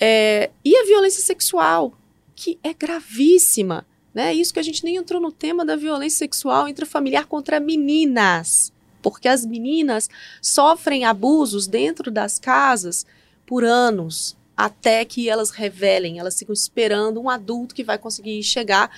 É, 0.04 0.50
e 0.66 0.76
a 0.76 0.86
violência 0.86 1.22
sexual, 1.22 1.94
que 2.36 2.58
é 2.64 2.74
gravíssima. 2.74 3.86
Né? 4.12 4.34
Isso 4.34 4.52
que 4.52 4.60
a 4.60 4.64
gente 4.64 4.84
nem 4.84 4.96
entrou 4.96 5.22
no 5.22 5.32
tema 5.32 5.64
da 5.64 5.76
violência 5.76 6.18
sexual 6.18 6.68
intrafamiliar 6.68 7.28
contra 7.28 7.60
meninas. 7.60 8.74
Porque 9.02 9.28
as 9.28 9.46
meninas 9.46 10.10
sofrem 10.42 11.06
abusos 11.06 11.68
dentro 11.68 12.12
das 12.12 12.40
casas 12.40 13.06
por 13.46 13.64
anos, 13.64 14.36
até 14.58 15.06
que 15.06 15.30
elas 15.30 15.52
revelem, 15.52 16.20
elas 16.20 16.38
ficam 16.38 16.54
esperando 16.54 17.22
um 17.22 17.30
adulto 17.30 17.76
que 17.76 17.84
vai 17.84 17.98
conseguir 17.98 18.42
chegar 18.44 18.92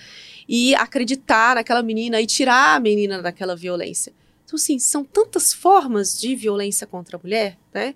e 0.47 0.76
acreditar 0.76 1.56
naquela 1.56 1.84
menina 1.84 2.22
e 2.22 2.26
tirar 2.26 2.76
a 2.76 2.80
menina 2.80 3.22
daquela 3.22 3.56
violência. 3.56 4.14
Então, 4.45 4.56
assim, 4.56 4.78
são 4.78 5.04
tantas 5.04 5.54
formas 5.54 6.20
de 6.20 6.36
violência 6.36 6.86
contra 6.86 7.18
a 7.18 7.20
mulher, 7.22 7.58
né? 7.74 7.95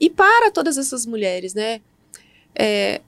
E 0.00 0.08
para 0.08 0.50
todas 0.50 0.78
essas 0.78 1.04
mulheres, 1.04 1.54
né? 1.54 1.80
É, 2.54 3.00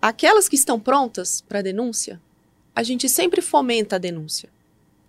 aquelas 0.00 0.48
que 0.48 0.56
estão 0.56 0.78
prontas 0.78 1.40
para 1.40 1.62
denúncia, 1.62 2.20
a 2.74 2.82
gente 2.82 3.08
sempre 3.08 3.40
fomenta 3.40 3.96
a 3.96 3.98
denúncia. 3.98 4.48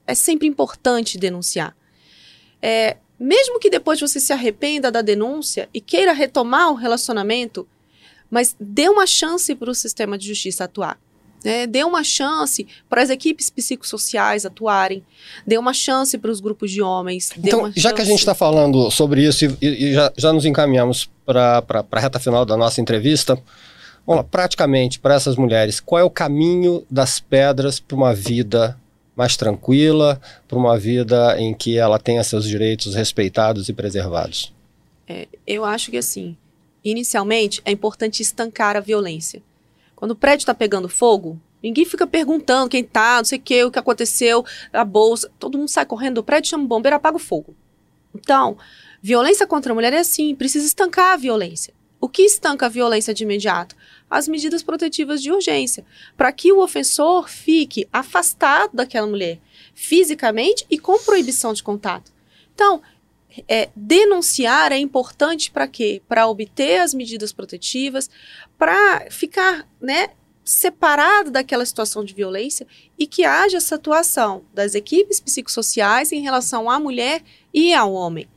É 0.05 0.13
sempre 0.13 0.47
importante 0.47 1.17
denunciar. 1.17 1.75
É, 2.61 2.97
mesmo 3.19 3.59
que 3.59 3.69
depois 3.69 3.99
você 3.99 4.19
se 4.19 4.33
arrependa 4.33 4.91
da 4.91 5.01
denúncia 5.01 5.69
e 5.73 5.79
queira 5.79 6.11
retomar 6.11 6.71
o 6.71 6.75
relacionamento, 6.75 7.67
mas 8.29 8.55
dê 8.59 8.89
uma 8.89 9.05
chance 9.05 9.53
para 9.53 9.69
o 9.69 9.75
sistema 9.75 10.17
de 10.17 10.27
justiça 10.27 10.63
atuar. 10.63 10.99
Né? 11.43 11.65
Dê 11.67 11.83
uma 11.83 12.03
chance 12.03 12.67
para 12.89 13.01
as 13.01 13.09
equipes 13.09 13.49
psicossociais 13.49 14.45
atuarem, 14.45 15.03
dê 15.45 15.57
uma 15.57 15.73
chance 15.73 16.17
para 16.17 16.31
os 16.31 16.39
grupos 16.39 16.71
de 16.71 16.81
homens. 16.81 17.31
Então, 17.37 17.71
já 17.75 17.89
chance... 17.89 17.95
que 17.95 18.01
a 18.01 18.05
gente 18.05 18.19
está 18.19 18.35
falando 18.35 18.89
sobre 18.91 19.25
isso 19.25 19.45
e, 19.45 19.67
e 19.67 19.93
já, 19.93 20.13
já, 20.17 20.33
nos 20.33 20.45
encaminhamos 20.45 21.09
para 21.25 21.63
a 21.91 21.99
reta 21.99 22.19
final 22.19 22.45
da 22.45 22.55
nossa 22.55 22.79
entrevista, 22.79 23.41
Vamos 24.05 24.23
lá, 24.23 24.23
praticamente, 24.23 24.99
para 24.99 25.15
essas 25.15 25.35
mulheres, 25.35 25.79
qual 25.79 25.99
é 25.99 26.03
o 26.03 26.09
caminho 26.09 26.85
das 26.89 27.19
pedras 27.19 27.79
para 27.79 27.95
uma 27.95 28.13
vida 28.13 28.77
mais 29.15 29.37
tranquila, 29.37 30.19
para 30.47 30.57
uma 30.57 30.77
vida 30.77 31.39
em 31.39 31.53
que 31.53 31.77
ela 31.77 31.99
tenha 31.99 32.23
seus 32.23 32.45
direitos 32.45 32.95
respeitados 32.95 33.69
e 33.69 33.73
preservados? 33.73 34.53
É, 35.07 35.27
eu 35.45 35.63
acho 35.63 35.91
que 35.91 35.97
assim, 35.97 36.35
inicialmente 36.83 37.61
é 37.65 37.71
importante 37.71 38.21
estancar 38.21 38.75
a 38.75 38.79
violência. 38.79 39.41
Quando 39.95 40.11
o 40.11 40.15
prédio 40.15 40.43
está 40.43 40.53
pegando 40.53 40.89
fogo, 40.89 41.39
ninguém 41.61 41.85
fica 41.85 42.07
perguntando 42.07 42.69
quem 42.69 42.83
tá, 42.83 43.17
não 43.17 43.25
sei 43.25 43.37
o 43.37 43.41
que, 43.41 43.63
o 43.63 43.71
que 43.71 43.77
aconteceu, 43.77 44.43
a 44.73 44.83
bolsa. 44.83 45.29
Todo 45.37 45.57
mundo 45.57 45.69
sai 45.69 45.85
correndo 45.85 46.15
do 46.15 46.23
prédio, 46.23 46.49
chama 46.49 46.63
o 46.63 46.67
bombeiro, 46.67 46.95
apaga 46.95 47.17
o 47.17 47.19
fogo. 47.19 47.53
Então, 48.15 48.57
violência 49.01 49.45
contra 49.45 49.71
a 49.71 49.75
mulher 49.75 49.93
é 49.93 49.99
assim, 49.99 50.33
precisa 50.33 50.65
estancar 50.65 51.13
a 51.13 51.17
violência. 51.17 51.73
O 52.01 52.09
que 52.09 52.23
estanca 52.23 52.65
a 52.65 52.69
violência 52.69 53.13
de 53.13 53.23
imediato? 53.23 53.75
As 54.09 54.27
medidas 54.27 54.63
protetivas 54.63 55.21
de 55.21 55.31
urgência, 55.31 55.85
para 56.17 56.31
que 56.31 56.51
o 56.51 56.59
ofensor 56.59 57.29
fique 57.29 57.87
afastado 57.93 58.71
daquela 58.73 59.05
mulher, 59.05 59.39
fisicamente 59.75 60.65
e 60.67 60.79
com 60.79 60.97
proibição 60.97 61.53
de 61.53 61.61
contato. 61.61 62.11
Então, 62.55 62.81
é, 63.47 63.69
denunciar 63.75 64.71
é 64.71 64.79
importante 64.79 65.51
para 65.51 65.67
quê? 65.67 66.01
Para 66.07 66.27
obter 66.27 66.79
as 66.79 66.91
medidas 66.91 67.31
protetivas, 67.31 68.09
para 68.57 69.05
ficar 69.11 69.67
né, 69.79 70.09
separado 70.43 71.29
daquela 71.29 71.65
situação 71.65 72.03
de 72.03 72.15
violência 72.15 72.65
e 72.97 73.05
que 73.05 73.23
haja 73.23 73.57
essa 73.57 73.75
atuação 73.75 74.43
das 74.53 74.73
equipes 74.73 75.19
psicossociais 75.19 76.11
em 76.11 76.21
relação 76.21 76.67
à 76.67 76.79
mulher 76.79 77.23
e 77.53 77.75
ao 77.75 77.93
homem. 77.93 78.27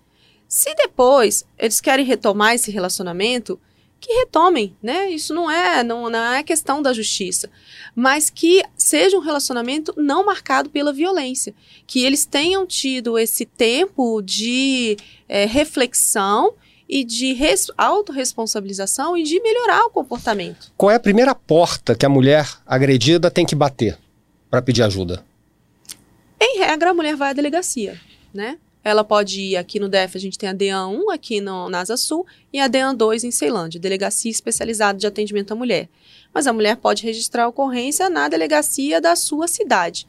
Se 0.54 0.72
depois 0.76 1.44
eles 1.58 1.80
querem 1.80 2.06
retomar 2.06 2.54
esse 2.54 2.70
relacionamento, 2.70 3.58
que 4.00 4.12
retomem, 4.20 4.76
né? 4.80 5.10
Isso 5.10 5.34
não 5.34 5.50
é, 5.50 5.82
não, 5.82 6.08
não 6.08 6.32
é 6.32 6.44
questão 6.44 6.80
da 6.80 6.92
justiça, 6.92 7.50
mas 7.92 8.30
que 8.30 8.62
seja 8.76 9.16
um 9.16 9.20
relacionamento 9.20 9.92
não 9.96 10.24
marcado 10.24 10.70
pela 10.70 10.92
violência, 10.92 11.52
que 11.88 12.04
eles 12.04 12.24
tenham 12.24 12.64
tido 12.64 13.18
esse 13.18 13.44
tempo 13.44 14.22
de 14.22 14.96
é, 15.28 15.44
reflexão 15.44 16.54
e 16.88 17.02
de 17.02 17.36
autorresponsabilização 17.76 19.16
e 19.16 19.24
de 19.24 19.40
melhorar 19.40 19.86
o 19.86 19.90
comportamento. 19.90 20.72
Qual 20.76 20.92
é 20.92 20.94
a 20.94 21.00
primeira 21.00 21.34
porta 21.34 21.96
que 21.96 22.06
a 22.06 22.08
mulher 22.08 22.48
agredida 22.64 23.28
tem 23.28 23.44
que 23.44 23.56
bater 23.56 23.98
para 24.48 24.62
pedir 24.62 24.84
ajuda? 24.84 25.24
Em 26.40 26.60
regra, 26.60 26.90
a 26.90 26.94
mulher 26.94 27.16
vai 27.16 27.30
à 27.30 27.32
delegacia, 27.32 28.00
né? 28.32 28.56
Ela 28.84 29.02
pode 29.02 29.40
ir 29.40 29.56
aqui 29.56 29.80
no 29.80 29.88
DF, 29.88 30.16
a 30.16 30.20
gente 30.20 30.38
tem 30.38 30.48
a 30.48 30.52
DEAN 30.52 30.88
1 30.88 31.10
aqui 31.10 31.40
no, 31.40 31.70
na 31.70 31.80
Asa 31.80 31.96
Sul 31.96 32.26
e 32.52 32.60
a 32.60 32.68
DEAN 32.68 32.94
2 32.94 33.24
em 33.24 33.30
Ceilândia, 33.30 33.80
Delegacia 33.80 34.30
Especializada 34.30 34.98
de 34.98 35.06
Atendimento 35.06 35.52
à 35.52 35.56
Mulher. 35.56 35.88
Mas 36.34 36.46
a 36.46 36.52
mulher 36.52 36.76
pode 36.76 37.02
registrar 37.02 37.44
a 37.44 37.48
ocorrência 37.48 38.10
na 38.10 38.28
delegacia 38.28 39.00
da 39.00 39.16
sua 39.16 39.48
cidade. 39.48 40.06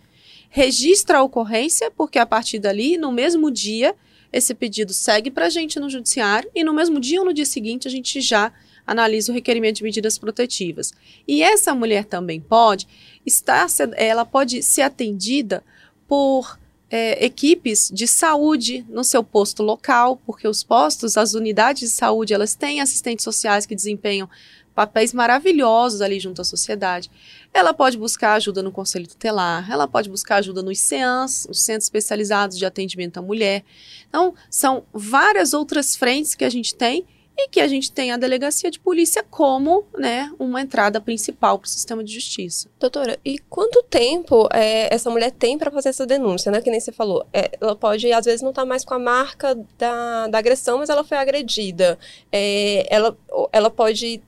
Registra 0.49 1.19
a 1.19 1.23
ocorrência, 1.23 1.89
porque 1.89 2.19
a 2.19 2.25
partir 2.25 2.59
dali, 2.59 2.97
no 2.97 3.11
mesmo 3.13 3.49
dia, 3.49 3.95
esse 4.31 4.53
pedido 4.53 4.93
segue 4.93 5.31
para 5.31 5.45
a 5.45 5.49
gente 5.49 5.79
no 5.79 5.89
judiciário 5.89 6.51
e 6.53 6.61
no 6.61 6.73
mesmo 6.73 6.99
dia 6.99 7.19
ou 7.19 7.25
no 7.25 7.33
dia 7.33 7.45
seguinte 7.45 7.87
a 7.87 7.91
gente 7.91 8.19
já 8.19 8.51
analisa 8.85 9.31
o 9.31 9.35
requerimento 9.35 9.77
de 9.77 9.83
medidas 9.83 10.17
protetivas. 10.17 10.93
E 11.25 11.41
essa 11.41 11.73
mulher 11.73 12.03
também 12.03 12.41
pode 12.41 12.87
estar, 13.25 13.67
ela 13.95 14.25
pode 14.25 14.61
ser 14.61 14.81
atendida 14.81 15.63
por 16.07 16.59
é, 16.89 17.25
equipes 17.25 17.89
de 17.93 18.07
saúde 18.07 18.85
no 18.89 19.03
seu 19.03 19.23
posto 19.23 19.63
local, 19.63 20.21
porque 20.25 20.47
os 20.47 20.63
postos, 20.63 21.17
as 21.17 21.33
unidades 21.33 21.89
de 21.89 21.95
saúde, 21.95 22.33
elas 22.33 22.55
têm 22.55 22.81
assistentes 22.81 23.23
sociais 23.23 23.65
que 23.65 23.75
desempenham 23.75 24.29
papéis 24.75 25.13
maravilhosos 25.13 26.01
ali 26.01 26.19
junto 26.19 26.41
à 26.41 26.43
sociedade. 26.43 27.09
Ela 27.53 27.73
pode 27.73 27.97
buscar 27.97 28.33
ajuda 28.33 28.61
no 28.61 28.71
Conselho 28.71 29.07
Tutelar, 29.07 29.71
ela 29.71 29.87
pode 29.87 30.09
buscar 30.09 30.35
ajuda 30.35 30.61
nos 30.61 30.79
CEANS, 30.79 31.47
os 31.49 31.63
Centros 31.63 31.85
Especializados 31.85 32.57
de 32.57 32.65
Atendimento 32.65 33.17
à 33.17 33.21
Mulher. 33.21 33.63
Então, 34.09 34.35
são 34.49 34.83
várias 34.93 35.53
outras 35.53 35.95
frentes 35.95 36.35
que 36.35 36.43
a 36.43 36.49
gente 36.49 36.75
tem 36.75 37.05
e 37.37 37.49
que 37.49 37.59
a 37.59 37.67
gente 37.67 37.91
tem 37.91 38.11
a 38.11 38.17
delegacia 38.17 38.71
de 38.71 38.79
polícia 38.79 39.23
como 39.29 39.85
né, 39.97 40.31
uma 40.39 40.61
entrada 40.61 41.01
principal 41.01 41.59
para 41.59 41.67
o 41.67 41.69
sistema 41.69 42.03
de 42.03 42.13
justiça. 42.13 42.69
Doutora, 42.79 43.19
e 43.25 43.37
quanto 43.37 43.83
tempo 43.83 44.47
é, 44.53 44.93
essa 44.93 45.09
mulher 45.09 45.31
tem 45.31 45.57
para 45.57 45.69
fazer 45.69 45.89
essa 45.89 46.05
denúncia? 46.05 46.51
Né? 46.51 46.61
Que 46.61 46.71
nem 46.71 46.79
você 46.79 46.91
falou, 46.91 47.25
é, 47.33 47.51
ela 47.59 47.75
pode, 47.75 48.11
às 48.11 48.25
vezes, 48.25 48.41
não 48.41 48.51
estar 48.51 48.61
tá 48.61 48.65
mais 48.65 48.85
com 48.85 48.93
a 48.93 48.99
marca 48.99 49.55
da, 49.77 50.27
da 50.27 50.37
agressão, 50.37 50.77
mas 50.77 50.89
ela 50.89 51.03
foi 51.03 51.17
agredida. 51.17 51.99
É, 52.31 52.85
ela, 52.89 53.17
ela 53.51 53.69
pode 53.69 54.21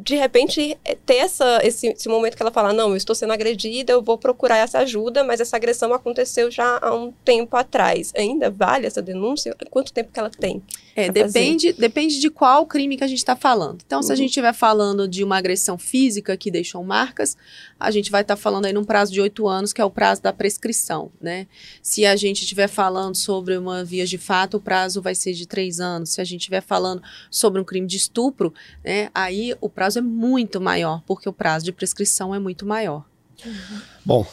de 0.00 0.16
repente 0.16 0.76
ter 1.04 1.16
essa, 1.16 1.60
esse, 1.62 1.86
esse, 1.88 2.08
momento 2.08 2.36
que 2.36 2.42
ela 2.42 2.50
fala, 2.50 2.72
não, 2.72 2.90
eu 2.90 2.96
estou 2.96 3.14
sendo 3.14 3.32
agredida, 3.32 3.92
eu 3.92 4.02
vou 4.02 4.18
procurar 4.18 4.56
essa 4.56 4.80
ajuda, 4.80 5.22
mas 5.22 5.40
essa 5.40 5.56
agressão 5.56 5.92
aconteceu 5.94 6.50
já 6.50 6.78
há 6.82 6.92
um 6.92 7.12
tempo 7.24 7.56
atrás. 7.56 8.12
Ainda 8.16 8.50
vale 8.50 8.86
essa 8.86 9.00
denúncia? 9.00 9.54
Quanto 9.70 9.92
tempo 9.92 10.10
que 10.12 10.18
ela 10.18 10.30
tem? 10.30 10.60
É, 10.96 11.12
depende, 11.12 11.74
depende 11.74 12.18
de 12.18 12.30
qual 12.30 12.64
crime 12.64 12.96
que 12.96 13.04
a 13.04 13.06
gente 13.06 13.18
está 13.18 13.36
falando. 13.36 13.82
Então, 13.86 13.98
uhum. 13.98 14.02
se 14.02 14.10
a 14.10 14.14
uhum. 14.14 14.16
gente 14.16 14.30
estiver 14.30 14.54
falando 14.54 15.06
de 15.06 15.22
uma 15.22 15.36
agressão 15.36 15.76
física 15.76 16.34
que 16.38 16.50
deixou 16.50 16.82
marcas, 16.82 17.36
a 17.78 17.90
gente 17.90 18.10
vai 18.10 18.22
estar 18.22 18.34
tá 18.34 18.40
falando 18.40 18.64
aí 18.64 18.72
num 18.72 18.82
prazo 18.82 19.12
de 19.12 19.20
oito 19.20 19.46
anos, 19.46 19.74
que 19.74 19.80
é 19.82 19.84
o 19.84 19.90
prazo 19.90 20.22
da 20.22 20.32
prescrição, 20.32 21.12
né? 21.20 21.46
Se 21.82 22.06
a 22.06 22.16
gente 22.16 22.44
estiver 22.44 22.66
falando 22.66 23.14
sobre 23.14 23.58
uma 23.58 23.84
via 23.84 24.06
de 24.06 24.16
fato, 24.16 24.56
o 24.56 24.60
prazo 24.60 25.02
vai 25.02 25.14
ser 25.14 25.34
de 25.34 25.46
três 25.46 25.80
anos. 25.80 26.14
Se 26.14 26.20
a 26.22 26.24
gente 26.24 26.40
estiver 26.40 26.62
falando 26.62 27.02
sobre 27.30 27.60
um 27.60 27.64
crime 27.64 27.86
de 27.86 27.98
estupro, 27.98 28.54
né, 28.82 29.10
aí 29.14 29.54
o 29.60 29.68
prazo 29.68 29.98
é 29.98 30.02
muito 30.02 30.62
maior, 30.62 31.02
porque 31.06 31.28
o 31.28 31.32
prazo 31.32 31.66
de 31.66 31.72
prescrição 31.72 32.34
é 32.34 32.38
muito 32.38 32.64
maior. 32.64 33.04
Uhum. 33.44 33.80
Bom, 34.02 34.26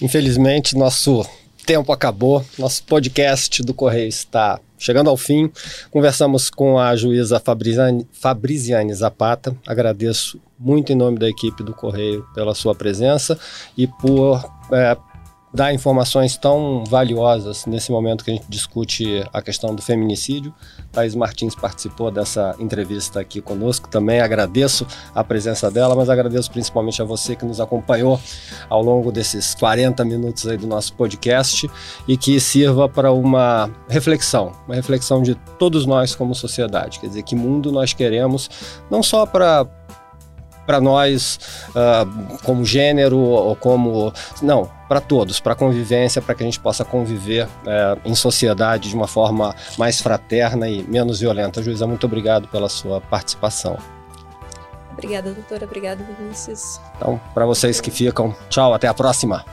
infelizmente, 0.00 0.74
nosso 0.76 1.28
tempo 1.66 1.92
acabou. 1.92 2.42
Nosso 2.56 2.84
podcast 2.84 3.62
do 3.62 3.74
Correio 3.74 4.08
está 4.08 4.58
chegando 4.78 5.10
ao 5.10 5.16
fim. 5.16 5.50
Conversamos 5.90 6.50
com 6.50 6.78
a 6.78 6.94
juíza 6.96 7.40
Fabriziane, 7.40 8.94
Zapata. 8.94 9.56
Agradeço 9.66 10.40
muito 10.58 10.92
em 10.92 10.96
nome 10.96 11.18
da 11.18 11.28
equipe 11.28 11.62
do 11.62 11.74
Correio 11.74 12.26
pela 12.34 12.54
sua 12.54 12.74
presença 12.74 13.38
e 13.76 13.86
por 13.86 14.44
é, 14.72 14.96
dar 15.52 15.72
informações 15.72 16.36
tão 16.36 16.84
valiosas 16.84 17.66
nesse 17.66 17.90
momento 17.90 18.24
que 18.24 18.30
a 18.30 18.34
gente 18.34 18.46
discute 18.48 19.24
a 19.32 19.40
questão 19.40 19.74
do 19.74 19.82
feminicídio. 19.82 20.52
Thais 20.96 21.14
Martins 21.14 21.54
participou 21.54 22.10
dessa 22.10 22.56
entrevista 22.58 23.20
aqui 23.20 23.42
conosco 23.42 23.86
também. 23.86 24.20
Agradeço 24.20 24.86
a 25.14 25.22
presença 25.22 25.70
dela, 25.70 25.94
mas 25.94 26.08
agradeço 26.08 26.50
principalmente 26.50 27.02
a 27.02 27.04
você 27.04 27.36
que 27.36 27.44
nos 27.44 27.60
acompanhou 27.60 28.18
ao 28.70 28.82
longo 28.82 29.12
desses 29.12 29.54
40 29.56 30.02
minutos 30.06 30.48
aí 30.48 30.56
do 30.56 30.66
nosso 30.66 30.94
podcast 30.94 31.70
e 32.08 32.16
que 32.16 32.40
sirva 32.40 32.88
para 32.88 33.12
uma 33.12 33.70
reflexão, 33.90 34.52
uma 34.66 34.74
reflexão 34.74 35.22
de 35.22 35.34
todos 35.58 35.84
nós 35.84 36.14
como 36.14 36.34
sociedade. 36.34 36.98
Quer 36.98 37.08
dizer, 37.08 37.22
que 37.24 37.36
mundo 37.36 37.70
nós 37.70 37.92
queremos, 37.92 38.48
não 38.90 39.02
só 39.02 39.26
para 39.26 39.66
para 40.66 40.80
nós 40.80 41.38
uh, 41.70 42.38
como 42.42 42.64
gênero 42.64 43.18
ou 43.18 43.54
como. 43.54 44.12
Não, 44.42 44.68
para 44.88 45.00
todos, 45.00 45.40
para 45.40 45.54
convivência, 45.54 46.22
para 46.22 46.34
que 46.34 46.42
a 46.42 46.46
gente 46.46 46.60
possa 46.60 46.84
conviver 46.84 47.46
uh, 47.46 48.00
em 48.04 48.14
sociedade 48.14 48.88
de 48.88 48.96
uma 48.96 49.06
forma 49.08 49.54
mais 49.76 50.00
fraterna 50.00 50.68
e 50.68 50.82
menos 50.82 51.20
violenta. 51.20 51.62
Juíza, 51.62 51.86
muito 51.86 52.06
obrigado 52.06 52.48
pela 52.48 52.68
sua 52.68 53.00
participação. 53.00 53.76
Obrigada, 54.92 55.32
doutora. 55.32 55.66
Obrigada, 55.66 56.02
Vinícius. 56.18 56.80
Então, 56.96 57.20
para 57.34 57.44
vocês 57.44 57.80
que 57.80 57.90
ficam, 57.90 58.34
tchau, 58.48 58.72
até 58.72 58.88
a 58.88 58.94
próxima. 58.94 59.44